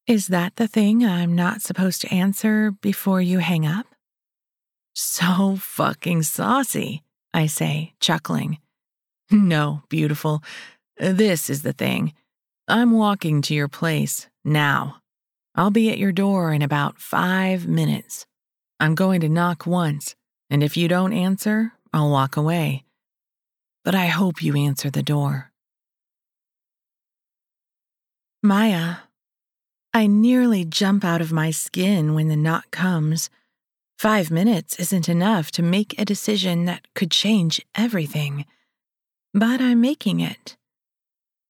Is 0.07 0.27
that 0.27 0.55
the 0.55 0.67
thing 0.67 1.05
I'm 1.05 1.35
not 1.35 1.61
supposed 1.61 2.01
to 2.01 2.13
answer 2.13 2.71
before 2.71 3.21
you 3.21 3.39
hang 3.39 3.65
up? 3.65 3.85
So 4.93 5.55
fucking 5.57 6.23
saucy, 6.23 7.03
I 7.33 7.45
say, 7.45 7.93
chuckling. 7.99 8.57
No, 9.29 9.83
beautiful. 9.89 10.43
This 10.97 11.49
is 11.49 11.61
the 11.61 11.71
thing. 11.71 12.13
I'm 12.67 12.91
walking 12.91 13.41
to 13.43 13.53
your 13.53 13.69
place 13.69 14.27
now. 14.43 15.00
I'll 15.53 15.71
be 15.71 15.89
at 15.91 15.97
your 15.97 16.13
door 16.13 16.53
in 16.53 16.61
about 16.61 16.99
five 16.99 17.67
minutes. 17.67 18.25
I'm 18.79 18.95
going 18.95 19.21
to 19.21 19.29
knock 19.29 19.67
once, 19.67 20.15
and 20.49 20.63
if 20.63 20.77
you 20.77 20.87
don't 20.87 21.13
answer, 21.13 21.73
I'll 21.93 22.09
walk 22.09 22.37
away. 22.37 22.85
But 23.83 23.93
I 23.93 24.07
hope 24.07 24.41
you 24.41 24.55
answer 24.55 24.89
the 24.89 25.03
door. 25.03 25.51
Maya, 28.41 28.95
I 29.93 30.07
nearly 30.07 30.63
jump 30.63 31.03
out 31.03 31.19
of 31.19 31.33
my 31.33 31.51
skin 31.51 32.13
when 32.13 32.29
the 32.29 32.37
knock 32.37 32.71
comes. 32.71 33.29
Five 33.99 34.31
minutes 34.31 34.79
isn't 34.79 35.09
enough 35.09 35.51
to 35.51 35.61
make 35.61 35.99
a 35.99 36.05
decision 36.05 36.65
that 36.65 36.87
could 36.95 37.11
change 37.11 37.63
everything. 37.75 38.45
But 39.33 39.61
I'm 39.61 39.81
making 39.81 40.21
it. 40.21 40.55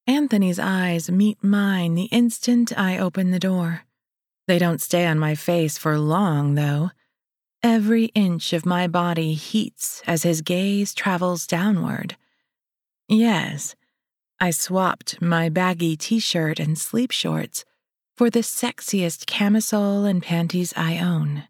Anthony's 0.07 0.59
eyes 0.59 1.09
meet 1.09 1.43
mine 1.43 1.93
the 1.93 2.05
instant 2.05 2.77
I 2.77 2.97
open 2.97 3.31
the 3.31 3.39
door. 3.39 3.83
They 4.51 4.59
don't 4.59 4.81
stay 4.81 5.05
on 5.05 5.17
my 5.17 5.33
face 5.33 5.77
for 5.77 5.97
long, 5.97 6.55
though. 6.55 6.91
Every 7.63 8.07
inch 8.07 8.51
of 8.51 8.65
my 8.65 8.85
body 8.85 9.33
heats 9.33 10.03
as 10.05 10.23
his 10.23 10.41
gaze 10.41 10.93
travels 10.93 11.47
downward. 11.47 12.17
Yes, 13.07 13.75
I 14.41 14.51
swapped 14.51 15.21
my 15.21 15.47
baggy 15.47 15.95
t 15.95 16.19
shirt 16.19 16.59
and 16.59 16.77
sleep 16.77 17.11
shorts 17.11 17.63
for 18.17 18.29
the 18.29 18.41
sexiest 18.41 19.25
camisole 19.25 20.03
and 20.03 20.21
panties 20.21 20.73
I 20.75 20.97
own. 20.97 21.47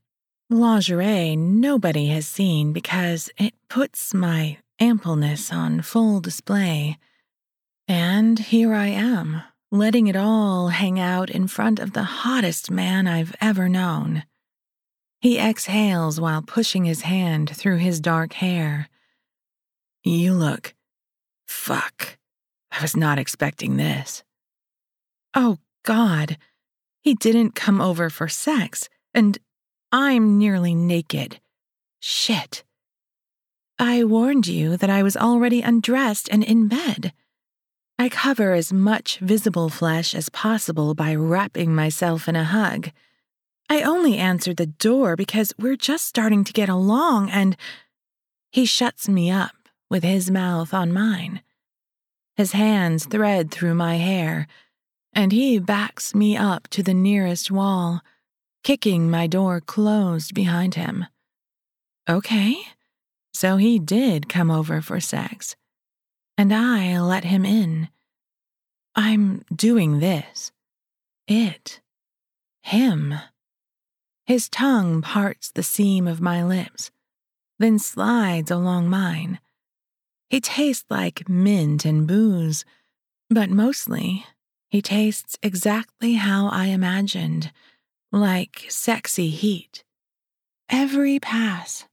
Lingerie 0.51 1.35
nobody 1.35 2.09
has 2.09 2.27
seen 2.27 2.71
because 2.71 3.31
it 3.35 3.55
puts 3.67 4.13
my 4.13 4.59
ampleness 4.79 5.51
on 5.51 5.81
full 5.81 6.19
display. 6.19 6.99
And 7.87 8.37
here 8.37 8.75
I 8.75 8.89
am, 8.89 9.41
letting 9.71 10.07
it 10.07 10.15
all 10.17 10.67
hang 10.67 10.99
out 10.99 11.29
in 11.29 11.47
front 11.47 11.79
of 11.79 11.93
the 11.93 12.03
hottest 12.03 12.69
man 12.69 13.07
I've 13.07 13.33
ever 13.39 13.69
known. 13.69 14.23
He 15.21 15.39
exhales 15.39 16.19
while 16.19 16.41
pushing 16.41 16.83
his 16.83 17.01
hand 17.01 17.55
through 17.55 17.77
his 17.77 18.01
dark 18.01 18.33
hair. 18.33 18.89
You 20.03 20.33
look. 20.33 20.73
Fuck. 21.47 22.17
I 22.71 22.81
was 22.81 22.97
not 22.97 23.17
expecting 23.17 23.77
this. 23.77 24.23
Oh, 25.33 25.57
God. 25.83 26.37
He 27.01 27.13
didn't 27.15 27.55
come 27.55 27.79
over 27.79 28.09
for 28.09 28.27
sex, 28.27 28.89
and 29.13 29.37
I'm 29.91 30.37
nearly 30.37 30.75
naked. 30.75 31.39
Shit. 31.99 32.63
I 33.79 34.03
warned 34.03 34.47
you 34.47 34.75
that 34.75 34.89
I 34.89 35.01
was 35.01 35.15
already 35.15 35.61
undressed 35.61 36.27
and 36.29 36.43
in 36.43 36.67
bed. 36.67 37.13
I 38.01 38.09
cover 38.09 38.53
as 38.53 38.73
much 38.73 39.19
visible 39.19 39.69
flesh 39.69 40.15
as 40.15 40.29
possible 40.29 40.95
by 40.95 41.13
wrapping 41.13 41.75
myself 41.75 42.27
in 42.27 42.35
a 42.35 42.43
hug. 42.43 42.89
I 43.69 43.83
only 43.83 44.17
answered 44.17 44.57
the 44.57 44.65
door 44.65 45.15
because 45.15 45.53
we're 45.59 45.75
just 45.75 46.05
starting 46.05 46.43
to 46.45 46.51
get 46.51 46.67
along, 46.67 47.29
and 47.29 47.55
he 48.51 48.65
shuts 48.65 49.07
me 49.07 49.29
up 49.29 49.69
with 49.87 50.01
his 50.01 50.31
mouth 50.31 50.73
on 50.73 50.91
mine. 50.91 51.43
His 52.35 52.53
hands 52.53 53.05
thread 53.05 53.51
through 53.51 53.75
my 53.75 53.97
hair 53.97 54.47
and 55.13 55.31
he 55.31 55.59
backs 55.59 56.15
me 56.15 56.35
up 56.35 56.67
to 56.69 56.81
the 56.81 56.95
nearest 56.95 57.51
wall, 57.51 58.01
kicking 58.63 59.11
my 59.11 59.27
door 59.27 59.61
closed 59.61 60.33
behind 60.33 60.73
him. 60.73 61.05
Okay, 62.09 62.63
so 63.31 63.57
he 63.57 63.77
did 63.77 64.27
come 64.27 64.49
over 64.49 64.81
for 64.81 64.99
sex, 64.99 65.55
and 66.37 66.53
I 66.53 66.99
let 66.99 67.23
him 67.23 67.45
in. 67.45 67.89
I'm 68.95 69.43
doing 69.53 69.99
this. 69.99 70.51
It. 71.27 71.81
Him. 72.63 73.15
His 74.25 74.49
tongue 74.49 75.01
parts 75.01 75.51
the 75.51 75.63
seam 75.63 76.07
of 76.07 76.21
my 76.21 76.43
lips, 76.43 76.91
then 77.59 77.79
slides 77.79 78.51
along 78.51 78.89
mine. 78.89 79.39
He 80.29 80.39
tastes 80.39 80.85
like 80.89 81.27
mint 81.27 81.85
and 81.85 82.07
booze, 82.07 82.63
but 83.29 83.49
mostly 83.49 84.25
he 84.69 84.81
tastes 84.81 85.37
exactly 85.43 86.13
how 86.13 86.47
I 86.47 86.67
imagined, 86.67 87.51
like 88.11 88.65
sexy 88.69 89.29
heat. 89.29 89.83
Every 90.69 91.19
pass, 91.19 91.85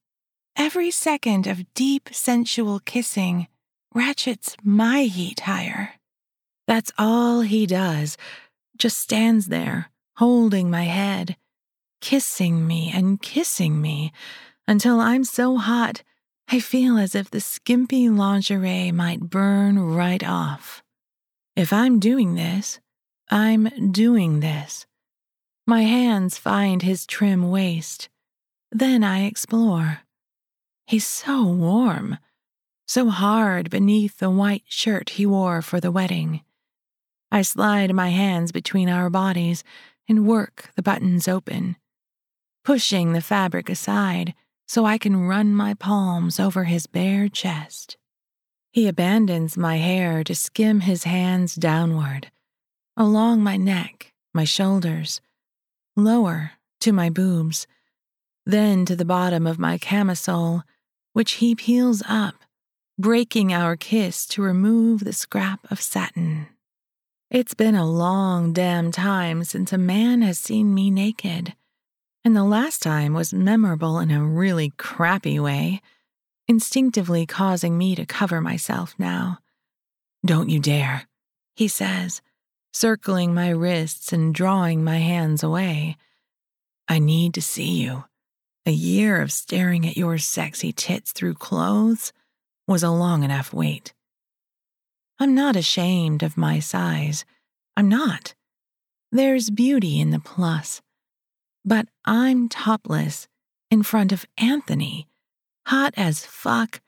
every 0.57 0.93
second 0.93 1.49
of 1.49 1.75
deep 1.75 2.09
sensual 2.13 2.79
kissing 2.79 3.49
ratchets 3.95 4.57
my 4.63 5.05
heat 5.05 5.41
higher. 5.41 5.95
That's 6.67 6.93
all 6.99 7.41
he 7.41 7.67
does, 7.67 8.17
just 8.77 8.99
stands 8.99 9.47
there, 9.47 9.91
holding 10.17 10.71
my 10.71 10.85
head, 10.85 11.37
kissing 12.01 12.67
me 12.67 12.93
and 12.95 13.21
kissing 13.21 13.81
me 13.81 14.13
until 14.67 15.01
I'm 15.01 15.25
so 15.25 15.57
hot 15.57 16.03
I 16.51 16.61
feel 16.61 16.97
as 16.97 17.15
if 17.15 17.31
the 17.31 17.41
skimpy 17.41 18.09
lingerie 18.09 18.91
might 18.91 19.21
burn 19.21 19.79
right 19.79 20.25
off. 20.25 20.83
If 21.55 21.75
I'm 21.75 21.99
doing 21.99 22.37
this, 22.37 22.81
I'm 23.31 23.91
doing 23.93 24.41
this. 24.41 24.87
My 25.67 25.83
hands 25.83 26.39
find 26.39 26.81
his 26.81 27.07
trim 27.07 27.51
waist. 27.51 28.09
Then 28.73 29.05
I 29.05 29.25
explore. 29.25 30.01
He's 30.87 31.07
so 31.07 31.45
warm, 31.45 32.17
so 32.89 33.11
hard 33.11 33.69
beneath 33.69 34.17
the 34.17 34.31
white 34.31 34.65
shirt 34.67 35.11
he 35.11 35.27
wore 35.27 35.61
for 35.61 35.79
the 35.79 35.93
wedding. 35.93 36.41
I 37.31 37.43
slide 37.43 37.95
my 37.95 38.09
hands 38.09 38.51
between 38.51 38.89
our 38.89 39.11
bodies 39.11 39.63
and 40.09 40.27
work 40.27 40.71
the 40.75 40.83
buttons 40.83 41.29
open, 41.29 41.77
pushing 42.65 43.13
the 43.13 43.21
fabric 43.21 43.69
aside 43.69 44.35
so 44.67 44.87
I 44.87 44.97
can 44.97 45.27
run 45.27 45.55
my 45.55 45.75
palms 45.75 46.41
over 46.41 46.65
his 46.65 46.87
bare 46.87 47.29
chest. 47.29 47.99
He 48.73 48.89
abandons 48.89 49.59
my 49.59 49.77
hair 49.77 50.25
to 50.25 50.35
skim 50.35 50.81
his 50.81 51.05
hands 51.05 51.57
downward, 51.57 52.31
along 52.97 53.43
my 53.43 53.59
neck, 53.59 54.13
my 54.33 54.45
shoulders, 54.45 55.21
lower 55.95 56.53
to 56.81 56.93
my 56.93 57.11
boobs, 57.11 57.67
then 58.47 58.87
to 58.87 58.97
the 58.97 59.05
bottom 59.05 59.47
of 59.47 59.59
my 59.59 59.77
camisole, 59.77 60.63
which 61.13 61.33
he 61.33 61.55
peels 61.55 62.03
up, 62.09 62.38
breaking 62.99 63.53
our 63.53 63.77
kiss 63.77 64.27
to 64.27 64.43
remove 64.43 65.05
the 65.05 65.13
scrap 65.13 65.61
of 65.71 65.81
satin. 65.81 66.49
It's 67.31 67.55
been 67.55 67.77
a 67.77 67.89
long 67.89 68.53
damn 68.53 68.91
time 68.91 69.45
since 69.45 69.73
a 69.73 69.79
man 69.79 70.23
has 70.23 70.37
seen 70.37 70.75
me 70.75 70.91
naked, 70.91 71.55
and 72.25 72.35
the 72.35 72.43
last 72.43 72.83
time 72.83 73.15
was 73.15 73.33
memorable 73.33 74.01
in 74.01 74.11
a 74.11 74.25
really 74.25 74.73
crappy 74.77 75.39
way 75.39 75.81
instinctively 76.49 77.27
causing 77.27 77.77
me 77.77 77.95
to 77.95 78.07
cover 78.07 78.41
myself 78.41 78.95
now. 78.99 79.39
Don't 80.25 80.49
you 80.49 80.59
dare, 80.59 81.07
he 81.55 81.69
says, 81.69 82.23
circling 82.73 83.35
my 83.35 83.51
wrists 83.51 84.13
and 84.13 84.35
drawing 84.35 84.83
my 84.83 84.97
hands 84.97 85.43
away. 85.43 85.97
I 86.89 86.99
need 86.99 87.35
to 87.35 87.43
see 87.43 87.83
you. 87.83 88.05
A 88.67 88.73
year 88.73 89.21
of 89.21 89.31
staring 89.31 89.87
at 89.87 89.97
your 89.97 90.19
sexy 90.19 90.73
tits 90.73 91.13
through 91.13 91.35
clothes 91.35 92.13
was 92.69 92.85
a 92.85 92.91
long 92.91 93.25
enough 93.25 93.53
wait. 93.53 93.93
I'm 95.19 95.35
not 95.35 95.57
ashamed 95.57 96.23
of 96.23 96.37
my 96.37 96.61
size. 96.61 97.25
I'm 97.77 97.89
not. 97.89 98.35
There's 99.11 99.51
beauty 99.51 100.01
in 100.01 100.11
the 100.11 100.21
plus. 100.21 100.81
But 101.65 101.89
I'm 102.05 102.49
topless 102.49 103.27
in 103.71 103.83
front 103.83 104.13
of 104.13 104.27
Anthony, 104.37 105.09
hot 105.67 105.95
as 105.97 106.25
fuck, 106.25 106.81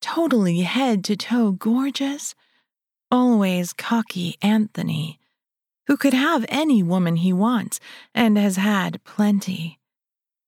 totally 0.00 0.60
head 0.60 1.04
to 1.04 1.16
toe 1.16 1.52
gorgeous, 1.52 2.34
always 3.10 3.72
cocky 3.72 4.36
Anthony, 4.42 5.18
who 5.86 5.96
could 5.96 6.14
have 6.14 6.44
any 6.48 6.82
woman 6.82 7.16
he 7.16 7.32
wants 7.32 7.80
and 8.14 8.36
has 8.36 8.56
had 8.56 9.02
plenty. 9.04 9.78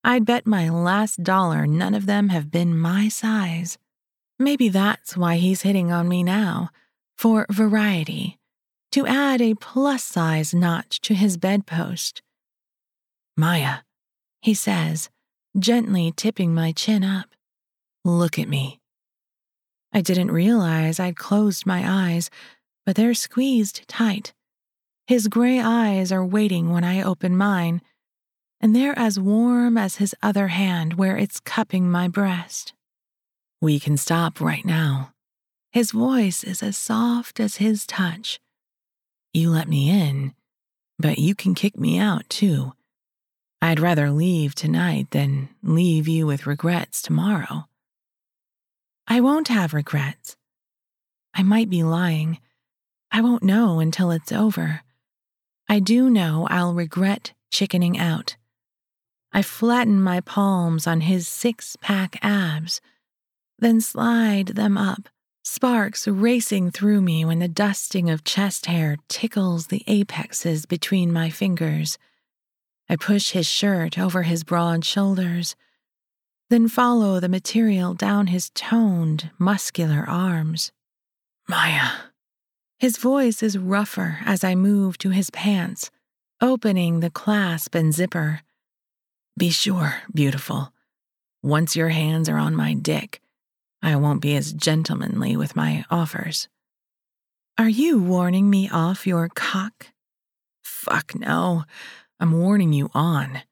I'd 0.05 0.26
bet 0.26 0.47
my 0.47 0.68
last 0.68 1.22
dollar 1.22 1.66
none 1.66 1.95
of 1.95 2.07
them 2.07 2.28
have 2.30 2.51
been 2.51 2.76
my 2.76 3.09
size. 3.09 3.78
Maybe 4.39 4.68
that's 4.68 5.16
why 5.16 5.37
he's 5.37 5.62
hitting 5.62 5.93
on 5.93 6.09
me 6.09 6.22
now, 6.22 6.70
for 7.16 7.47
variety, 7.51 8.39
to 8.91 9.07
add 9.07 9.41
a 9.41 9.55
plus 9.55 10.03
size 10.03 10.55
notch 10.55 11.01
to 11.03 11.14
his 11.14 11.37
bedpost. 11.37 12.22
Maya, 13.37 13.78
he 14.41 14.55
says, 14.55 15.09
gently 15.59 16.12
tipping 16.16 16.55
my 16.55 16.72
chin 16.72 17.05
up. 17.05 17.35
Look 18.05 18.39
at 18.39 18.49
me. 18.49 18.80
I 19.93 20.01
didn't 20.01 20.30
realize 20.30 20.99
I'd 20.99 21.16
closed 21.16 21.66
my 21.66 21.83
eyes, 21.87 22.30
but 22.85 22.97
they're 22.97 23.14
squeezed 23.14 23.87
tight. 23.87 24.33
His 25.07 25.28
gray 25.28 25.61
eyes 25.61 26.11
are 26.11 26.24
waiting 26.24 26.70
when 26.70 26.85
I 26.85 27.03
open 27.03 27.37
mine, 27.37 27.83
and 28.61 28.74
they're 28.74 28.99
as 28.99 29.20
warm 29.20 29.76
as 29.76 29.97
his 29.97 30.14
other 30.22 30.49
hand 30.49 30.95
where 30.95 31.16
it's 31.16 31.41
cupping 31.41 31.91
my 31.91 32.09
breast. 32.09 32.72
We 33.62 33.78
can 33.78 33.96
stop 33.96 34.40
right 34.40 34.64
now. 34.64 35.12
His 35.70 35.92
voice 35.92 36.42
is 36.42 36.64
as 36.64 36.76
soft 36.76 37.38
as 37.38 37.58
his 37.58 37.86
touch. 37.86 38.40
You 39.32 39.50
let 39.50 39.68
me 39.68 39.88
in, 39.88 40.34
but 40.98 41.20
you 41.20 41.36
can 41.36 41.54
kick 41.54 41.78
me 41.78 41.96
out 41.96 42.28
too. 42.28 42.72
I'd 43.62 43.78
rather 43.78 44.10
leave 44.10 44.56
tonight 44.56 45.12
than 45.12 45.48
leave 45.62 46.08
you 46.08 46.26
with 46.26 46.44
regrets 46.44 47.00
tomorrow. 47.00 47.68
I 49.06 49.20
won't 49.20 49.46
have 49.46 49.72
regrets. 49.72 50.36
I 51.32 51.44
might 51.44 51.70
be 51.70 51.84
lying. 51.84 52.40
I 53.12 53.20
won't 53.20 53.44
know 53.44 53.78
until 53.78 54.10
it's 54.10 54.32
over. 54.32 54.80
I 55.68 55.78
do 55.78 56.10
know 56.10 56.48
I'll 56.50 56.74
regret 56.74 57.32
chickening 57.52 57.96
out. 57.96 58.34
I 59.32 59.42
flatten 59.42 60.02
my 60.02 60.20
palms 60.20 60.88
on 60.88 61.02
his 61.02 61.28
six 61.28 61.76
pack 61.80 62.18
abs, 62.22 62.80
then 63.62 63.80
slide 63.80 64.48
them 64.48 64.76
up, 64.76 65.08
sparks 65.42 66.06
racing 66.06 66.70
through 66.70 67.00
me 67.00 67.24
when 67.24 67.38
the 67.38 67.48
dusting 67.48 68.10
of 68.10 68.24
chest 68.24 68.66
hair 68.66 68.98
tickles 69.08 69.68
the 69.68 69.82
apexes 69.86 70.66
between 70.66 71.10
my 71.10 71.30
fingers. 71.30 71.96
I 72.90 72.96
push 72.96 73.30
his 73.30 73.46
shirt 73.46 73.98
over 73.98 74.24
his 74.24 74.44
broad 74.44 74.84
shoulders 74.84 75.56
then 76.52 76.68
follow 76.68 77.18
the 77.18 77.30
material 77.30 77.94
down 77.94 78.26
his 78.26 78.50
toned, 78.50 79.30
muscular 79.38 80.04
arms. 80.06 80.70
Maya. 81.48 81.92
His 82.78 82.98
voice 82.98 83.42
is 83.42 83.56
rougher 83.56 84.18
as 84.26 84.44
I 84.44 84.54
move 84.54 84.98
to 84.98 85.08
his 85.08 85.30
pants, 85.30 85.90
opening 86.42 87.00
the 87.00 87.08
clasp 87.08 87.74
and 87.74 87.94
zipper. 87.94 88.42
Be 89.34 89.48
sure, 89.48 90.02
beautiful. 90.12 90.74
Once 91.42 91.74
your 91.74 91.88
hands 91.88 92.28
are 92.28 92.36
on 92.36 92.54
my 92.54 92.74
dick, 92.74 93.21
I 93.83 93.97
won't 93.97 94.20
be 94.20 94.37
as 94.37 94.53
gentlemanly 94.53 95.37
with 95.37 95.57
my 95.57 95.85
offers. 95.91 96.49
Are 97.59 97.68
you 97.68 98.03
warning 98.03 98.49
me 98.49 98.68
off 98.70 99.07
your 99.07 99.28
cock? 99.28 99.89
Fuck 100.62 101.14
no. 101.14 101.64
I'm 102.20 102.33
warning 102.33 102.72
you 102.72 102.91
on. 102.95 103.43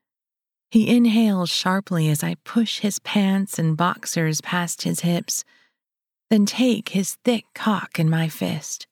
He 0.70 0.94
inhales 0.94 1.50
sharply 1.50 2.08
as 2.08 2.22
I 2.22 2.36
push 2.44 2.78
his 2.78 3.00
pants 3.00 3.58
and 3.58 3.76
boxers 3.76 4.40
past 4.40 4.82
his 4.82 5.00
hips, 5.00 5.44
then 6.30 6.46
take 6.46 6.90
his 6.90 7.16
thick 7.24 7.44
cock 7.54 7.98
in 7.98 8.08
my 8.08 8.28
fist. 8.28 8.86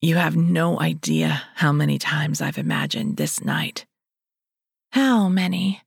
You 0.00 0.16
have 0.16 0.36
no 0.36 0.80
idea 0.80 1.42
how 1.56 1.72
many 1.72 1.98
times 1.98 2.40
I've 2.40 2.58
imagined 2.58 3.16
this 3.18 3.44
night. 3.44 3.84
How 4.92 5.28
many? 5.28 5.82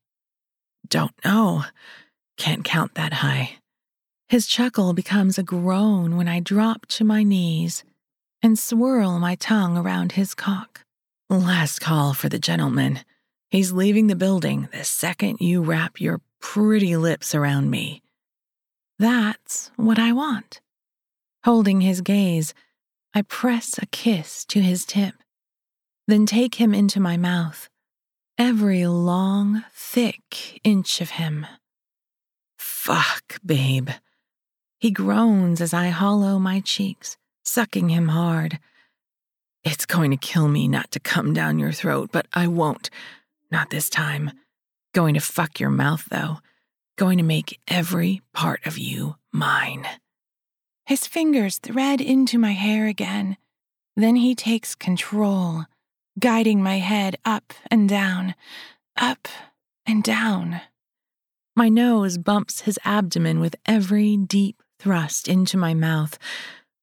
Don't 0.87 1.13
know. 1.25 1.63
Can't 2.37 2.63
count 2.63 2.93
that 2.95 3.13
high. 3.13 3.57
His 4.29 4.45
chuckle 4.45 4.93
becomes 4.93 5.39
a 5.39 5.43
groan 5.43 6.15
when 6.15 6.27
I 6.27 6.39
drop 6.39 6.85
to 6.89 7.03
my 7.03 7.23
knees 7.23 7.83
and 8.43 8.59
swirl 8.59 9.17
my 9.17 9.33
tongue 9.33 9.75
around 9.75 10.11
his 10.11 10.35
cock. 10.35 10.85
Last 11.31 11.81
call 11.81 12.13
for 12.13 12.29
the 12.29 12.37
gentleman. 12.37 12.99
He's 13.49 13.71
leaving 13.71 14.05
the 14.05 14.15
building 14.15 14.69
the 14.71 14.83
second 14.83 15.37
you 15.41 15.63
wrap 15.63 15.99
your 15.99 16.21
pretty 16.39 16.95
lips 16.95 17.33
around 17.33 17.71
me. 17.71 18.03
That's 18.99 19.71
what 19.77 19.97
I 19.97 20.11
want. 20.11 20.61
Holding 21.43 21.81
his 21.81 22.01
gaze, 22.01 22.53
I 23.15 23.23
press 23.23 23.79
a 23.79 23.87
kiss 23.87 24.45
to 24.45 24.61
his 24.61 24.85
tip, 24.85 25.15
then 26.07 26.27
take 26.27 26.55
him 26.55 26.75
into 26.75 26.99
my 26.99 27.17
mouth, 27.17 27.67
every 28.37 28.85
long, 28.85 29.63
thick 29.73 30.59
inch 30.63 31.01
of 31.01 31.11
him. 31.11 31.47
Fuck, 32.59 33.39
babe. 33.43 33.89
He 34.79 34.91
groans 34.91 35.59
as 35.59 35.73
I 35.73 35.89
hollow 35.89 36.39
my 36.39 36.61
cheeks, 36.61 37.17
sucking 37.43 37.89
him 37.89 38.07
hard. 38.07 38.59
It's 39.61 39.85
going 39.85 40.11
to 40.11 40.17
kill 40.17 40.47
me 40.47 40.69
not 40.69 40.89
to 40.91 41.01
come 41.01 41.33
down 41.33 41.59
your 41.59 41.73
throat, 41.73 42.11
but 42.13 42.27
I 42.33 42.47
won't. 42.47 42.89
Not 43.51 43.71
this 43.71 43.89
time. 43.89 44.31
Going 44.93 45.15
to 45.15 45.19
fuck 45.19 45.59
your 45.59 45.69
mouth, 45.69 46.05
though. 46.09 46.37
Going 46.97 47.17
to 47.17 47.25
make 47.25 47.59
every 47.67 48.21
part 48.33 48.65
of 48.65 48.77
you 48.77 49.17
mine. 49.33 49.85
His 50.85 51.05
fingers 51.05 51.57
thread 51.57 51.99
into 51.99 52.37
my 52.37 52.53
hair 52.53 52.87
again. 52.87 53.35
Then 53.97 54.15
he 54.15 54.33
takes 54.33 54.75
control, 54.75 55.65
guiding 56.17 56.63
my 56.63 56.77
head 56.77 57.17
up 57.25 57.53
and 57.69 57.89
down, 57.89 58.33
up 58.95 59.27
and 59.85 60.01
down. 60.01 60.61
My 61.53 61.67
nose 61.67 62.17
bumps 62.17 62.61
his 62.61 62.79
abdomen 62.85 63.41
with 63.41 63.57
every 63.65 64.15
deep 64.15 64.63
thrust 64.79 65.27
into 65.27 65.57
my 65.57 65.73
mouth. 65.73 66.17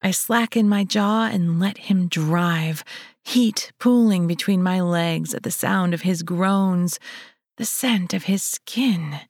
I 0.02 0.10
slacken 0.10 0.68
my 0.68 0.84
jaw 0.84 1.26
and 1.26 1.58
let 1.58 1.78
him 1.78 2.06
drive, 2.06 2.84
heat 3.24 3.72
pooling 3.80 4.26
between 4.26 4.62
my 4.62 4.80
legs 4.80 5.34
at 5.34 5.42
the 5.42 5.50
sound 5.50 5.94
of 5.94 6.02
his 6.02 6.22
groans, 6.22 7.00
the 7.56 7.64
scent 7.64 8.14
of 8.14 8.24
his 8.24 8.42
skin. 8.42 9.20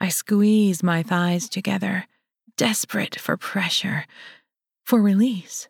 I 0.00 0.08
squeeze 0.08 0.82
my 0.82 1.02
thighs 1.02 1.48
together, 1.48 2.06
desperate 2.56 3.18
for 3.18 3.36
pressure, 3.36 4.04
for 4.84 5.00
release. 5.00 5.68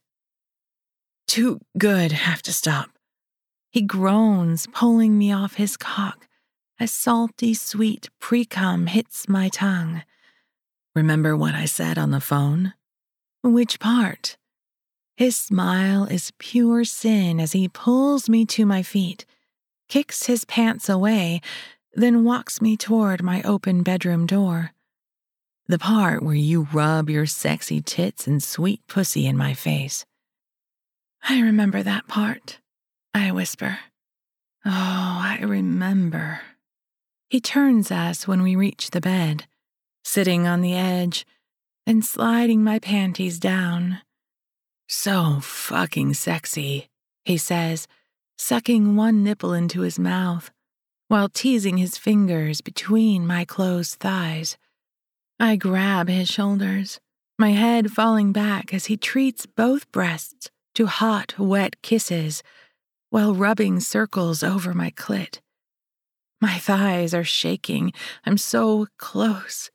Too 1.26 1.60
good, 1.76 2.12
have 2.12 2.42
to 2.42 2.52
stop. 2.52 2.90
He 3.70 3.82
groans, 3.82 4.66
pulling 4.72 5.18
me 5.18 5.30
off 5.30 5.54
his 5.54 5.76
cock 5.76 6.26
A 6.80 6.86
salty, 6.86 7.54
sweet 7.54 8.08
precum 8.20 8.88
hits 8.88 9.28
my 9.28 9.48
tongue. 9.48 10.02
Remember 10.98 11.36
what 11.36 11.54
I 11.54 11.66
said 11.66 11.96
on 11.96 12.10
the 12.10 12.20
phone? 12.20 12.74
Which 13.44 13.78
part? 13.78 14.36
His 15.16 15.36
smile 15.36 16.06
is 16.06 16.32
pure 16.38 16.84
sin 16.84 17.38
as 17.38 17.52
he 17.52 17.68
pulls 17.68 18.28
me 18.28 18.44
to 18.46 18.66
my 18.66 18.82
feet, 18.82 19.24
kicks 19.88 20.26
his 20.26 20.44
pants 20.44 20.88
away, 20.88 21.40
then 21.92 22.24
walks 22.24 22.60
me 22.60 22.76
toward 22.76 23.22
my 23.22 23.42
open 23.42 23.84
bedroom 23.84 24.26
door. 24.26 24.72
The 25.68 25.78
part 25.78 26.20
where 26.20 26.34
you 26.34 26.66
rub 26.72 27.08
your 27.08 27.26
sexy 27.26 27.80
tits 27.80 28.26
and 28.26 28.42
sweet 28.42 28.80
pussy 28.88 29.24
in 29.24 29.36
my 29.36 29.54
face. 29.54 30.04
I 31.22 31.40
remember 31.40 31.80
that 31.84 32.08
part, 32.08 32.58
I 33.14 33.30
whisper. 33.30 33.78
Oh, 34.64 35.20
I 35.22 35.38
remember. 35.42 36.40
He 37.30 37.40
turns 37.40 37.92
us 37.92 38.26
when 38.26 38.42
we 38.42 38.56
reach 38.56 38.90
the 38.90 39.00
bed, 39.00 39.46
sitting 40.08 40.46
on 40.46 40.62
the 40.62 40.74
edge, 40.74 41.26
and 41.86 42.04
sliding 42.04 42.64
my 42.64 42.78
panties 42.78 43.38
down. 43.38 44.00
So 44.88 45.40
fucking 45.42 46.14
sexy, 46.14 46.88
he 47.26 47.36
says, 47.36 47.86
sucking 48.38 48.96
one 48.96 49.22
nipple 49.22 49.52
into 49.52 49.82
his 49.82 49.98
mouth 49.98 50.50
while 51.08 51.28
teasing 51.28 51.76
his 51.76 51.98
fingers 51.98 52.62
between 52.62 53.26
my 53.26 53.44
closed 53.44 54.00
thighs. 54.00 54.56
I 55.38 55.56
grab 55.56 56.08
his 56.08 56.28
shoulders, 56.28 57.00
my 57.38 57.50
head 57.50 57.92
falling 57.92 58.32
back 58.32 58.72
as 58.72 58.86
he 58.86 58.96
treats 58.96 59.44
both 59.44 59.92
breasts 59.92 60.50
to 60.74 60.86
hot, 60.86 61.38
wet 61.38 61.82
kisses 61.82 62.42
while 63.10 63.34
rubbing 63.34 63.78
circles 63.80 64.42
over 64.42 64.72
my 64.72 64.90
clit. 64.90 65.40
My 66.40 66.58
thighs 66.58 67.12
are 67.12 67.24
shaking. 67.24 67.92
I'm 68.24 68.38
so 68.38 68.86
close. 68.96 69.70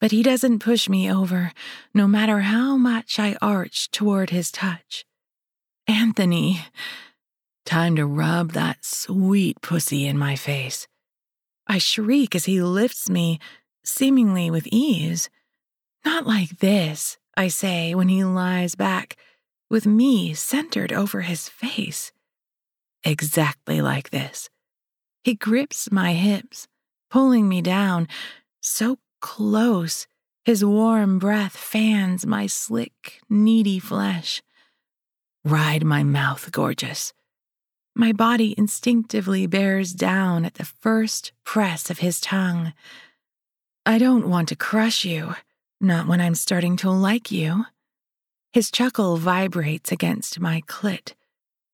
But 0.00 0.10
he 0.12 0.22
doesn't 0.22 0.60
push 0.60 0.88
me 0.88 1.12
over, 1.12 1.52
no 1.92 2.08
matter 2.08 2.40
how 2.40 2.76
much 2.76 3.18
I 3.18 3.36
arch 3.42 3.90
toward 3.90 4.30
his 4.30 4.50
touch. 4.50 5.04
Anthony, 5.86 6.60
Time 7.70 7.94
to 7.94 8.04
rub 8.04 8.52
that 8.52 8.84
sweet 8.84 9.60
pussy 9.60 10.06
in 10.06 10.18
my 10.18 10.34
face. 10.34 10.88
I 11.68 11.78
shriek 11.78 12.34
as 12.34 12.46
he 12.46 12.60
lifts 12.60 13.08
me, 13.08 13.38
seemingly 13.84 14.50
with 14.50 14.66
ease. 14.72 15.30
Not 16.04 16.26
like 16.26 16.58
this, 16.58 17.16
I 17.36 17.46
say 17.46 17.94
when 17.94 18.08
he 18.08 18.24
lies 18.24 18.74
back, 18.74 19.16
with 19.70 19.86
me 19.86 20.34
centered 20.34 20.92
over 20.92 21.20
his 21.20 21.48
face. 21.48 22.10
Exactly 23.04 23.80
like 23.80 24.10
this. 24.10 24.50
He 25.22 25.34
grips 25.34 25.92
my 25.92 26.14
hips, 26.14 26.66
pulling 27.08 27.48
me 27.48 27.62
down, 27.62 28.08
so 28.60 28.98
close. 29.20 30.06
His 30.44 30.64
warm 30.64 31.18
breath 31.18 31.56
fans 31.56 32.26
my 32.26 32.46
slick, 32.46 33.20
needy 33.28 33.78
flesh. 33.78 34.42
Ride 35.44 35.84
my 35.84 36.02
mouth, 36.02 36.50
gorgeous. 36.52 37.12
My 37.94 38.12
body 38.12 38.54
instinctively 38.56 39.46
bears 39.46 39.92
down 39.92 40.44
at 40.44 40.54
the 40.54 40.64
first 40.64 41.32
press 41.44 41.90
of 41.90 41.98
his 41.98 42.20
tongue. 42.20 42.72
I 43.84 43.98
don't 43.98 44.28
want 44.28 44.48
to 44.48 44.56
crush 44.56 45.04
you, 45.04 45.34
not 45.80 46.06
when 46.06 46.20
I'm 46.20 46.34
starting 46.34 46.76
to 46.78 46.90
like 46.90 47.30
you. 47.30 47.66
His 48.52 48.70
chuckle 48.70 49.16
vibrates 49.16 49.92
against 49.92 50.40
my 50.40 50.62
clit, 50.62 51.14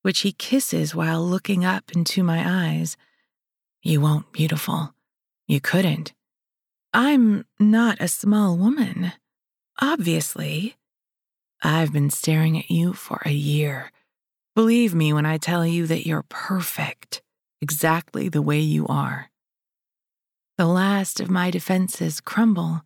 which 0.02 0.20
he 0.20 0.32
kisses 0.32 0.94
while 0.94 1.24
looking 1.24 1.64
up 1.64 1.92
into 1.92 2.22
my 2.22 2.42
eyes. 2.44 2.96
You 3.82 4.00
won't, 4.00 4.32
beautiful. 4.32 4.94
You 5.46 5.60
couldn't. 5.60 6.12
I'm 6.98 7.44
not 7.60 8.00
a 8.00 8.08
small 8.08 8.56
woman. 8.56 9.12
Obviously. 9.82 10.76
I've 11.62 11.92
been 11.92 12.08
staring 12.08 12.58
at 12.58 12.70
you 12.70 12.94
for 12.94 13.20
a 13.26 13.32
year. 13.32 13.92
Believe 14.54 14.94
me 14.94 15.12
when 15.12 15.26
I 15.26 15.36
tell 15.36 15.66
you 15.66 15.86
that 15.88 16.06
you're 16.06 16.24
perfect, 16.30 17.20
exactly 17.60 18.30
the 18.30 18.40
way 18.40 18.60
you 18.60 18.86
are. 18.86 19.30
The 20.56 20.64
last 20.64 21.20
of 21.20 21.28
my 21.28 21.50
defenses 21.50 22.22
crumble. 22.22 22.80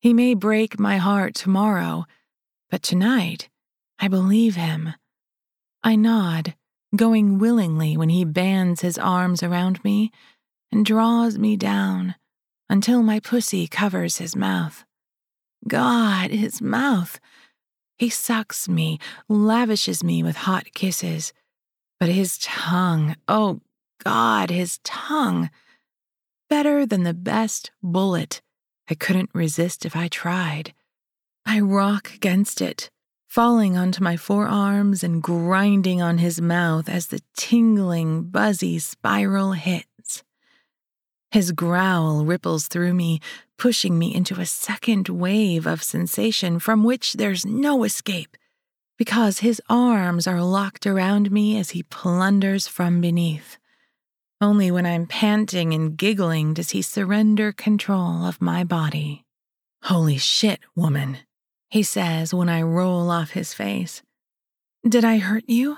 He 0.00 0.14
may 0.14 0.32
break 0.32 0.80
my 0.80 0.96
heart 0.96 1.34
tomorrow, 1.34 2.06
but 2.70 2.82
tonight 2.82 3.50
I 3.98 4.08
believe 4.08 4.56
him. 4.56 4.94
I 5.84 5.96
nod, 5.96 6.54
going 6.96 7.36
willingly 7.36 7.94
when 7.94 8.08
he 8.08 8.24
bands 8.24 8.80
his 8.80 8.96
arms 8.96 9.42
around 9.42 9.84
me 9.84 10.12
and 10.72 10.86
draws 10.86 11.36
me 11.36 11.58
down 11.58 12.14
until 12.68 13.02
my 13.02 13.20
pussy 13.20 13.66
covers 13.66 14.18
his 14.18 14.36
mouth. 14.36 14.84
God, 15.66 16.30
his 16.30 16.60
mouth! 16.60 17.18
He 17.96 18.10
sucks 18.10 18.68
me, 18.68 18.98
lavishes 19.28 20.04
me 20.04 20.22
with 20.22 20.36
hot 20.36 20.72
kisses. 20.72 21.32
But 21.98 22.10
his 22.10 22.38
tongue, 22.38 23.16
oh 23.26 23.60
God, 24.04 24.50
his 24.50 24.78
tongue! 24.84 25.50
Better 26.48 26.86
than 26.86 27.02
the 27.02 27.14
best 27.14 27.72
bullet. 27.82 28.40
I 28.88 28.94
couldn't 28.94 29.30
resist 29.34 29.84
if 29.84 29.96
I 29.96 30.08
tried. 30.08 30.72
I 31.44 31.60
rock 31.60 32.12
against 32.14 32.60
it, 32.60 32.90
falling 33.26 33.76
onto 33.76 34.02
my 34.02 34.16
forearms 34.16 35.02
and 35.02 35.22
grinding 35.22 36.00
on 36.00 36.18
his 36.18 36.40
mouth 36.40 36.88
as 36.88 37.08
the 37.08 37.20
tingling, 37.36 38.24
buzzy 38.24 38.78
spiral 38.78 39.52
hits. 39.52 39.88
His 41.30 41.52
growl 41.52 42.24
ripples 42.24 42.68
through 42.68 42.94
me, 42.94 43.20
pushing 43.58 43.98
me 43.98 44.14
into 44.14 44.40
a 44.40 44.46
second 44.46 45.08
wave 45.08 45.66
of 45.66 45.82
sensation 45.82 46.58
from 46.58 46.84
which 46.84 47.14
there's 47.14 47.44
no 47.44 47.84
escape, 47.84 48.36
because 48.96 49.40
his 49.40 49.60
arms 49.68 50.26
are 50.26 50.42
locked 50.42 50.86
around 50.86 51.30
me 51.30 51.58
as 51.58 51.70
he 51.70 51.82
plunders 51.82 52.66
from 52.66 53.02
beneath. 53.02 53.58
Only 54.40 54.70
when 54.70 54.86
I'm 54.86 55.06
panting 55.06 55.74
and 55.74 55.98
giggling 55.98 56.54
does 56.54 56.70
he 56.70 56.80
surrender 56.80 57.52
control 57.52 58.24
of 58.24 58.40
my 58.40 58.64
body. 58.64 59.24
Holy 59.82 60.16
shit, 60.16 60.60
woman, 60.74 61.18
he 61.68 61.82
says 61.82 62.32
when 62.32 62.48
I 62.48 62.62
roll 62.62 63.10
off 63.10 63.30
his 63.30 63.52
face. 63.52 64.02
Did 64.88 65.04
I 65.04 65.18
hurt 65.18 65.44
you? 65.46 65.76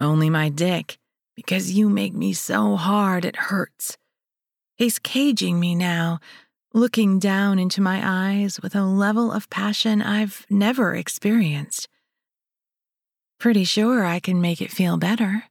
Only 0.00 0.30
my 0.30 0.50
dick, 0.50 0.98
because 1.34 1.72
you 1.72 1.88
make 1.88 2.14
me 2.14 2.32
so 2.32 2.76
hard 2.76 3.24
it 3.24 3.36
hurts. 3.36 3.96
He's 4.78 5.00
caging 5.00 5.58
me 5.58 5.74
now, 5.74 6.20
looking 6.72 7.18
down 7.18 7.58
into 7.58 7.80
my 7.80 8.00
eyes 8.00 8.60
with 8.62 8.76
a 8.76 8.84
level 8.84 9.32
of 9.32 9.50
passion 9.50 10.00
I've 10.00 10.46
never 10.48 10.94
experienced. 10.94 11.88
Pretty 13.40 13.64
sure 13.64 14.04
I 14.04 14.20
can 14.20 14.40
make 14.40 14.62
it 14.62 14.70
feel 14.70 14.96
better. 14.96 15.42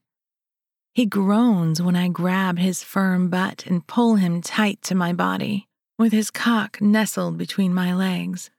He 0.94 1.04
groans 1.04 1.82
when 1.82 1.94
I 1.94 2.08
grab 2.08 2.58
his 2.58 2.82
firm 2.82 3.28
butt 3.28 3.66
and 3.66 3.86
pull 3.86 4.16
him 4.16 4.40
tight 4.40 4.80
to 4.84 4.94
my 4.94 5.12
body, 5.12 5.68
with 5.98 6.10
his 6.12 6.30
cock 6.30 6.80
nestled 6.80 7.36
between 7.36 7.74
my 7.74 7.94
legs. 7.94 8.50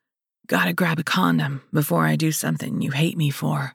Gotta 0.45 0.74
grab 0.74 0.99
a 0.99 1.03
condom 1.03 1.63
before 1.74 2.05
I 2.05 2.15
do 2.15 2.32
something 2.32 2.80
you 2.80 2.91
hate 2.91 3.17
me 3.17 3.32
for. 3.32 3.74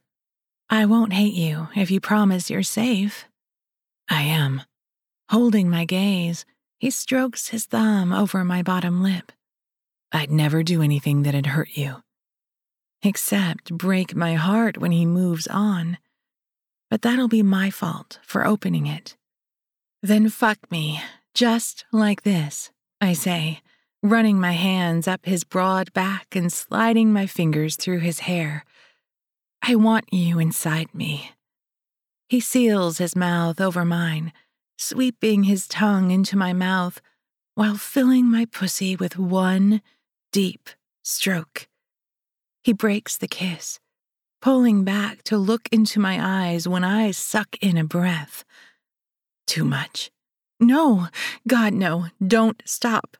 I 0.70 0.86
won't 0.86 1.12
hate 1.12 1.34
you 1.34 1.66
if 1.74 1.90
you 1.90 1.98
promise 1.98 2.50
you're 2.50 2.62
safe. 2.62 3.24
I 4.08 4.22
am. 4.22 4.62
Holding 5.28 5.68
my 5.68 5.84
gaze, 5.84 6.44
he 6.84 6.90
strokes 6.90 7.48
his 7.48 7.64
thumb 7.64 8.12
over 8.12 8.44
my 8.44 8.62
bottom 8.62 9.02
lip. 9.02 9.32
I'd 10.12 10.30
never 10.30 10.62
do 10.62 10.82
anything 10.82 11.22
that'd 11.22 11.46
hurt 11.46 11.70
you. 11.72 12.02
Except 13.02 13.78
break 13.78 14.14
my 14.14 14.34
heart 14.34 14.76
when 14.76 14.92
he 14.92 15.06
moves 15.06 15.46
on. 15.46 15.96
But 16.90 17.00
that'll 17.00 17.26
be 17.26 17.42
my 17.42 17.70
fault 17.70 18.18
for 18.22 18.46
opening 18.46 18.86
it. 18.86 19.16
Then 20.02 20.28
fuck 20.28 20.70
me, 20.70 21.00
just 21.32 21.86
like 21.90 22.22
this, 22.22 22.70
I 23.00 23.14
say, 23.14 23.60
running 24.02 24.38
my 24.38 24.52
hands 24.52 25.08
up 25.08 25.24
his 25.24 25.42
broad 25.42 25.90
back 25.94 26.36
and 26.36 26.52
sliding 26.52 27.14
my 27.14 27.24
fingers 27.24 27.76
through 27.76 28.00
his 28.00 28.18
hair. 28.18 28.66
I 29.62 29.74
want 29.76 30.12
you 30.12 30.38
inside 30.38 30.94
me. 30.94 31.30
He 32.28 32.40
seals 32.40 32.98
his 32.98 33.16
mouth 33.16 33.58
over 33.58 33.86
mine 33.86 34.34
sweeping 34.76 35.44
his 35.44 35.68
tongue 35.68 36.10
into 36.10 36.36
my 36.36 36.52
mouth 36.52 37.00
while 37.54 37.76
filling 37.76 38.30
my 38.30 38.44
pussy 38.46 38.96
with 38.96 39.18
one 39.18 39.80
deep 40.32 40.68
stroke. 41.02 41.68
He 42.62 42.72
breaks 42.72 43.16
the 43.16 43.28
kiss, 43.28 43.78
pulling 44.40 44.84
back 44.84 45.22
to 45.24 45.36
look 45.36 45.68
into 45.70 46.00
my 46.00 46.18
eyes 46.20 46.66
when 46.66 46.82
I 46.82 47.10
suck 47.10 47.56
in 47.60 47.76
a 47.76 47.84
breath. 47.84 48.44
Too 49.46 49.64
much. 49.64 50.10
No, 50.58 51.08
God, 51.46 51.74
no, 51.74 52.06
don't 52.26 52.62
stop. 52.64 53.16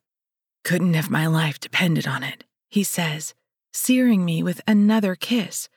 Couldn't 0.64 0.94
if 0.94 1.10
my 1.10 1.26
life 1.26 1.60
depended 1.60 2.06
on 2.06 2.22
it, 2.22 2.44
he 2.70 2.82
says, 2.82 3.34
searing 3.72 4.24
me 4.24 4.42
with 4.42 4.60
another 4.66 5.14
kiss, 5.14 5.68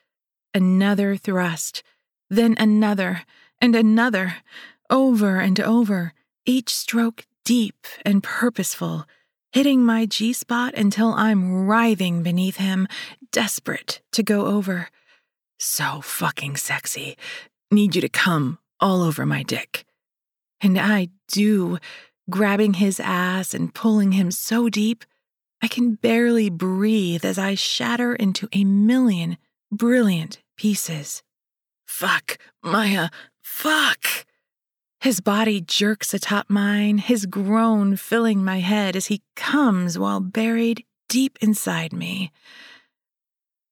another 0.53 1.17
thrust, 1.17 1.83
then 2.29 2.55
another 2.57 3.23
and 3.59 3.75
another 3.75 4.37
over 4.89 5.39
and 5.39 5.59
over, 5.59 6.13
each 6.45 6.73
stroke 6.73 7.25
deep 7.43 7.87
and 8.05 8.23
purposeful, 8.23 9.05
hitting 9.51 9.83
my 9.83 10.05
G 10.05 10.33
spot 10.33 10.73
until 10.75 11.13
I'm 11.13 11.65
writhing 11.65 12.23
beneath 12.23 12.57
him, 12.57 12.87
desperate 13.31 14.01
to 14.11 14.23
go 14.23 14.47
over. 14.47 14.89
So 15.59 16.01
fucking 16.01 16.57
sexy. 16.57 17.17
Need 17.71 17.95
you 17.95 18.01
to 18.01 18.09
come 18.09 18.59
all 18.79 19.01
over 19.01 19.25
my 19.25 19.43
dick. 19.43 19.85
And 20.61 20.77
I 20.77 21.09
do, 21.27 21.79
grabbing 22.29 22.75
his 22.75 22.99
ass 22.99 23.53
and 23.53 23.73
pulling 23.73 24.13
him 24.13 24.31
so 24.31 24.69
deep, 24.69 25.05
I 25.61 25.67
can 25.67 25.95
barely 25.95 26.49
breathe 26.49 27.25
as 27.25 27.37
I 27.37 27.55
shatter 27.55 28.15
into 28.15 28.47
a 28.53 28.63
million 28.63 29.37
brilliant 29.71 30.39
pieces. 30.55 31.23
Fuck, 31.87 32.37
Maya, 32.63 33.09
fuck! 33.41 34.26
His 34.99 35.19
body 35.19 35.61
jerks 35.61 36.13
atop 36.13 36.49
mine, 36.49 36.97
his 36.97 37.25
groan 37.25 37.95
filling 37.95 38.43
my 38.43 38.59
head 38.59 38.95
as 38.95 39.07
he 39.07 39.21
comes 39.35 39.97
while 39.97 40.19
buried 40.19 40.83
deep 41.07 41.37
inside 41.39 41.93
me. 41.93 42.31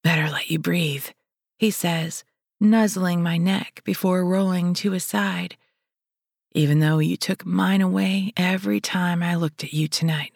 Better 0.04 0.30
let 0.30 0.50
you 0.50 0.58
breathe, 0.58 1.06
he 1.58 1.70
says, 1.70 2.22
nuzzling 2.60 3.22
my 3.22 3.38
neck 3.38 3.82
before 3.84 4.24
rolling 4.24 4.72
to 4.74 4.92
his 4.92 5.04
side. 5.04 5.56
Even 6.52 6.78
though 6.78 7.00
you 7.00 7.16
took 7.16 7.44
mine 7.44 7.80
away 7.80 8.32
every 8.36 8.80
time 8.80 9.22
I 9.22 9.34
looked 9.34 9.64
at 9.64 9.72
you 9.74 9.88
tonight. 9.88 10.32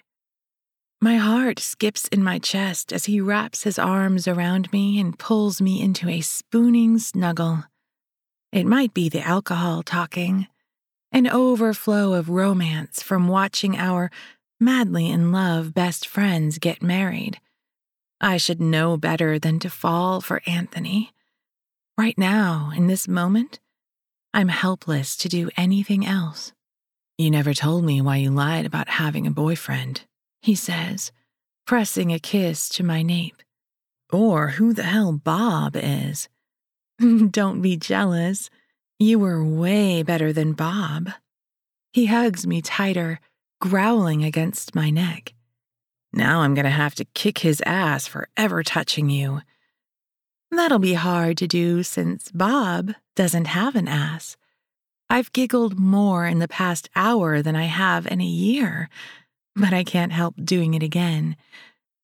My 1.00 1.16
heart 1.16 1.60
skips 1.60 2.08
in 2.08 2.22
my 2.22 2.38
chest 2.38 2.92
as 2.92 3.06
he 3.06 3.22
wraps 3.22 3.62
his 3.62 3.78
arms 3.78 4.28
around 4.28 4.70
me 4.70 5.00
and 5.00 5.18
pulls 5.18 5.62
me 5.62 5.80
into 5.80 6.10
a 6.10 6.20
spooning 6.20 6.98
snuggle. 6.98 7.64
It 8.52 8.66
might 8.66 8.92
be 8.92 9.08
the 9.08 9.22
alcohol 9.22 9.82
talking 9.82 10.48
an 11.12 11.26
overflow 11.26 12.12
of 12.12 12.28
romance 12.28 13.02
from 13.02 13.28
watching 13.28 13.76
our 13.76 14.10
madly 14.60 15.08
in 15.08 15.32
love 15.32 15.74
best 15.74 16.06
friends 16.06 16.58
get 16.58 16.82
married. 16.82 17.40
I 18.20 18.36
should 18.36 18.60
know 18.60 18.96
better 18.96 19.38
than 19.38 19.58
to 19.60 19.70
fall 19.70 20.20
for 20.20 20.42
Anthony. 20.46 21.12
Right 21.96 22.16
now, 22.18 22.70
in 22.76 22.86
this 22.86 23.08
moment, 23.08 23.60
I'm 24.32 24.48
helpless 24.48 25.16
to 25.16 25.28
do 25.28 25.50
anything 25.56 26.06
else. 26.06 26.52
You 27.18 27.30
never 27.30 27.54
told 27.54 27.84
me 27.84 28.00
why 28.00 28.16
you 28.16 28.30
lied 28.30 28.66
about 28.66 28.88
having 28.88 29.26
a 29.26 29.30
boyfriend, 29.30 30.02
he 30.40 30.54
says, 30.54 31.12
pressing 31.66 32.12
a 32.12 32.18
kiss 32.18 32.68
to 32.70 32.84
my 32.84 33.02
nape. 33.02 33.42
Or 34.12 34.48
who 34.48 34.72
the 34.72 34.84
hell 34.84 35.12
Bob 35.12 35.76
is. 35.76 36.28
Don't 37.30 37.60
be 37.60 37.76
jealous. 37.76 38.50
You 39.02 39.18
were 39.18 39.42
way 39.42 40.02
better 40.02 40.30
than 40.30 40.52
Bob. 40.52 41.08
He 41.94 42.04
hugs 42.04 42.46
me 42.46 42.60
tighter, 42.60 43.18
growling 43.58 44.22
against 44.22 44.74
my 44.74 44.90
neck. 44.90 45.32
Now 46.12 46.40
I'm 46.42 46.52
going 46.52 46.66
to 46.66 46.70
have 46.70 46.94
to 46.96 47.06
kick 47.14 47.38
his 47.38 47.62
ass 47.64 48.06
for 48.06 48.28
ever 48.36 48.62
touching 48.62 49.08
you. 49.08 49.40
That'll 50.50 50.78
be 50.78 50.92
hard 50.92 51.38
to 51.38 51.46
do 51.46 51.82
since 51.82 52.30
Bob 52.30 52.92
doesn't 53.16 53.46
have 53.46 53.74
an 53.74 53.88
ass. 53.88 54.36
I've 55.08 55.32
giggled 55.32 55.78
more 55.78 56.26
in 56.26 56.38
the 56.38 56.46
past 56.46 56.90
hour 56.94 57.40
than 57.40 57.56
I 57.56 57.64
have 57.64 58.06
in 58.06 58.20
a 58.20 58.24
year, 58.24 58.90
but 59.56 59.72
I 59.72 59.82
can't 59.82 60.12
help 60.12 60.34
doing 60.44 60.74
it 60.74 60.82
again. 60.82 61.36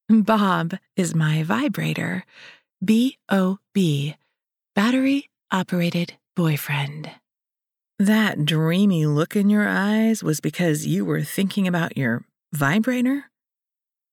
Bob 0.08 0.78
is 0.96 1.14
my 1.14 1.42
vibrator. 1.42 2.24
B 2.82 3.18
O 3.28 3.58
B, 3.74 4.16
battery 4.74 5.28
operated 5.52 6.14
boyfriend. 6.36 7.10
That 7.98 8.44
dreamy 8.44 9.06
look 9.06 9.34
in 9.34 9.48
your 9.48 9.66
eyes 9.66 10.22
was 10.22 10.38
because 10.38 10.86
you 10.86 11.04
were 11.04 11.22
thinking 11.22 11.66
about 11.66 11.96
your 11.96 12.24
vibrator? 12.52 13.24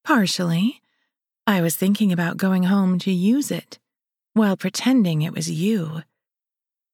Partially. 0.06 0.82
I 1.46 1.62
was 1.62 1.76
thinking 1.76 2.14
about 2.14 2.38
going 2.38 2.64
home 2.64 2.98
to 3.00 3.12
use 3.12 3.52
it 3.52 3.78
while 4.34 4.56
pretending 4.56 5.22
it 5.22 5.34
was 5.34 5.52
you. 5.52 6.04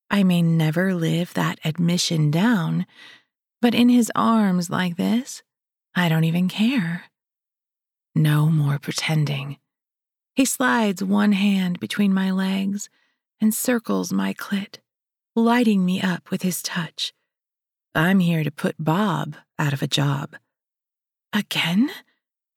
I 0.09 0.23
may 0.23 0.41
never 0.41 0.95
live 0.95 1.35
that 1.35 1.59
admission 1.63 2.31
down, 2.31 2.87
but 3.61 3.75
in 3.75 3.89
his 3.89 4.11
arms 4.15 4.71
like 4.71 4.97
this, 4.97 5.43
I 5.93 6.09
don't 6.09 6.23
even 6.23 6.49
care. 6.49 7.03
No 8.15 8.47
more 8.47 8.79
pretending. 8.79 9.57
He 10.35 10.45
slides 10.45 11.03
one 11.03 11.33
hand 11.33 11.79
between 11.79 12.13
my 12.13 12.31
legs 12.31 12.89
and 13.39 13.53
circles 13.53 14.11
my 14.11 14.33
clit, 14.33 14.77
lighting 15.35 15.85
me 15.85 16.01
up 16.01 16.31
with 16.31 16.41
his 16.41 16.61
touch. 16.61 17.13
I'm 17.95 18.19
here 18.19 18.43
to 18.43 18.51
put 18.51 18.75
Bob 18.77 19.35
out 19.57 19.73
of 19.73 19.81
a 19.81 19.87
job. 19.87 20.35
Again? 21.33 21.89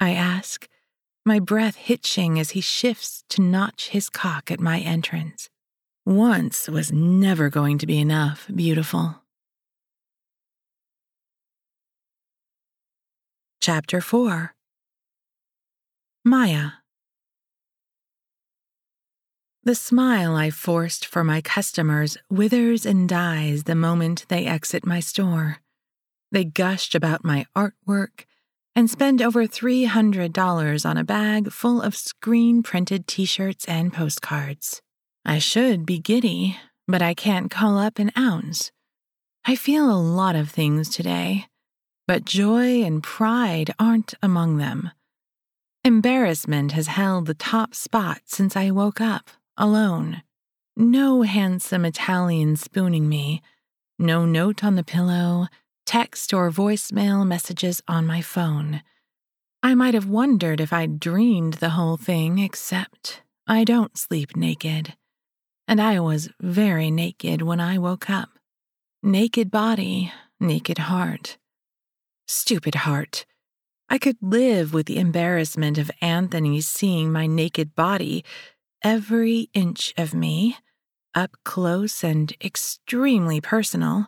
I 0.01 0.11
ask, 0.13 0.69
my 1.25 1.39
breath 1.39 1.77
hitching 1.77 2.39
as 2.39 2.51
he 2.51 2.61
shifts 2.61 3.25
to 3.31 3.43
notch 3.43 3.91
his 3.91 4.09
cock 4.09 4.51
at 4.51 4.61
my 4.61 4.81
entrance. 4.81 5.49
Once 6.05 6.69
was 6.69 6.93
never 6.93 7.49
going 7.49 7.79
to 7.79 7.87
be 7.87 8.01
enough, 8.01 8.51
beautiful. 8.53 9.23
Chapter 13.61 14.01
4 14.01 14.55
Maya 16.25 16.82
The 19.65 19.77
smile 19.77 20.35
I 20.35 20.51
forced 20.51 21.07
for 21.07 21.23
my 21.23 21.41
customers 21.41 22.17
withers 22.29 22.85
and 22.85 23.09
dies 23.09 23.63
the 23.63 23.77
moment 23.77 24.27
they 24.29 24.45
exit 24.45 24.85
my 24.85 24.99
store. 24.99 25.59
They 26.33 26.43
gushed 26.43 26.97
about 26.97 27.25
my 27.25 27.47
artwork 27.55 28.25
and 28.75 28.91
spend 28.91 29.23
over 29.23 29.47
$300 29.47 30.85
on 30.85 30.97
a 30.97 31.05
bag 31.05 31.53
full 31.53 31.81
of 31.81 31.95
screen 31.95 32.65
printed 32.65 33.07
t 33.07 33.25
shirts 33.25 33.65
and 33.67 33.93
postcards. 33.93 34.83
I 35.25 35.39
should 35.39 35.87
be 35.87 36.01
giddy, 36.01 36.57
but 36.89 37.01
I 37.01 37.15
can't 37.15 37.49
call 37.49 37.79
up 37.79 38.01
an 38.01 38.11
ounce. 38.19 38.73
I 39.45 39.55
feel 39.55 39.89
a 39.89 39.95
lot 39.95 40.35
of 40.35 40.51
things 40.51 40.89
today, 40.89 41.47
but 42.09 42.25
joy 42.25 42.83
and 42.83 43.01
pride 43.01 43.73
aren't 43.79 44.15
among 44.21 44.57
them. 44.57 44.91
Embarrassment 45.85 46.73
has 46.73 46.89
held 46.89 47.27
the 47.27 47.35
top 47.35 47.77
spot 47.77 48.23
since 48.25 48.57
I 48.57 48.73
woke 48.73 49.01
up, 49.01 49.31
alone. 49.57 50.23
No 50.77 51.23
handsome 51.23 51.85
Italian 51.85 52.57
spooning 52.57 53.09
me, 53.09 53.43
no 53.99 54.25
note 54.25 54.65
on 54.65 54.77
the 54.77 54.85
pillow, 54.85 55.47
text 55.87 56.33
or 56.33 56.51
voicemail 56.51 57.27
messages 57.27 57.83
on 57.87 58.07
my 58.07 58.21
phone. 58.21 58.83
I 59.63 59.75
might 59.75 59.95
have 59.95 60.09
wondered 60.09 60.61
if 60.61 60.73
I'd 60.73 60.99
dreamed 60.99 61.55
the 61.55 61.71
whole 61.71 61.97
thing, 61.97 62.39
except 62.39 63.23
I 63.47 63.65
don't 63.65 63.97
sleep 63.97 64.35
naked. 64.35 64.95
And 65.69 65.81
I 65.81 66.01
was 66.01 66.31
very 66.41 66.91
naked 66.91 67.43
when 67.43 67.61
I 67.61 67.79
woke 67.79 68.11
up. 68.11 68.31
Naked 69.03 69.51
body, 69.51 70.13
naked 70.41 70.79
heart. 70.79 71.39
Stupid 72.27 72.75
heart. 72.77 73.27
I 73.89 73.99
could 73.99 74.17
live 74.23 74.73
with 74.73 74.87
the 74.87 74.99
embarrassment 74.99 75.77
of 75.77 75.91
Anthony 76.01 76.61
seeing 76.61 77.13
my 77.13 77.27
naked 77.27 77.75
body, 77.75 78.25
every 78.83 79.49
inch 79.55 79.95
of 79.97 80.15
me, 80.15 80.57
up 81.15 81.37
close 81.45 82.03
and 82.03 82.33
extremely 82.43 83.41
personal. 83.41 84.07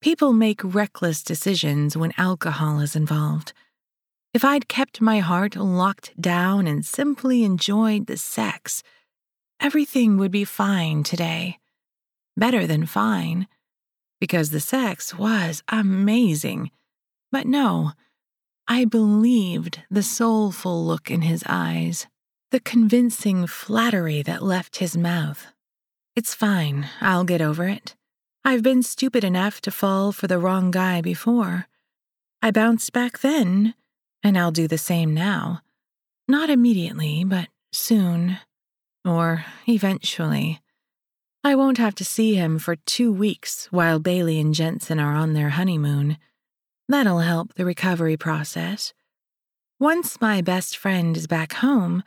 People 0.00 0.32
make 0.32 0.60
reckless 0.62 1.22
decisions 1.22 1.96
when 1.96 2.12
alcohol 2.16 2.80
is 2.80 2.96
involved. 2.96 3.52
If 4.34 4.44
I'd 4.44 4.68
kept 4.68 5.00
my 5.00 5.20
heart 5.20 5.56
locked 5.56 6.20
down 6.20 6.66
and 6.66 6.84
simply 6.84 7.44
enjoyed 7.44 8.06
the 8.06 8.16
sex, 8.16 8.82
everything 9.60 10.18
would 10.18 10.30
be 10.30 10.44
fine 10.44 11.02
today. 11.02 11.58
Better 12.36 12.66
than 12.66 12.84
fine, 12.84 13.48
because 14.20 14.50
the 14.50 14.60
sex 14.60 15.14
was 15.14 15.62
amazing. 15.68 16.70
But 17.32 17.46
no, 17.46 17.92
I 18.68 18.84
believed 18.84 19.82
the 19.90 20.02
soulful 20.02 20.84
look 20.84 21.10
in 21.10 21.22
his 21.22 21.42
eyes, 21.48 22.06
the 22.50 22.60
convincing 22.60 23.46
flattery 23.46 24.22
that 24.22 24.42
left 24.42 24.76
his 24.76 24.96
mouth. 24.96 25.46
It's 26.14 26.34
fine, 26.34 26.88
I'll 27.00 27.24
get 27.24 27.42
over 27.42 27.66
it. 27.66 27.96
I've 28.44 28.62
been 28.62 28.82
stupid 28.82 29.24
enough 29.24 29.60
to 29.62 29.70
fall 29.70 30.12
for 30.12 30.28
the 30.28 30.38
wrong 30.38 30.70
guy 30.70 31.00
before. 31.00 31.66
I 32.40 32.52
bounced 32.52 32.92
back 32.92 33.18
then, 33.18 33.74
and 34.22 34.38
I'll 34.38 34.52
do 34.52 34.68
the 34.68 34.78
same 34.78 35.12
now. 35.12 35.62
Not 36.28 36.48
immediately, 36.48 37.24
but 37.24 37.48
soon. 37.72 38.38
Or 39.04 39.44
eventually. 39.66 40.60
I 41.42 41.54
won't 41.54 41.78
have 41.78 41.94
to 41.96 42.04
see 42.04 42.34
him 42.34 42.58
for 42.58 42.76
two 42.76 43.12
weeks 43.12 43.66
while 43.70 43.98
Bailey 43.98 44.40
and 44.40 44.54
Jensen 44.54 44.98
are 44.98 45.14
on 45.14 45.32
their 45.32 45.50
honeymoon. 45.50 46.18
That'll 46.88 47.20
help 47.20 47.54
the 47.54 47.64
recovery 47.64 48.16
process. 48.16 48.92
Once 49.78 50.20
my 50.20 50.40
best 50.40 50.76
friend 50.76 51.16
is 51.16 51.26
back 51.26 51.54
home, 51.54 52.02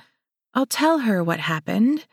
I'll 0.54 0.66
tell 0.66 1.00
her 1.00 1.24
what 1.24 1.40
happened 1.40 2.06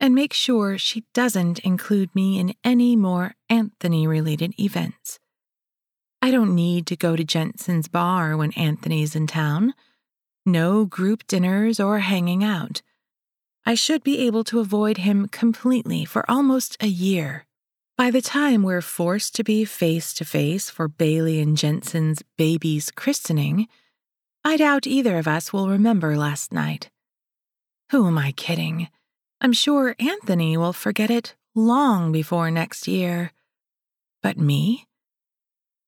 and 0.00 0.14
make 0.14 0.32
sure 0.32 0.76
she 0.76 1.04
doesn't 1.14 1.60
include 1.60 2.14
me 2.14 2.38
in 2.38 2.54
any 2.64 2.96
more 2.96 3.34
Anthony 3.48 4.06
related 4.06 4.58
events. 4.60 5.18
I 6.20 6.30
don't 6.30 6.54
need 6.54 6.86
to 6.88 6.96
go 6.96 7.16
to 7.16 7.24
Jensen's 7.24 7.88
bar 7.88 8.36
when 8.36 8.52
Anthony's 8.52 9.14
in 9.14 9.26
town. 9.26 9.74
No 10.44 10.84
group 10.84 11.26
dinners 11.26 11.78
or 11.78 12.00
hanging 12.00 12.42
out. 12.42 12.82
I 13.64 13.74
should 13.74 14.02
be 14.02 14.18
able 14.26 14.44
to 14.44 14.60
avoid 14.60 14.98
him 14.98 15.28
completely 15.28 16.04
for 16.04 16.28
almost 16.30 16.76
a 16.80 16.86
year. 16.86 17.46
By 17.96 18.10
the 18.10 18.20
time 18.20 18.62
we're 18.62 18.82
forced 18.82 19.34
to 19.36 19.44
be 19.44 19.64
face 19.64 20.12
to 20.14 20.24
face 20.24 20.68
for 20.68 20.86
Bailey 20.86 21.40
and 21.40 21.56
Jensen's 21.56 22.22
baby's 22.36 22.90
christening, 22.90 23.68
I 24.44 24.56
doubt 24.56 24.86
either 24.86 25.16
of 25.18 25.26
us 25.26 25.52
will 25.52 25.68
remember 25.68 26.16
last 26.16 26.52
night. 26.52 26.90
Who 27.90 28.08
am 28.08 28.18
I 28.18 28.32
kidding? 28.32 28.88
I'm 29.40 29.52
sure 29.52 29.94
Anthony 30.00 30.56
will 30.56 30.72
forget 30.72 31.10
it 31.10 31.36
long 31.54 32.10
before 32.10 32.50
next 32.50 32.88
year. 32.88 33.32
But 34.22 34.38
me? 34.38 34.86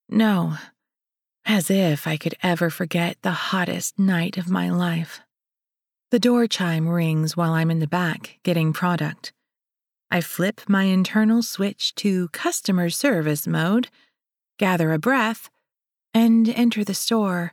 No. 0.07 0.55
As 1.45 1.69
if 1.69 2.07
I 2.07 2.15
could 2.15 2.35
ever 2.41 2.69
forget 2.69 3.17
the 3.21 3.31
hottest 3.31 3.99
night 3.99 4.37
of 4.37 4.49
my 4.49 4.69
life. 4.69 5.19
The 6.11 6.19
door 6.19 6.47
chime 6.47 6.87
rings 6.87 7.35
while 7.35 7.51
I'm 7.51 7.69
in 7.69 7.79
the 7.79 7.87
back 7.87 8.39
getting 8.43 8.71
product. 8.71 9.33
I 10.09 10.21
flip 10.21 10.61
my 10.67 10.83
internal 10.83 11.43
switch 11.43 11.93
to 11.95 12.29
customer 12.29 12.89
service 12.89 13.45
mode, 13.45 13.89
gather 14.57 14.93
a 14.93 14.99
breath, 14.99 15.49
and 16.13 16.47
enter 16.49 16.83
the 16.83 16.95
store, 16.95 17.51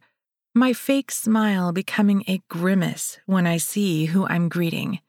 my 0.56 0.72
fake 0.72 1.10
smile 1.10 1.70
becoming 1.70 2.24
a 2.26 2.40
grimace 2.48 3.18
when 3.26 3.46
I 3.46 3.58
see 3.58 4.06
who 4.06 4.26
I'm 4.26 4.48
greeting. 4.48 5.00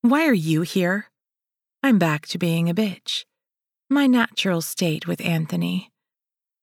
Why 0.00 0.26
are 0.26 0.32
you 0.32 0.62
here? 0.62 1.10
I'm 1.82 1.98
back 1.98 2.26
to 2.28 2.38
being 2.38 2.70
a 2.70 2.74
bitch. 2.74 3.26
My 3.90 4.06
natural 4.06 4.62
state 4.62 5.06
with 5.06 5.20
Anthony. 5.20 5.92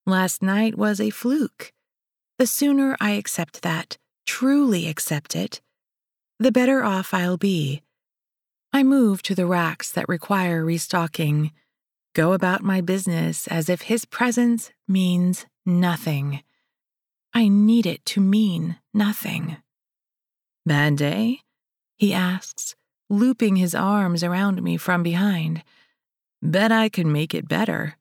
Last 0.06 0.42
night 0.42 0.76
was 0.76 1.00
a 1.00 1.10
fluke. 1.10 1.72
The 2.36 2.48
sooner 2.48 2.96
I 3.00 3.12
accept 3.12 3.62
that, 3.62 3.96
truly 4.26 4.88
accept 4.88 5.36
it, 5.36 5.60
the 6.40 6.50
better 6.50 6.82
off 6.82 7.14
I'll 7.14 7.36
be. 7.36 7.80
I 8.72 8.82
move 8.82 9.22
to 9.22 9.36
the 9.36 9.46
racks 9.46 9.92
that 9.92 10.08
require 10.08 10.64
restocking. 10.64 11.52
go 12.12 12.32
about 12.32 12.64
my 12.64 12.80
business 12.80 13.46
as 13.46 13.68
if 13.68 13.82
his 13.82 14.04
presence 14.04 14.72
means 14.88 15.46
nothing. 15.64 16.42
I 17.34 17.48
need 17.48 17.84
it 17.84 18.04
to 18.06 18.20
mean 18.20 18.78
nothing. 18.94 19.56
Bad 20.64 20.96
day? 20.96 21.40
He 21.96 22.14
asks, 22.14 22.76
looping 23.10 23.56
his 23.56 23.74
arms 23.74 24.22
around 24.22 24.62
me 24.62 24.76
from 24.76 25.02
behind. 25.02 25.64
Bet 26.40 26.70
I 26.70 26.88
can 26.88 27.10
make 27.10 27.34
it 27.34 27.48
better. 27.48 27.96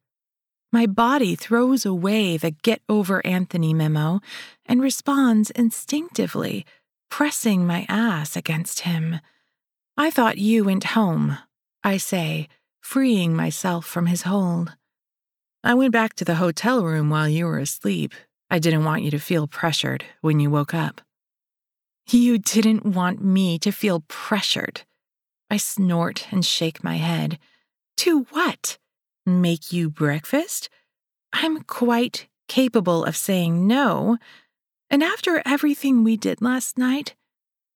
My 0.72 0.86
body 0.86 1.36
throws 1.36 1.86
away 1.86 2.38
the 2.38 2.52
get 2.52 2.82
over 2.88 3.26
Anthony 3.26 3.74
memo 3.74 4.22
and 4.66 4.82
responds 4.82 5.52
instinctively, 5.52 6.66
pressing 7.10 7.66
my 7.66 7.86
ass 7.90 8.36
against 8.36 8.82
him. 8.82 9.20
I 9.98 10.10
thought 10.10 10.38
you 10.38 10.64
went 10.64 10.96
home, 10.96 11.38
I 11.84 11.98
say, 11.98 12.50
freeing 12.82 13.36
myself 13.36 13.86
from 13.86 14.08
his 14.08 14.24
hold. 14.24 14.76
I 15.64 15.74
went 15.76 15.94
back 15.94 16.16
to 16.16 16.26
the 16.26 16.36
hotel 16.36 16.84
room 16.84 17.10
while 17.10 17.30
you 17.30 17.46
were 17.46 17.60
asleep. 17.60 18.14
I 18.54 18.60
didn't 18.60 18.84
want 18.84 19.02
you 19.02 19.10
to 19.10 19.18
feel 19.18 19.48
pressured 19.48 20.06
when 20.22 20.40
you 20.40 20.52
woke 20.52 20.76
up. 20.76 21.02
You 22.08 22.38
didn't 22.38 22.86
want 22.86 23.20
me 23.20 23.58
to 23.58 23.72
feel 23.72 24.02
pressured. 24.08 24.84
I 25.50 25.58
snort 25.58 26.28
and 26.30 26.46
shake 26.46 26.84
my 26.84 26.98
head. 26.98 27.40
To 27.98 28.28
what? 28.30 28.78
Make 29.26 29.74
you 29.74 29.90
breakfast? 29.90 30.70
I'm 31.34 31.64
quite 31.64 32.28
capable 32.48 33.04
of 33.06 33.18
saying 33.18 33.66
no. 33.66 34.20
And 34.88 35.02
after 35.02 35.42
everything 35.48 36.04
we 36.04 36.16
did 36.16 36.40
last 36.40 36.78
night, 36.78 37.16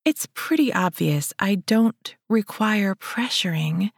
it's 0.04 0.28
pretty 0.32 0.72
obvious 0.72 1.34
I 1.40 1.56
don't 1.56 2.14
require 2.28 2.94
pressuring 2.94 3.90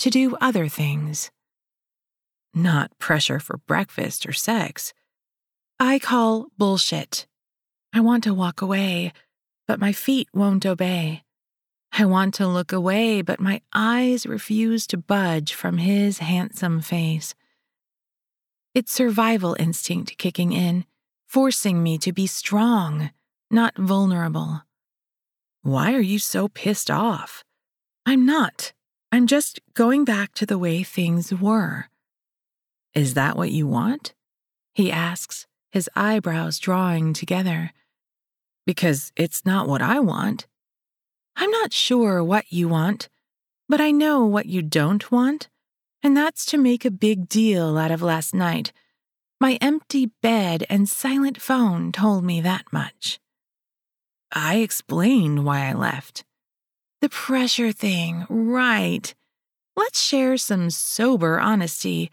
to 0.00 0.10
do 0.10 0.36
other 0.40 0.66
things. 0.66 1.30
Not 2.52 2.90
pressure 2.98 3.38
for 3.38 3.58
breakfast 3.68 4.26
or 4.26 4.32
sex. 4.32 4.92
I 5.80 5.98
call 5.98 6.46
bullshit. 6.56 7.26
I 7.92 8.00
want 8.00 8.24
to 8.24 8.34
walk 8.34 8.62
away, 8.62 9.12
but 9.66 9.80
my 9.80 9.92
feet 9.92 10.28
won't 10.32 10.64
obey. 10.64 11.24
I 11.96 12.04
want 12.04 12.34
to 12.34 12.46
look 12.46 12.72
away, 12.72 13.22
but 13.22 13.40
my 13.40 13.60
eyes 13.72 14.26
refuse 14.26 14.86
to 14.88 14.96
budge 14.96 15.54
from 15.54 15.78
his 15.78 16.18
handsome 16.18 16.80
face. 16.80 17.34
It's 18.74 18.92
survival 18.92 19.56
instinct 19.58 20.18
kicking 20.18 20.52
in, 20.52 20.84
forcing 21.26 21.82
me 21.82 21.98
to 21.98 22.12
be 22.12 22.26
strong, 22.26 23.10
not 23.50 23.76
vulnerable. 23.76 24.62
Why 25.62 25.94
are 25.94 26.00
you 26.00 26.18
so 26.18 26.48
pissed 26.48 26.90
off? 26.90 27.44
I'm 28.04 28.26
not. 28.26 28.72
I'm 29.12 29.26
just 29.26 29.60
going 29.74 30.04
back 30.04 30.34
to 30.34 30.46
the 30.46 30.58
way 30.58 30.82
things 30.82 31.32
were. 31.32 31.86
Is 32.94 33.14
that 33.14 33.36
what 33.36 33.52
you 33.52 33.66
want? 33.66 34.14
He 34.72 34.90
asks, 34.90 35.46
his 35.74 35.90
eyebrows 35.96 36.60
drawing 36.60 37.12
together. 37.12 37.72
Because 38.64 39.12
it's 39.16 39.44
not 39.44 39.66
what 39.66 39.82
I 39.82 39.98
want. 39.98 40.46
I'm 41.34 41.50
not 41.50 41.72
sure 41.72 42.22
what 42.22 42.44
you 42.48 42.68
want, 42.68 43.08
but 43.68 43.80
I 43.80 43.90
know 43.90 44.24
what 44.24 44.46
you 44.46 44.62
don't 44.62 45.10
want, 45.10 45.48
and 46.00 46.16
that's 46.16 46.46
to 46.46 46.58
make 46.58 46.84
a 46.84 46.92
big 46.92 47.28
deal 47.28 47.76
out 47.76 47.90
of 47.90 48.02
last 48.02 48.32
night. 48.32 48.72
My 49.40 49.58
empty 49.60 50.12
bed 50.22 50.64
and 50.70 50.88
silent 50.88 51.42
phone 51.42 51.90
told 51.90 52.22
me 52.22 52.40
that 52.40 52.72
much. 52.72 53.18
I 54.30 54.58
explained 54.58 55.44
why 55.44 55.66
I 55.66 55.72
left. 55.72 56.24
The 57.00 57.08
pressure 57.08 57.72
thing, 57.72 58.26
right. 58.28 59.12
Let's 59.74 60.00
share 60.00 60.36
some 60.36 60.70
sober 60.70 61.40
honesty. 61.40 62.12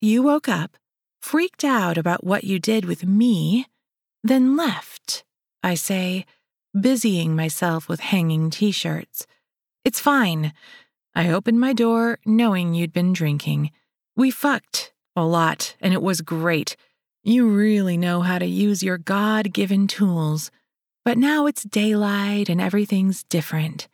You 0.00 0.24
woke 0.24 0.48
up, 0.48 0.76
freaked 1.28 1.62
out 1.62 1.98
about 1.98 2.24
what 2.24 2.42
you 2.42 2.58
did 2.58 2.86
with 2.86 3.04
me, 3.04 3.66
then 4.24 4.56
left, 4.56 5.24
I 5.62 5.74
say 5.74 6.24
busying 6.72 7.36
myself 7.36 7.86
with 7.86 8.00
hanging 8.00 8.48
t 8.48 8.70
shirts. 8.70 9.26
It's 9.84 10.00
fine. 10.00 10.54
I 11.14 11.28
opened 11.30 11.60
my 11.60 11.74
door 11.74 12.18
knowing 12.24 12.72
you'd 12.72 12.94
been 12.94 13.12
drinking. 13.12 13.72
We 14.16 14.30
fucked 14.30 14.94
a 15.14 15.22
lot, 15.22 15.76
and 15.82 15.92
it 15.92 16.00
was 16.00 16.22
great. 16.22 16.76
You 17.22 17.46
really 17.50 17.98
know 17.98 18.22
how 18.22 18.38
to 18.38 18.46
use 18.46 18.82
your 18.82 18.96
God 18.96 19.52
given 19.52 19.86
tools. 19.86 20.50
But 21.04 21.18
now 21.18 21.44
it's 21.44 21.62
daylight 21.62 22.48
and 22.48 22.58
everything's 22.58 23.22
different. 23.24 23.86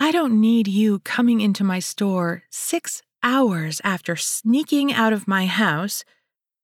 I 0.00 0.10
don't 0.10 0.40
need 0.40 0.66
you 0.66 1.00
coming 1.00 1.42
into 1.42 1.64
my 1.64 1.80
store 1.80 2.44
six 2.48 3.02
hours 3.22 3.82
after 3.84 4.16
sneaking 4.16 4.90
out 4.94 5.12
of 5.12 5.28
my 5.28 5.44
house, 5.44 6.02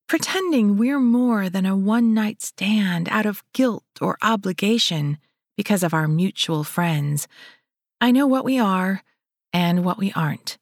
pretending 0.09 0.77
we're 0.77 1.01
more 1.01 1.49
than 1.49 1.67
a 1.67 1.77
one 1.77 2.15
night 2.15 2.43
stand 2.43 3.09
out 3.11 3.27
of 3.27 3.43
guilt 3.53 3.85
or 4.01 4.19
obligation 4.23 5.19
because 5.57 5.83
of 5.83 5.95
our 5.95 6.09
mutual 6.09 6.65
friends. 6.65 7.27
I 8.01 8.11
know 8.11 8.27
what 8.27 8.45
we 8.45 8.59
are 8.59 9.03
and 9.53 9.85
what 9.85 9.99
we 9.99 10.13
aren't, 10.13 10.59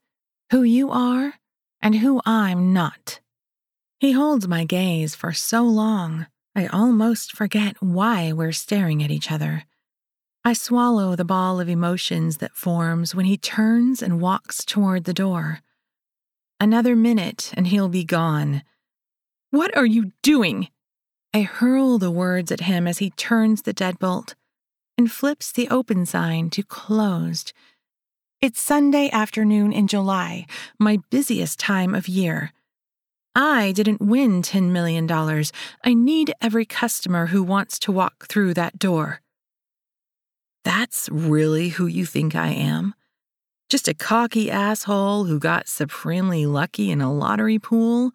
who 0.50 0.62
you 0.62 0.90
are 0.90 1.34
and 1.80 1.96
who 1.96 2.20
I'm 2.24 2.72
not. 2.72 3.20
He 3.98 4.12
holds 4.12 4.46
my 4.48 4.64
gaze 4.64 5.14
for 5.14 5.32
so 5.32 5.62
long, 5.62 6.26
I 6.54 6.66
almost 6.66 7.32
forget 7.32 7.76
why 7.80 8.32
we're 8.32 8.52
staring 8.52 9.02
at 9.02 9.10
each 9.10 9.32
other. 9.32 9.64
I 10.44 10.52
swallow 10.52 11.16
the 11.16 11.24
ball 11.24 11.60
of 11.60 11.68
emotions 11.68 12.38
that 12.38 12.56
forms 12.56 13.14
when 13.14 13.26
he 13.26 13.36
turns 13.36 14.02
and 14.02 14.20
walks 14.20 14.64
toward 14.64 15.04
the 15.04 15.14
door. 15.14 15.60
Another 16.60 16.94
minute 16.94 17.52
and 17.54 17.68
he'll 17.68 17.88
be 17.88 18.04
gone. 18.04 18.62
What 19.52 19.76
are 19.76 19.84
you 19.84 20.12
doing? 20.22 20.68
I 21.34 21.42
hurl 21.42 21.98
the 21.98 22.10
words 22.10 22.50
at 22.50 22.60
him 22.60 22.86
as 22.86 23.00
he 23.00 23.10
turns 23.10 23.60
the 23.60 23.74
deadbolt 23.74 24.32
and 24.96 25.12
flips 25.12 25.52
the 25.52 25.68
open 25.68 26.06
sign 26.06 26.48
to 26.52 26.62
closed. 26.62 27.52
It's 28.40 28.62
Sunday 28.62 29.10
afternoon 29.10 29.70
in 29.70 29.88
July, 29.88 30.46
my 30.78 31.00
busiest 31.10 31.60
time 31.60 31.94
of 31.94 32.08
year. 32.08 32.54
I 33.34 33.72
didn't 33.72 34.00
win 34.00 34.40
$10 34.40 34.70
million. 34.70 35.06
I 35.84 35.92
need 35.92 36.32
every 36.40 36.64
customer 36.64 37.26
who 37.26 37.42
wants 37.42 37.78
to 37.80 37.92
walk 37.92 38.28
through 38.28 38.54
that 38.54 38.78
door. 38.78 39.20
That's 40.64 41.10
really 41.12 41.68
who 41.68 41.86
you 41.86 42.06
think 42.06 42.34
I 42.34 42.48
am? 42.48 42.94
Just 43.68 43.86
a 43.86 43.92
cocky 43.92 44.50
asshole 44.50 45.24
who 45.24 45.38
got 45.38 45.68
supremely 45.68 46.46
lucky 46.46 46.90
in 46.90 47.02
a 47.02 47.12
lottery 47.12 47.58
pool? 47.58 48.12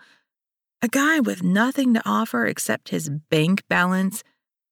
A 0.82 0.88
guy 0.88 1.20
with 1.20 1.42
nothing 1.42 1.96
to 1.96 2.02
offer 2.06 2.46
except 2.46 2.90
his 2.90 3.10
bank 3.10 3.64
balance 3.68 4.24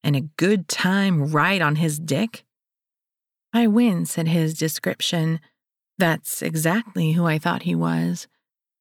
and 0.03 0.16
a 0.16 0.30
good 0.38 0.68
time 0.68 1.32
right 1.32 1.62
on 1.62 1.78
his 1.78 1.97
dick? 1.97 2.45
I 3.51 3.66
wince 3.66 4.18
at 4.20 4.28
his 4.28 4.53
description. 4.53 5.39
That's 5.97 6.43
exactly 6.43 7.14
who 7.14 7.26
I 7.26 7.39
thought 7.39 7.64
he 7.64 7.74
was, 7.74 8.28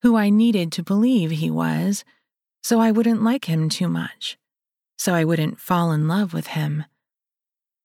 who 0.03 0.17
I 0.17 0.29
needed 0.29 0.71
to 0.73 0.83
believe 0.83 1.31
he 1.31 1.51
was, 1.51 2.05
so 2.63 2.79
I 2.79 2.91
wouldn't 2.91 3.23
like 3.23 3.47
him 3.47 3.71
too 3.71 3.89
much, 3.89 4.37
so 4.99 5.15
I 5.15 5.25
wouldn't 5.25 5.61
fall 5.61 5.93
in 5.93 6.07
love 6.07 6.35
with 6.35 6.49
him. 6.49 6.85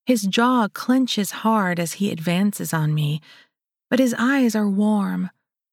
His 0.05 0.23
jaw 0.23 0.67
clenches 0.67 1.31
hard 1.31 1.79
as 1.79 1.93
he 1.93 2.11
advances 2.11 2.73
on 2.73 2.93
me, 2.93 3.21
but 3.89 3.99
his 3.99 4.15
eyes 4.17 4.53
are 4.55 4.69
warm, 4.69 5.29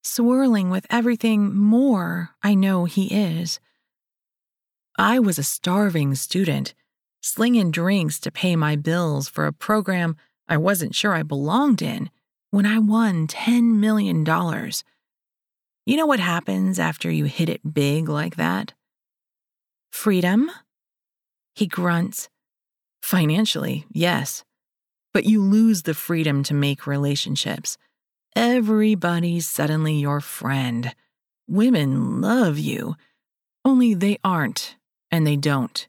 swirling 0.06 0.70
with 0.70 0.86
everything 0.88 1.54
more 1.54 2.30
I 2.42 2.54
know 2.54 2.84
he 2.84 3.06
is. 3.06 3.58
I 4.96 5.18
was 5.18 5.38
a 5.38 5.42
starving 5.42 6.14
student 6.14 6.74
slinging 7.20 7.72
drinks 7.72 8.20
to 8.20 8.30
pay 8.30 8.54
my 8.54 8.76
bills 8.76 9.28
for 9.28 9.46
a 9.46 9.52
program 9.52 10.16
I 10.48 10.58
wasn't 10.58 10.94
sure 10.94 11.12
I 11.12 11.24
belonged 11.24 11.82
in 11.82 12.08
when 12.50 12.66
I 12.66 12.78
won 12.78 13.26
$10 13.26 13.78
million. 13.78 14.24
You 15.84 15.96
know 15.96 16.06
what 16.06 16.20
happens 16.20 16.78
after 16.78 17.10
you 17.10 17.24
hit 17.24 17.48
it 17.48 17.74
big 17.74 18.08
like 18.08 18.36
that? 18.36 18.74
Freedom? 19.90 20.50
He 21.54 21.66
grunts. 21.66 22.28
Financially, 23.02 23.86
yes. 23.90 24.44
But 25.12 25.24
you 25.24 25.42
lose 25.42 25.82
the 25.82 25.94
freedom 25.94 26.44
to 26.44 26.54
make 26.54 26.86
relationships. 26.86 27.76
Everybody's 28.36 29.48
suddenly 29.48 29.94
your 29.94 30.20
friend. 30.20 30.94
Women 31.48 32.20
love 32.20 32.58
you. 32.58 32.94
Only 33.64 33.94
they 33.94 34.18
aren't, 34.22 34.76
and 35.10 35.26
they 35.26 35.36
don't. 35.36 35.88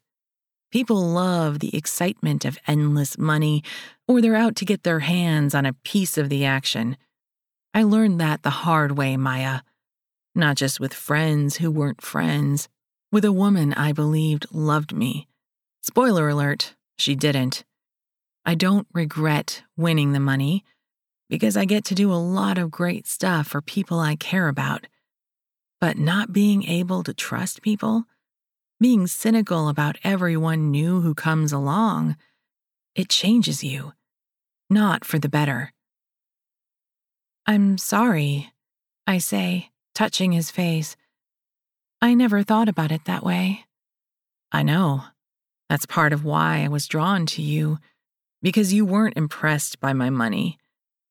People 0.72 1.10
love 1.10 1.60
the 1.60 1.76
excitement 1.76 2.46
of 2.46 2.58
endless 2.66 3.18
money, 3.18 3.66
or 4.08 4.22
they're 4.22 4.34
out 4.34 4.56
to 4.56 4.66
get 4.66 4.84
their 4.84 5.00
hands 5.00 5.54
on 5.54 5.66
a 5.66 5.74
piece 5.74 6.18
of 6.18 6.30
the 6.30 6.46
action. 6.46 6.96
I 7.74 7.84
learned 7.84 8.22
that 8.22 8.44
the 8.44 8.50
hard 8.50 8.98
way, 8.98 9.18
Maya. 9.18 9.60
Not 10.34 10.56
just 10.56 10.80
with 10.80 10.94
friends 10.94 11.58
who 11.58 11.70
weren't 11.70 12.02
friends, 12.02 12.70
with 13.12 13.26
a 13.26 13.34
woman 13.34 13.74
I 13.74 13.92
believed 13.92 14.46
loved 14.54 14.96
me. 14.96 15.28
Spoiler 15.82 16.30
alert, 16.30 16.76
she 16.98 17.14
didn't. 17.14 17.66
I 18.46 18.56
don't 18.56 18.88
regret 18.94 19.64
winning 19.76 20.14
the 20.14 20.22
money 20.22 20.64
because 21.30 21.58
I 21.58 21.66
get 21.66 21.84
to 21.86 21.96
do 21.96 22.12
a 22.12 22.16
lot 22.16 22.58
of 22.58 22.72
great 22.72 23.08
stuff 23.08 23.48
for 23.48 23.62
people 23.62 24.00
I 24.00 24.16
care 24.16 24.48
about. 24.48 24.88
but 25.80 25.98
not 25.98 26.34
being 26.34 26.64
able 26.64 27.04
to 27.04 27.14
trust 27.14 27.62
people, 27.62 28.06
being 28.80 29.08
cynical 29.08 29.70
about 29.70 29.98
everyone 30.04 30.72
new 30.72 31.02
who 31.02 31.14
comes 31.14 31.52
along, 31.52 32.16
it 32.96 33.10
changes 33.10 33.64
you, 33.64 33.94
not 34.70 35.06
for 35.06 35.20
the 35.20 35.30
better. 35.30 35.74
I'm 37.46 37.78
sorry, 37.78 38.52
I 39.06 39.20
say, 39.20 39.70
touching 39.96 40.32
his 40.32 40.52
face. 40.52 40.96
I 42.02 42.14
never 42.14 42.44
thought 42.44 42.70
about 42.70 42.92
it 42.92 43.06
that 43.06 43.24
way. 43.24 43.66
I 44.52 44.64
know. 44.64 45.04
That's 45.70 45.86
part 45.86 46.14
of 46.14 46.24
why 46.24 46.64
I 46.64 46.70
was 46.70 46.88
drawn 46.88 47.26
to 47.28 47.42
you, 47.42 47.80
because 48.42 48.74
you 48.74 48.86
weren't 48.86 49.18
impressed 49.18 49.80
by 49.80 49.94
my 49.94 50.10
money. 50.10 50.58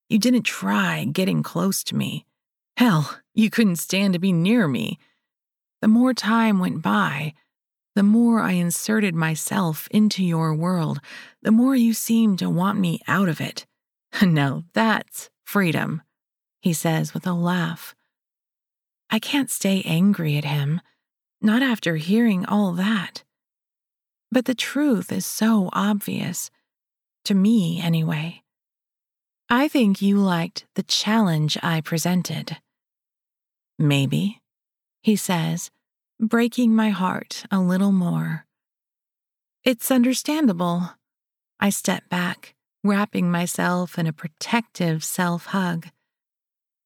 You 0.08 0.18
didn't 0.18 0.42
try 0.42 1.04
getting 1.04 1.42
close 1.42 1.82
to 1.84 1.96
me. 1.96 2.26
Hell, 2.76 3.18
you 3.34 3.50
couldn't 3.50 3.76
stand 3.76 4.12
to 4.12 4.18
be 4.18 4.32
near 4.32 4.68
me. 4.68 4.98
The 5.82 5.88
more 5.88 6.14
time 6.14 6.58
went 6.58 6.82
by, 6.82 7.34
the 7.94 8.02
more 8.02 8.40
I 8.40 8.52
inserted 8.52 9.14
myself 9.14 9.88
into 9.90 10.22
your 10.22 10.54
world, 10.54 11.00
the 11.42 11.50
more 11.50 11.74
you 11.74 11.94
seemed 11.94 12.38
to 12.40 12.50
want 12.50 12.78
me 12.78 13.00
out 13.08 13.28
of 13.28 13.40
it. 13.40 13.66
Now 14.22 14.64
that's 14.74 15.30
freedom, 15.44 16.02
he 16.60 16.72
says 16.72 17.12
with 17.12 17.26
a 17.26 17.32
laugh. 17.32 17.94
I 19.10 19.18
can't 19.18 19.50
stay 19.50 19.82
angry 19.84 20.36
at 20.36 20.44
him, 20.44 20.80
not 21.40 21.62
after 21.62 21.96
hearing 21.96 22.44
all 22.46 22.72
that. 22.72 23.24
But 24.30 24.46
the 24.46 24.54
truth 24.54 25.12
is 25.12 25.24
so 25.24 25.70
obvious, 25.72 26.50
to 27.24 27.34
me 27.34 27.80
anyway. 27.80 28.42
I 29.48 29.68
think 29.68 30.02
you 30.02 30.18
liked 30.18 30.66
the 30.74 30.82
challenge 30.82 31.56
I 31.62 31.80
presented. 31.80 32.56
Maybe, 33.78 34.40
he 35.02 35.14
says, 35.14 35.70
breaking 36.18 36.74
my 36.74 36.88
heart 36.88 37.44
a 37.52 37.60
little 37.60 37.92
more. 37.92 38.44
It's 39.62 39.92
understandable. 39.92 40.90
I 41.60 41.70
step 41.70 42.08
back, 42.08 42.56
wrapping 42.82 43.30
myself 43.30 44.00
in 44.00 44.08
a 44.08 44.12
protective 44.12 45.04
self 45.04 45.46
hug. 45.46 45.90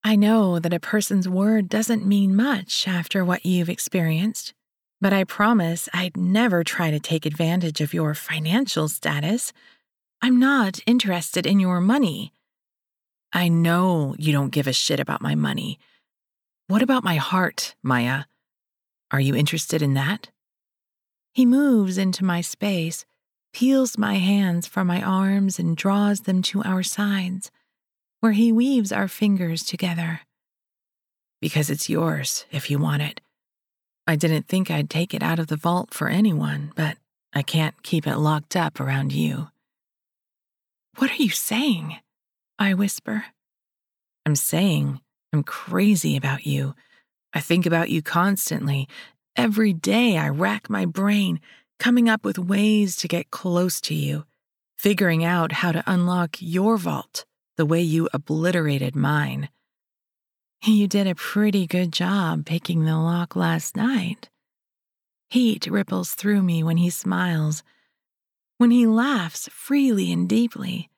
I 0.04 0.16
know 0.16 0.58
that 0.58 0.74
a 0.74 0.80
person's 0.80 1.26
word 1.26 1.66
doesn't 1.66 2.06
mean 2.06 2.36
much 2.36 2.86
after 2.86 3.24
what 3.24 3.46
you've 3.46 3.70
experienced, 3.70 4.52
but 5.00 5.14
I 5.14 5.24
promise 5.24 5.88
I'd 5.94 6.18
never 6.18 6.62
try 6.62 6.90
to 6.90 7.00
take 7.00 7.24
advantage 7.24 7.80
of 7.80 7.94
your 7.94 8.12
financial 8.12 8.88
status. 8.88 9.54
I'm 10.20 10.38
not 10.38 10.80
interested 10.86 11.46
in 11.46 11.58
your 11.58 11.80
money. 11.80 12.34
I 13.32 13.48
know 13.48 14.14
you 14.18 14.32
don't 14.32 14.50
give 14.50 14.66
a 14.66 14.72
shit 14.72 14.98
about 15.00 15.22
my 15.22 15.34
money. 15.34 15.78
What 16.66 16.82
about 16.82 17.04
my 17.04 17.16
heart, 17.16 17.74
Maya? 17.82 18.24
Are 19.10 19.20
you 19.20 19.34
interested 19.34 19.82
in 19.82 19.94
that? 19.94 20.30
He 21.32 21.46
moves 21.46 21.96
into 21.96 22.24
my 22.24 22.40
space, 22.40 23.04
peels 23.52 23.96
my 23.96 24.14
hands 24.14 24.66
from 24.66 24.86
my 24.86 25.02
arms, 25.02 25.58
and 25.58 25.76
draws 25.76 26.22
them 26.22 26.42
to 26.42 26.62
our 26.62 26.82
sides, 26.82 27.50
where 28.20 28.32
he 28.32 28.52
weaves 28.52 28.92
our 28.92 29.08
fingers 29.08 29.64
together. 29.64 30.20
Because 31.40 31.70
it's 31.70 31.88
yours 31.88 32.46
if 32.50 32.70
you 32.70 32.78
want 32.78 33.02
it. 33.02 33.20
I 34.06 34.16
didn't 34.16 34.48
think 34.48 34.70
I'd 34.70 34.90
take 34.90 35.14
it 35.14 35.22
out 35.22 35.38
of 35.38 35.46
the 35.46 35.56
vault 35.56 35.94
for 35.94 36.08
anyone, 36.08 36.72
but 36.74 36.96
I 37.32 37.42
can't 37.42 37.80
keep 37.84 38.06
it 38.06 38.16
locked 38.16 38.56
up 38.56 38.80
around 38.80 39.12
you. 39.12 39.48
What 40.96 41.12
are 41.12 41.22
you 41.22 41.30
saying? 41.30 41.96
I 42.60 42.74
whisper. 42.74 43.24
I'm 44.26 44.36
saying 44.36 45.00
I'm 45.32 45.42
crazy 45.42 46.14
about 46.14 46.46
you. 46.46 46.74
I 47.32 47.40
think 47.40 47.64
about 47.64 47.88
you 47.88 48.02
constantly. 48.02 48.86
Every 49.34 49.72
day 49.72 50.18
I 50.18 50.28
rack 50.28 50.68
my 50.68 50.84
brain, 50.84 51.40
coming 51.78 52.06
up 52.10 52.22
with 52.22 52.38
ways 52.38 52.96
to 52.96 53.08
get 53.08 53.30
close 53.30 53.80
to 53.82 53.94
you, 53.94 54.26
figuring 54.76 55.24
out 55.24 55.52
how 55.52 55.72
to 55.72 55.82
unlock 55.86 56.36
your 56.38 56.76
vault 56.76 57.24
the 57.56 57.64
way 57.64 57.80
you 57.80 58.10
obliterated 58.12 58.94
mine. 58.94 59.48
You 60.62 60.86
did 60.86 61.06
a 61.06 61.14
pretty 61.14 61.66
good 61.66 61.92
job 61.92 62.44
picking 62.44 62.84
the 62.84 62.98
lock 62.98 63.34
last 63.34 63.74
night. 63.74 64.28
Heat 65.30 65.66
ripples 65.66 66.14
through 66.14 66.42
me 66.42 66.62
when 66.62 66.76
he 66.76 66.90
smiles. 66.90 67.62
When 68.58 68.70
he 68.70 68.86
laughs 68.86 69.48
freely 69.50 70.12
and 70.12 70.28
deeply, 70.28 70.90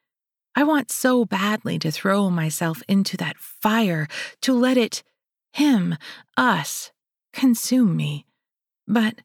I 0.54 0.64
want 0.64 0.90
so 0.90 1.24
badly 1.24 1.78
to 1.78 1.90
throw 1.90 2.28
myself 2.28 2.82
into 2.86 3.16
that 3.16 3.38
fire, 3.38 4.06
to 4.42 4.52
let 4.52 4.76
it, 4.76 5.02
him, 5.52 5.96
us, 6.36 6.92
consume 7.32 7.96
me. 7.96 8.26
But 8.86 9.22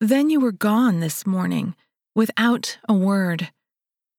then 0.00 0.30
you 0.30 0.40
were 0.40 0.52
gone 0.52 1.00
this 1.00 1.26
morning, 1.26 1.74
without 2.14 2.78
a 2.88 2.94
word. 2.94 3.50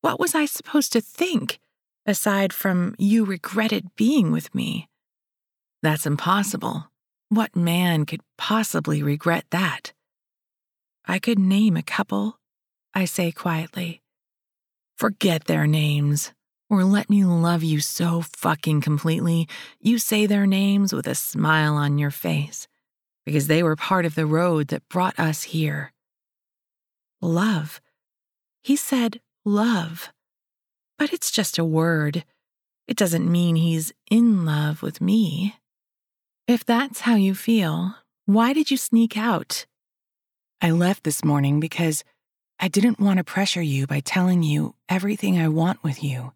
What 0.02 0.20
was 0.20 0.36
I 0.36 0.46
supposed 0.46 0.92
to 0.94 1.02
think, 1.02 1.60
aside 2.06 2.52
from 2.52 2.96
you 2.98 3.24
regretted 3.24 3.96
being 3.96 4.32
with 4.32 4.54
me? 4.54 4.90
That's 5.82 6.06
impossible. 6.06 6.92
What 7.30 7.56
man 7.56 8.06
could 8.06 8.22
possibly 8.38 9.02
regret 9.02 9.46
that? 9.52 9.94
I 11.06 11.20
could 11.20 11.40
name 11.40 11.78
a 11.78 11.82
couple, 11.82 12.38
I 12.94 13.06
say 13.06 13.32
quietly. 13.32 14.01
Forget 15.02 15.46
their 15.46 15.66
names. 15.66 16.32
Or 16.70 16.84
let 16.84 17.10
me 17.10 17.26
love 17.26 17.64
you 17.64 17.80
so 17.80 18.22
fucking 18.22 18.82
completely, 18.82 19.48
you 19.80 19.98
say 19.98 20.28
their 20.28 20.46
names 20.46 20.94
with 20.94 21.08
a 21.08 21.16
smile 21.16 21.74
on 21.74 21.98
your 21.98 22.12
face, 22.12 22.68
because 23.26 23.48
they 23.48 23.64
were 23.64 23.76
part 23.76 24.06
of 24.06 24.14
the 24.14 24.28
road 24.28 24.68
that 24.68 24.88
brought 24.90 25.20
us 25.20 25.42
here. 25.42 25.92
Love. 27.20 27.82
He 28.62 28.76
said 28.76 29.22
love. 29.44 30.12
But 31.00 31.12
it's 31.12 31.32
just 31.32 31.58
a 31.58 31.66
word. 31.66 32.24
It 32.88 32.96
doesn't 32.96 33.28
mean 33.28 33.56
he's 33.56 33.92
in 34.12 34.46
love 34.46 34.84
with 34.84 35.02
me. 35.02 35.56
If 36.48 36.64
that's 36.64 37.00
how 37.00 37.16
you 37.16 37.34
feel, 37.34 37.96
why 38.28 38.54
did 38.54 38.70
you 38.70 38.78
sneak 38.78 39.18
out? 39.18 39.66
I 40.62 40.70
left 40.70 41.04
this 41.04 41.24
morning 41.24 41.60
because 41.60 42.04
I 42.64 42.68
didn't 42.68 43.00
want 43.00 43.18
to 43.18 43.24
pressure 43.24 43.62
you 43.64 43.88
by 43.88 44.02
telling 44.02 44.44
you 44.44 44.76
everything 44.88 45.40
I 45.40 45.48
want 45.48 45.84
with 45.84 46.04
you. 46.04 46.34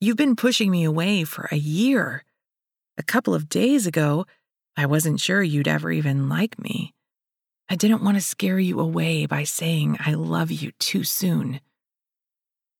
You've 0.00 0.16
been 0.16 0.34
pushing 0.34 0.68
me 0.68 0.82
away 0.82 1.22
for 1.22 1.48
a 1.52 1.56
year. 1.56 2.24
A 2.98 3.04
couple 3.04 3.36
of 3.36 3.48
days 3.48 3.86
ago, 3.86 4.26
I 4.76 4.86
wasn't 4.86 5.20
sure 5.20 5.44
you'd 5.44 5.68
ever 5.68 5.92
even 5.92 6.28
like 6.28 6.58
me. 6.58 6.92
I 7.68 7.76
didn't 7.76 8.02
want 8.02 8.16
to 8.16 8.20
scare 8.20 8.58
you 8.58 8.80
away 8.80 9.26
by 9.26 9.44
saying 9.44 9.96
I 10.00 10.14
love 10.14 10.50
you 10.50 10.72
too 10.80 11.04
soon. 11.04 11.60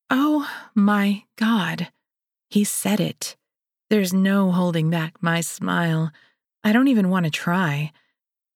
Oh 0.09 0.45
my 0.75 1.23
God. 1.37 1.87
He 2.49 2.65
said 2.65 2.99
it. 2.99 3.37
There's 3.89 4.13
no 4.13 4.51
holding 4.51 4.89
back 4.89 5.15
my 5.21 5.39
smile. 5.39 6.11
I 6.61 6.73
don't 6.73 6.89
even 6.89 7.09
want 7.09 7.23
to 7.23 7.31
try. 7.31 7.93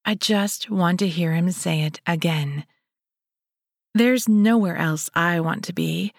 I 0.03 0.15
just 0.15 0.69
want 0.69 0.99
to 0.99 1.07
hear 1.07 1.31
him 1.31 1.51
say 1.51 1.83
it 1.83 2.01
again. 2.05 2.65
There's 3.93 4.29
nowhere 4.29 4.77
else 4.77 5.09
I 5.15 5.39
want 5.39 5.63
to 5.65 5.73
be, 5.73 6.13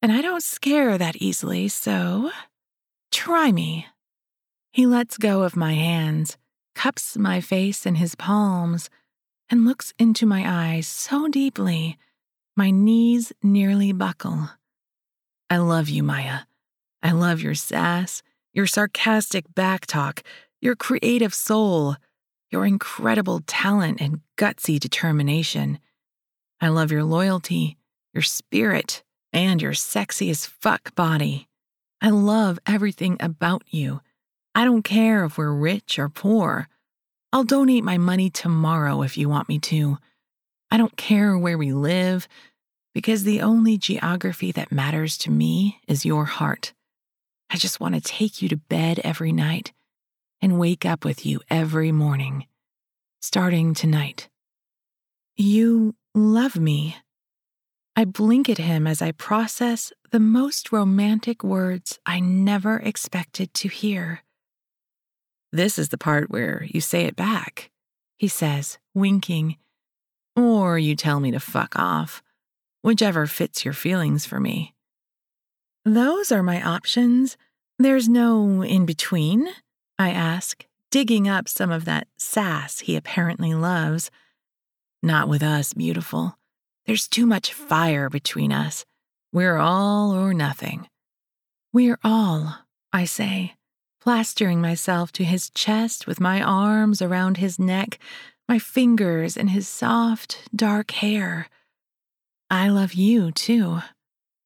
and 0.00 0.10
I 0.10 0.20
don't 0.22 0.42
scare 0.42 0.98
that 0.98 1.16
easily, 1.16 1.68
so 1.68 2.30
try 3.12 3.52
me. 3.52 3.86
He 4.72 4.86
lets 4.86 5.18
go 5.18 5.42
of 5.42 5.54
my 5.54 5.74
hands, 5.74 6.36
cups 6.74 7.16
my 7.16 7.40
face 7.40 7.86
in 7.86 7.96
his 7.96 8.14
palms, 8.14 8.90
and 9.48 9.64
looks 9.64 9.92
into 9.98 10.26
my 10.26 10.44
eyes 10.46 10.88
so 10.88 11.28
deeply, 11.28 11.98
my 12.56 12.70
knees 12.70 13.32
nearly 13.42 13.92
buckle. 13.92 14.50
I 15.48 15.58
love 15.58 15.88
you, 15.88 16.02
Maya. 16.02 16.40
I 17.02 17.12
love 17.12 17.40
your 17.40 17.54
sass, 17.54 18.22
your 18.52 18.66
sarcastic 18.66 19.44
backtalk, 19.54 20.22
your 20.60 20.74
creative 20.74 21.34
soul, 21.34 21.96
your 22.50 22.64
incredible 22.64 23.40
talent 23.46 24.00
and 24.00 24.20
gutsy 24.36 24.80
determination. 24.80 25.78
I 26.62 26.68
love 26.68 26.92
your 26.92 27.02
loyalty, 27.02 27.76
your 28.14 28.22
spirit, 28.22 29.02
and 29.32 29.60
your 29.60 29.74
sexy 29.74 30.30
as 30.30 30.46
fuck 30.46 30.94
body. 30.94 31.48
I 32.00 32.10
love 32.10 32.60
everything 32.66 33.16
about 33.18 33.64
you. 33.66 34.00
I 34.54 34.64
don't 34.64 34.82
care 34.84 35.24
if 35.24 35.36
we're 35.36 35.52
rich 35.52 35.98
or 35.98 36.08
poor. 36.08 36.68
I'll 37.32 37.42
donate 37.42 37.82
my 37.82 37.98
money 37.98 38.30
tomorrow 38.30 39.02
if 39.02 39.18
you 39.18 39.28
want 39.28 39.48
me 39.48 39.58
to. 39.58 39.98
I 40.70 40.76
don't 40.76 40.96
care 40.96 41.36
where 41.36 41.58
we 41.58 41.72
live, 41.72 42.28
because 42.94 43.24
the 43.24 43.40
only 43.40 43.76
geography 43.76 44.52
that 44.52 44.70
matters 44.70 45.18
to 45.18 45.32
me 45.32 45.80
is 45.88 46.04
your 46.04 46.26
heart. 46.26 46.72
I 47.50 47.56
just 47.56 47.80
want 47.80 47.96
to 47.96 48.00
take 48.00 48.40
you 48.40 48.48
to 48.50 48.56
bed 48.56 49.00
every 49.02 49.32
night 49.32 49.72
and 50.40 50.60
wake 50.60 50.86
up 50.86 51.04
with 51.04 51.26
you 51.26 51.40
every 51.50 51.90
morning, 51.90 52.46
starting 53.20 53.74
tonight. 53.74 54.28
You 55.36 55.94
love 56.14 56.56
me. 56.56 56.96
I 57.94 58.04
blink 58.04 58.48
at 58.48 58.58
him 58.58 58.86
as 58.86 59.02
I 59.02 59.12
process 59.12 59.92
the 60.10 60.20
most 60.20 60.72
romantic 60.72 61.44
words 61.44 61.98
I 62.06 62.20
never 62.20 62.78
expected 62.78 63.52
to 63.54 63.68
hear. 63.68 64.22
This 65.52 65.78
is 65.78 65.90
the 65.90 65.98
part 65.98 66.30
where 66.30 66.64
you 66.68 66.80
say 66.80 67.04
it 67.04 67.16
back, 67.16 67.70
he 68.16 68.28
says, 68.28 68.78
winking. 68.94 69.56
Or 70.34 70.78
you 70.78 70.96
tell 70.96 71.20
me 71.20 71.30
to 71.32 71.40
fuck 71.40 71.78
off, 71.78 72.22
whichever 72.82 73.26
fits 73.26 73.64
your 73.64 73.74
feelings 73.74 74.24
for 74.24 74.40
me. 74.40 74.74
Those 75.84 76.32
are 76.32 76.42
my 76.42 76.62
options. 76.62 77.36
There's 77.78 78.08
no 78.08 78.62
in 78.62 78.86
between, 78.86 79.48
I 79.98 80.10
ask, 80.10 80.64
digging 80.90 81.28
up 81.28 81.48
some 81.48 81.70
of 81.70 81.84
that 81.84 82.08
sass 82.16 82.80
he 82.80 82.96
apparently 82.96 83.52
loves. 83.52 84.10
Not 85.02 85.28
with 85.28 85.42
us, 85.42 85.72
beautiful. 85.72 86.38
There's 86.86 87.08
too 87.08 87.26
much 87.26 87.52
fire 87.52 88.08
between 88.08 88.52
us. 88.52 88.84
We're 89.32 89.56
all 89.56 90.12
or 90.12 90.32
nothing. 90.32 90.88
We're 91.72 91.98
all, 92.04 92.58
I 92.92 93.04
say, 93.04 93.54
plastering 94.00 94.60
myself 94.60 95.10
to 95.12 95.24
his 95.24 95.50
chest 95.50 96.06
with 96.06 96.20
my 96.20 96.42
arms 96.42 97.00
around 97.00 97.38
his 97.38 97.58
neck, 97.58 97.98
my 98.48 98.58
fingers 98.58 99.36
in 99.36 99.48
his 99.48 99.66
soft, 99.66 100.38
dark 100.54 100.90
hair. 100.92 101.48
I 102.50 102.68
love 102.68 102.92
you, 102.92 103.32
too. 103.32 103.80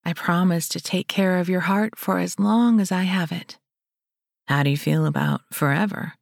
I 0.05 0.13
promise 0.13 0.69
to 0.69 0.81
take 0.81 1.09
care 1.09 1.39
of 1.39 1.49
your 1.49 1.63
heart 1.63 1.99
for 1.99 2.19
as 2.19 2.39
long 2.39 2.81
as 2.81 2.93
I 2.93 3.03
have 3.03 3.33
it. 3.33 3.59
How 4.47 4.63
do 4.63 4.71
you 4.71 4.77
feel 4.77 5.05
about 5.05 5.41
forever? 5.53 6.15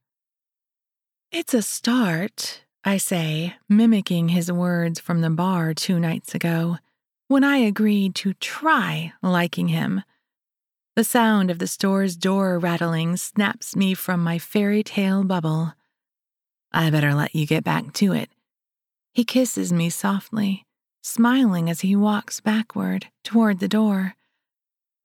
It's 1.30 1.52
a 1.52 1.60
start, 1.60 2.63
I 2.86 2.98
say, 2.98 3.54
mimicking 3.66 4.28
his 4.28 4.52
words 4.52 5.00
from 5.00 5.22
the 5.22 5.30
bar 5.30 5.72
two 5.72 5.98
nights 5.98 6.34
ago, 6.34 6.76
when 7.28 7.42
I 7.42 7.56
agreed 7.56 8.14
to 8.16 8.34
try 8.34 9.14
liking 9.22 9.68
him. 9.68 10.02
The 10.94 11.02
sound 11.02 11.50
of 11.50 11.58
the 11.58 11.66
store's 11.66 12.14
door 12.14 12.58
rattling 12.58 13.16
snaps 13.16 13.74
me 13.74 13.94
from 13.94 14.22
my 14.22 14.38
fairy 14.38 14.82
tale 14.82 15.24
bubble. 15.24 15.72
I 16.72 16.90
better 16.90 17.14
let 17.14 17.34
you 17.34 17.46
get 17.46 17.64
back 17.64 17.94
to 17.94 18.12
it. 18.12 18.28
He 19.14 19.24
kisses 19.24 19.72
me 19.72 19.88
softly, 19.88 20.66
smiling 21.02 21.70
as 21.70 21.80
he 21.80 21.96
walks 21.96 22.40
backward 22.40 23.06
toward 23.22 23.60
the 23.60 23.68
door. 23.68 24.14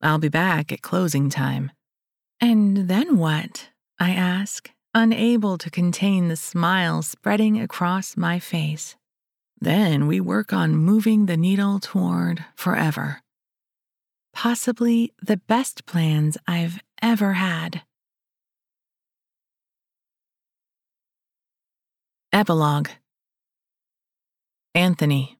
I'll 0.02 0.20
be 0.20 0.30
back 0.30 0.74
at 0.74 0.82
closing 0.82 1.30
time. 1.30 1.72
And 2.42 2.90
then 2.90 3.18
what? 3.18 3.70
I 4.00 4.12
ask, 4.12 4.70
unable 4.94 5.58
to 5.58 5.70
contain 5.70 6.28
the 6.28 6.36
smile 6.36 7.02
spreading 7.02 7.60
across 7.60 8.18
my 8.18 8.40
face. 8.40 8.96
Then 9.60 10.08
we 10.08 10.20
work 10.20 10.54
on 10.54 10.76
moving 10.76 11.26
the 11.26 11.38
needle 11.38 11.80
toward 11.80 12.46
forever. 12.56 13.22
Possibly 14.34 15.14
the 15.22 15.38
best 15.38 15.86
plans 15.86 16.38
I've 16.48 16.80
ever 17.02 17.34
had. 17.34 17.82
Epilogue 22.32 22.90
Anthony 24.76 25.40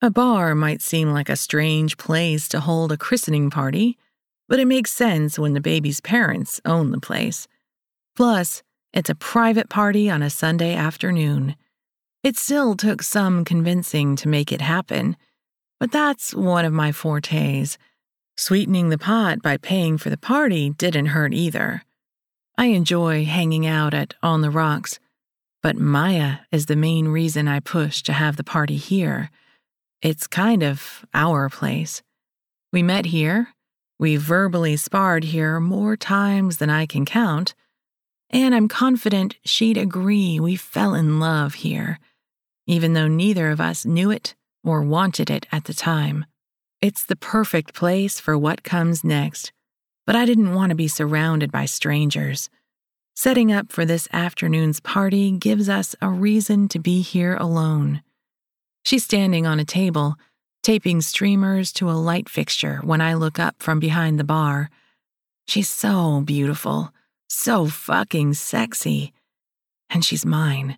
a 0.00 0.10
bar 0.10 0.54
might 0.54 0.80
seem 0.80 1.10
like 1.10 1.28
a 1.28 1.34
strange 1.34 1.96
place 1.96 2.46
to 2.50 2.60
hold 2.60 2.92
a 2.92 2.96
christening 2.96 3.50
party, 3.50 3.98
but 4.48 4.58
it 4.58 4.66
makes 4.66 4.90
sense 4.90 5.38
when 5.38 5.52
the 5.52 5.60
baby's 5.60 6.00
parents 6.00 6.60
own 6.64 6.90
the 6.90 7.00
place. 7.00 7.46
Plus, 8.16 8.62
it's 8.92 9.10
a 9.10 9.14
private 9.14 9.68
party 9.68 10.08
on 10.08 10.22
a 10.22 10.30
Sunday 10.30 10.74
afternoon. 10.74 11.54
It 12.24 12.36
still 12.36 12.74
took 12.74 13.02
some 13.02 13.44
convincing 13.44 14.16
to 14.16 14.28
make 14.28 14.50
it 14.50 14.60
happen, 14.60 15.16
but 15.78 15.92
that's 15.92 16.34
one 16.34 16.64
of 16.64 16.72
my 16.72 16.90
fortes. 16.90 17.78
Sweetening 18.36 18.88
the 18.88 18.98
pot 18.98 19.42
by 19.42 19.56
paying 19.56 19.98
for 19.98 20.10
the 20.10 20.16
party 20.16 20.70
didn't 20.70 21.06
hurt 21.06 21.34
either. 21.34 21.82
I 22.56 22.66
enjoy 22.66 23.24
hanging 23.24 23.66
out 23.66 23.94
at 23.94 24.14
On 24.22 24.40
the 24.40 24.50
Rocks, 24.50 24.98
but 25.62 25.76
Maya 25.76 26.38
is 26.50 26.66
the 26.66 26.76
main 26.76 27.08
reason 27.08 27.46
I 27.46 27.60
push 27.60 28.02
to 28.02 28.12
have 28.12 28.36
the 28.36 28.44
party 28.44 28.76
here. 28.76 29.30
It's 30.02 30.26
kind 30.26 30.62
of 30.62 31.04
our 31.14 31.48
place. 31.48 32.02
We 32.72 32.82
met 32.82 33.06
here. 33.06 33.48
We 33.98 34.16
verbally 34.16 34.76
sparred 34.76 35.24
here 35.24 35.58
more 35.58 35.96
times 35.96 36.58
than 36.58 36.70
I 36.70 36.86
can 36.86 37.04
count. 37.04 37.54
And 38.30 38.54
I'm 38.54 38.68
confident 38.68 39.36
she'd 39.44 39.76
agree 39.76 40.38
we 40.38 40.54
fell 40.54 40.94
in 40.94 41.18
love 41.18 41.54
here, 41.54 41.98
even 42.66 42.92
though 42.92 43.08
neither 43.08 43.50
of 43.50 43.60
us 43.60 43.84
knew 43.84 44.10
it 44.10 44.34
or 44.62 44.82
wanted 44.82 45.30
it 45.30 45.46
at 45.50 45.64
the 45.64 45.74
time. 45.74 46.26
It's 46.80 47.02
the 47.02 47.16
perfect 47.16 47.74
place 47.74 48.20
for 48.20 48.38
what 48.38 48.62
comes 48.62 49.02
next, 49.02 49.52
but 50.06 50.14
I 50.14 50.26
didn't 50.26 50.54
want 50.54 50.70
to 50.70 50.76
be 50.76 50.88
surrounded 50.88 51.50
by 51.50 51.64
strangers. 51.64 52.50
Setting 53.16 53.50
up 53.50 53.72
for 53.72 53.84
this 53.84 54.06
afternoon's 54.12 54.78
party 54.78 55.32
gives 55.32 55.68
us 55.68 55.96
a 56.00 56.08
reason 56.08 56.68
to 56.68 56.78
be 56.78 57.00
here 57.00 57.34
alone. 57.34 58.02
She's 58.84 59.04
standing 59.04 59.44
on 59.44 59.58
a 59.58 59.64
table, 59.64 60.14
taping 60.68 61.00
streamers 61.00 61.72
to 61.72 61.88
a 61.88 61.96
light 61.96 62.28
fixture 62.28 62.78
when 62.84 63.00
I 63.00 63.14
look 63.14 63.38
up 63.38 63.62
from 63.62 63.80
behind 63.80 64.18
the 64.18 64.32
bar. 64.36 64.68
She's 65.46 65.66
so 65.66 66.20
beautiful, 66.20 66.92
so 67.26 67.68
fucking 67.68 68.34
sexy. 68.34 69.14
And 69.88 70.04
she's 70.04 70.26
mine. 70.26 70.76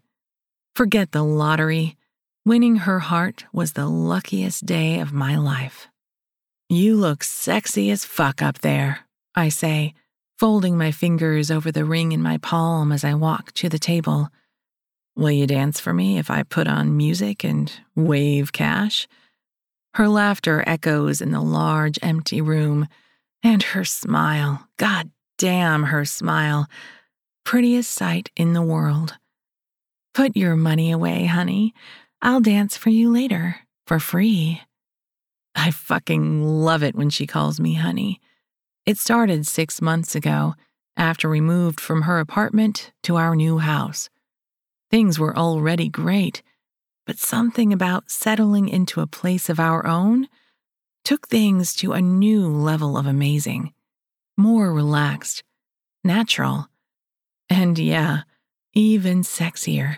Forget 0.77 1.11
the 1.11 1.25
lottery. 1.25 1.97
Winning 2.47 2.77
her 2.77 3.01
heart 3.01 3.47
was 3.53 3.73
the 3.73 3.89
luckiest 3.89 4.65
day 4.65 5.01
of 5.01 5.13
my 5.13 5.37
life. 5.37 5.89
You 6.69 6.95
look 6.95 7.25
sexy 7.25 7.91
as 7.91 8.05
fuck 8.05 8.41
up 8.41 8.61
there, 8.61 9.01
I 9.35 9.49
say, 9.49 9.95
folding 10.39 10.79
my 10.79 10.93
fingers 10.93 11.51
over 11.51 11.73
the 11.73 11.85
ring 11.85 12.13
in 12.13 12.23
my 12.23 12.39
palm 12.39 12.93
as 12.93 13.03
I 13.03 13.15
walk 13.15 13.51
to 13.55 13.69
the 13.69 13.81
table. 13.81 14.29
Will 15.17 15.33
you 15.33 15.49
dance 15.49 15.81
for 15.81 15.93
me 15.93 16.17
if 16.17 16.31
I 16.31 16.45
put 16.45 16.69
on 16.69 16.97
music 16.97 17.43
and 17.43 17.73
wave 17.97 18.53
cash? 18.53 19.09
Her 19.95 20.09
laughter 20.09 20.63
echoes 20.67 21.21
in 21.21 21.33
the 21.33 21.41
large, 21.41 21.99
empty 22.03 22.41
room, 22.41 22.87
and 23.43 23.63
her 23.63 23.85
smile, 23.85 24.69
god 24.77 25.11
damn 25.39 25.85
her 25.85 26.05
smile, 26.05 26.67
prettiest 27.45 27.91
sight 27.91 28.31
in 28.37 28.53
the 28.53 28.63
world. 28.63 29.17
Put 30.15 30.37
your 30.37 30.57
money 30.57 30.91
away, 30.91 31.27
honey. 31.27 31.75
I'll 32.23 32.41
dance 32.41 32.77
for 32.77 32.91
you 32.91 33.11
later, 33.13 33.57
for 33.87 33.99
free. 33.99 34.61
I 35.55 35.71
fucking 35.71 36.43
love 36.45 36.83
it 36.83 36.95
when 36.95 37.11
she 37.11 37.27
calls 37.27 37.59
me 37.59 37.75
honey. 37.75 38.21
It 38.87 38.99
started 38.99 39.47
six 39.47 39.81
months 39.81 40.15
ago, 40.15 40.55
after 40.97 41.29
we 41.29 41.41
moved 41.41 41.81
from 41.81 42.03
her 42.03 42.19
apartment 42.19 42.93
to 43.05 43.17
our 43.17 43.35
new 43.35 43.59
house. 43.59 44.11
Things 44.91 45.19
were 45.19 45.37
already 45.37 45.89
great, 45.89 46.43
but 47.11 47.19
something 47.19 47.73
about 47.73 48.09
settling 48.09 48.69
into 48.69 49.01
a 49.01 49.07
place 49.09 49.49
of 49.49 49.59
our 49.59 49.85
own 49.85 50.29
took 51.05 51.27
things 51.27 51.75
to 51.75 51.91
a 51.91 52.01
new 52.01 52.47
level 52.47 52.97
of 52.97 53.05
amazing, 53.05 53.73
more 54.37 54.73
relaxed, 54.73 55.43
natural, 56.05 56.69
and 57.49 57.77
yeah, 57.81 58.21
even 58.75 59.23
sexier. 59.23 59.97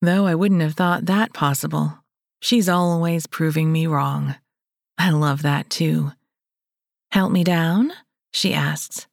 Though 0.00 0.24
I 0.24 0.34
wouldn't 0.34 0.62
have 0.62 0.72
thought 0.72 1.04
that 1.04 1.34
possible. 1.34 1.98
She's 2.40 2.70
always 2.70 3.26
proving 3.26 3.70
me 3.70 3.86
wrong. 3.86 4.36
I 4.96 5.10
love 5.10 5.42
that 5.42 5.68
too. 5.68 6.12
Help 7.10 7.32
me 7.32 7.44
down? 7.44 7.92
She 8.32 8.54
asks. 8.54 9.06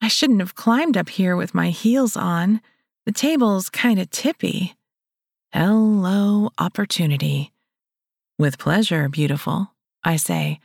I 0.00 0.08
shouldn't 0.08 0.40
have 0.40 0.54
climbed 0.54 0.96
up 0.96 1.10
here 1.10 1.36
with 1.36 1.54
my 1.54 1.68
heels 1.68 2.16
on. 2.16 2.62
The 3.04 3.12
table's 3.12 3.68
kind 3.68 4.00
of 4.00 4.08
tippy. 4.08 4.76
Hello, 5.52 6.50
opportunity. 6.58 7.52
With 8.38 8.58
pleasure, 8.58 9.08
beautiful, 9.08 9.72
I 10.04 10.16
say, 10.16 10.60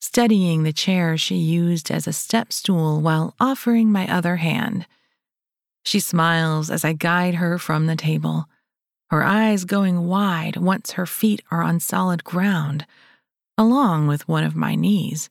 steadying 0.00 0.62
the 0.62 0.72
chair 0.72 1.16
she 1.16 1.36
used 1.36 1.90
as 1.90 2.06
a 2.06 2.12
step 2.12 2.52
stool 2.52 3.00
while 3.00 3.34
offering 3.38 3.92
my 3.92 4.12
other 4.12 4.36
hand. 4.36 4.86
She 5.84 6.00
smiles 6.00 6.70
as 6.70 6.84
I 6.84 6.92
guide 6.92 7.36
her 7.36 7.58
from 7.58 7.86
the 7.86 7.96
table, 7.96 8.46
her 9.10 9.22
eyes 9.22 9.66
going 9.66 10.06
wide 10.06 10.56
once 10.56 10.92
her 10.92 11.06
feet 11.06 11.42
are 11.50 11.62
on 11.62 11.78
solid 11.78 12.24
ground, 12.24 12.86
along 13.58 14.06
with 14.06 14.26
one 14.26 14.42
of 14.42 14.56
my 14.56 14.74
knees. 14.74 15.28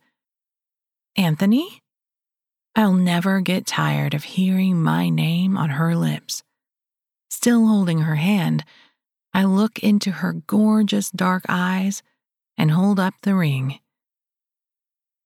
Anthony? 1.16 1.82
I'll 2.76 2.94
never 2.94 3.42
get 3.42 3.66
tired 3.66 4.14
of 4.14 4.24
hearing 4.24 4.82
my 4.82 5.10
name 5.10 5.58
on 5.58 5.72
her 5.72 5.96
lips. 5.96 6.44
Still 7.30 7.66
holding 7.66 8.02
her 8.02 8.16
hand, 8.16 8.64
I 9.34 9.46
look 9.46 9.80
into 9.80 10.12
her 10.12 10.34
gorgeous 10.34 11.10
dark 11.10 11.44
eyes 11.48 12.04
and 12.58 12.72
hold 12.72 13.00
up 13.00 13.14
the 13.22 13.36
ring. 13.36 13.80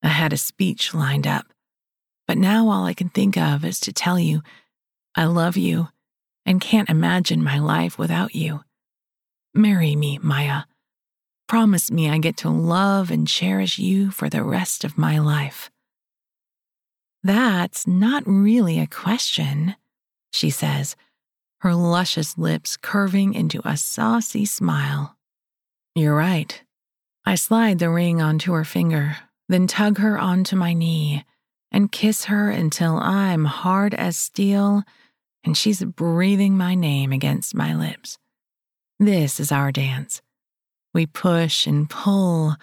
I 0.03 0.10
had 0.10 0.34
a 0.34 0.38
speech 0.38 0.93
lined 0.93 1.26
up, 1.26 1.47
but 2.28 2.38
now 2.38 2.70
all 2.70 2.86
I 2.86 2.93
can 2.93 3.10
think 3.10 3.38
of 3.38 3.66
is 3.66 3.80
to 3.82 3.93
tell 3.93 4.20
you 4.20 4.41
I 5.16 5.26
love 5.26 5.58
you 5.58 5.89
and 6.45 6.62
can't 6.62 6.89
imagine 6.89 7.43
my 7.43 7.58
life 7.58 7.97
without 7.97 8.36
you. 8.36 8.62
Marry 9.53 9.95
me, 9.95 10.20
Maya. 10.22 10.64
Promise 11.47 11.91
me 11.91 12.10
I 12.10 12.18
get 12.18 12.38
to 12.38 12.49
love 12.49 13.10
and 13.10 13.28
cherish 13.28 13.80
you 13.80 14.12
for 14.12 14.30
the 14.30 14.43
rest 14.43 14.84
of 14.84 14.97
my 14.97 15.20
life. 15.20 15.72
That's 17.24 17.88
not 17.88 18.24
really 18.26 18.80
a 18.80 18.88
question, 18.88 19.76
she 20.32 20.49
says, 20.49 20.95
her 21.66 21.74
luscious 21.74 22.38
lips 22.38 22.78
curving 22.78 23.34
into 23.34 23.59
a 23.68 23.76
saucy 23.76 24.45
smile. 24.45 25.18
You're 25.95 26.16
right. 26.16 26.61
I 27.26 27.34
slide 27.34 27.80
the 27.80 27.89
ring 27.89 28.22
onto 28.22 28.53
her 28.53 28.63
finger, 28.63 29.18
then 29.49 29.66
tug 29.66 29.97
her 29.97 30.16
onto 30.16 30.55
my 30.55 30.74
knee 30.74 31.26
and 31.72 31.91
kiss 31.91 32.26
her 32.26 32.51
until 32.51 32.97
I'm 32.97 33.45
hard 33.45 33.95
as 33.95 34.16
steel 34.16 34.84
and 35.43 35.57
she's 35.57 35.84
breathing 35.84 36.55
my 36.55 36.76
name 36.76 37.11
against 37.11 37.55
my 37.55 37.74
lips. 37.74 38.20
This 38.99 39.39
is 39.39 39.51
our 39.51 39.72
dance. 39.72 40.22
We 40.93 41.07
push 41.07 41.66
and 41.66 41.89
pull, 41.89 42.57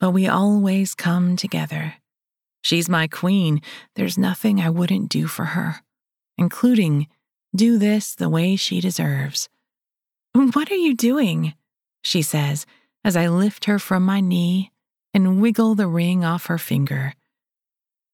but 0.00 0.12
we 0.12 0.26
always 0.26 0.94
come 0.94 1.36
together. 1.36 1.96
She's 2.62 2.88
my 2.88 3.08
queen. 3.08 3.60
There's 3.94 4.16
nothing 4.16 4.58
I 4.58 4.70
wouldn't 4.70 5.10
do 5.10 5.26
for 5.26 5.44
her, 5.44 5.82
including 6.38 7.08
do 7.58 7.76
this 7.76 8.14
the 8.14 8.28
way 8.28 8.56
she 8.56 8.80
deserves. 8.80 9.48
What 10.32 10.70
are 10.70 10.76
you 10.76 10.94
doing? 10.94 11.54
She 12.02 12.22
says 12.22 12.64
as 13.04 13.16
I 13.16 13.28
lift 13.28 13.64
her 13.66 13.78
from 13.78 14.04
my 14.04 14.20
knee 14.20 14.70
and 15.12 15.42
wiggle 15.42 15.74
the 15.74 15.88
ring 15.88 16.24
off 16.24 16.46
her 16.46 16.58
finger. 16.58 17.14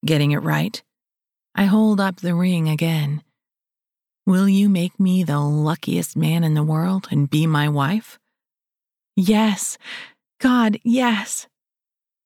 Getting 0.03 0.31
it 0.31 0.39
right. 0.39 0.81
I 1.53 1.65
hold 1.65 1.99
up 1.99 2.17
the 2.17 2.35
ring 2.35 2.67
again. 2.67 3.21
Will 4.25 4.49
you 4.49 4.67
make 4.67 4.99
me 4.99 5.23
the 5.23 5.39
luckiest 5.39 6.17
man 6.17 6.43
in 6.43 6.55
the 6.55 6.63
world 6.63 7.07
and 7.11 7.29
be 7.29 7.45
my 7.45 7.69
wife? 7.69 8.17
Yes, 9.15 9.77
God, 10.39 10.79
yes. 10.83 11.47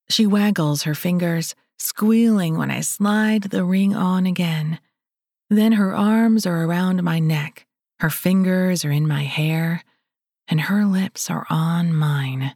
She 0.10 0.26
waggles 0.26 0.84
her 0.84 0.96
fingers, 0.96 1.54
squealing 1.78 2.58
when 2.58 2.72
I 2.72 2.82
slide 2.82 3.44
the 3.44 3.66
ring 3.66 3.96
on 3.96 4.26
again. 4.26 4.80
Then 5.50 5.74
her 5.74 5.96
arms 5.96 6.46
are 6.46 6.64
around 6.64 7.02
my 7.04 7.20
neck, 7.20 7.66
her 8.00 8.10
fingers 8.10 8.86
are 8.86 8.92
in 8.92 9.08
my 9.08 9.24
hair, 9.24 9.84
and 10.48 10.62
her 10.62 10.86
lips 10.86 11.30
are 11.30 11.48
on 11.50 11.94
mine. 11.94 12.56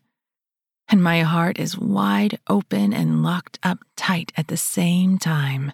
And 0.87 1.01
my 1.01 1.21
heart 1.21 1.59
is 1.59 1.77
wide 1.77 2.39
open 2.47 2.93
and 2.93 3.23
locked 3.23 3.57
up 3.63 3.79
tight 3.95 4.31
at 4.37 4.47
the 4.47 4.57
same 4.57 5.17
time. 5.17 5.71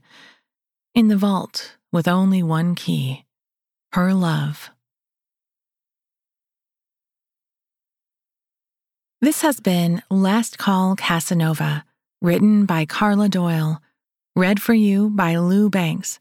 In 0.95 1.09
the 1.09 1.17
vault, 1.17 1.75
with 1.91 2.07
only 2.07 2.41
one 2.41 2.75
key 2.75 3.25
her 3.93 4.13
love. 4.13 4.69
This 9.19 9.41
has 9.41 9.59
been 9.59 10.03
Last 10.09 10.57
Call 10.57 10.95
Casanova, 10.95 11.83
written 12.21 12.65
by 12.65 12.85
Carla 12.85 13.27
Doyle, 13.27 13.81
read 14.35 14.61
for 14.61 14.73
you 14.73 15.09
by 15.09 15.35
Lou 15.37 15.69
Banks. 15.69 16.19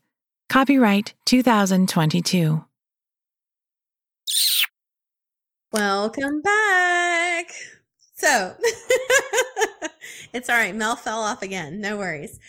Copyright 0.48 1.12
2022. 1.26 2.64
Welcome 5.70 6.40
back. 6.40 7.52
So, 8.14 8.54
it's 10.32 10.48
all 10.48 10.56
right. 10.56 10.74
Mel 10.74 10.96
fell 10.96 11.20
off 11.20 11.42
again. 11.42 11.82
No 11.82 11.98
worries. 11.98 12.40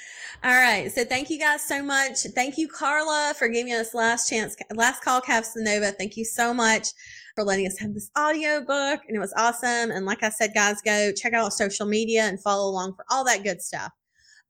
All 0.46 0.56
right. 0.56 0.90
So, 0.90 1.04
thank 1.04 1.30
you 1.30 1.38
guys 1.38 1.62
so 1.68 1.84
much. 1.84 2.20
Thank 2.34 2.58
you, 2.58 2.70
Carla, 2.70 3.34
for 3.38 3.50
giving 3.50 3.74
us 3.74 3.94
last 3.94 4.30
chance, 4.30 4.56
last 4.74 5.04
call, 5.04 5.20
Casanova. 5.20 5.92
Thank 5.92 6.16
you 6.16 6.24
so 6.24 6.54
much 6.54 6.88
for 7.36 7.44
letting 7.44 7.68
us 7.68 7.78
have 7.80 7.94
this 7.94 8.10
audio 8.16 8.62
book. 8.62 9.02
And 9.10 9.18
it 9.18 9.20
was 9.20 9.34
awesome. 9.36 9.92
And 9.92 10.06
like 10.06 10.24
I 10.24 10.30
said, 10.30 10.54
guys, 10.54 10.82
go 10.82 11.12
check 11.12 11.34
out 11.34 11.52
social 11.52 11.86
media 11.86 12.24
and 12.24 12.42
follow 12.42 12.70
along 12.70 12.94
for 12.94 13.04
all 13.10 13.26
that 13.26 13.44
good 13.44 13.62
stuff. 13.62 13.92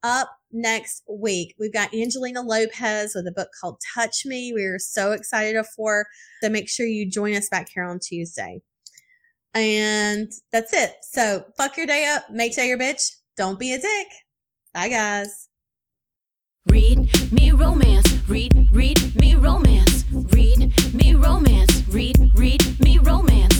Up 0.01 0.29
next 0.51 1.03
week, 1.09 1.55
we've 1.59 1.73
got 1.73 1.93
Angelina 1.93 2.41
Lopez 2.41 3.13
with 3.13 3.27
a 3.27 3.33
book 3.33 3.49
called 3.59 3.81
Touch 3.93 4.25
Me. 4.25 4.53
We're 4.53 4.79
so 4.79 5.11
excited 5.11 5.61
for. 5.75 6.05
So 6.41 6.49
make 6.49 6.69
sure 6.69 6.85
you 6.85 7.09
join 7.09 7.35
us 7.35 7.49
back 7.49 7.67
here 7.73 7.83
on 7.83 7.99
Tuesday. 7.99 8.61
And 9.53 10.31
that's 10.53 10.73
it. 10.73 10.93
So 11.01 11.43
fuck 11.57 11.75
your 11.75 11.85
day 11.85 12.05
up. 12.05 12.29
Make 12.31 12.53
sure 12.53 12.63
your 12.63 12.77
bitch. 12.77 13.11
Don't 13.35 13.59
be 13.59 13.73
a 13.73 13.79
dick. 13.79 14.07
Bye, 14.73 14.89
guys. 14.89 15.49
Read 16.67 17.09
me 17.31 17.51
romance. 17.51 18.09
Read, 18.29 18.69
read 18.71 19.15
me 19.19 19.35
romance. 19.35 20.05
Read 20.11 20.93
me 20.93 21.13
romance. 21.15 21.83
Read, 21.89 22.15
read 22.35 22.79
me 22.79 22.99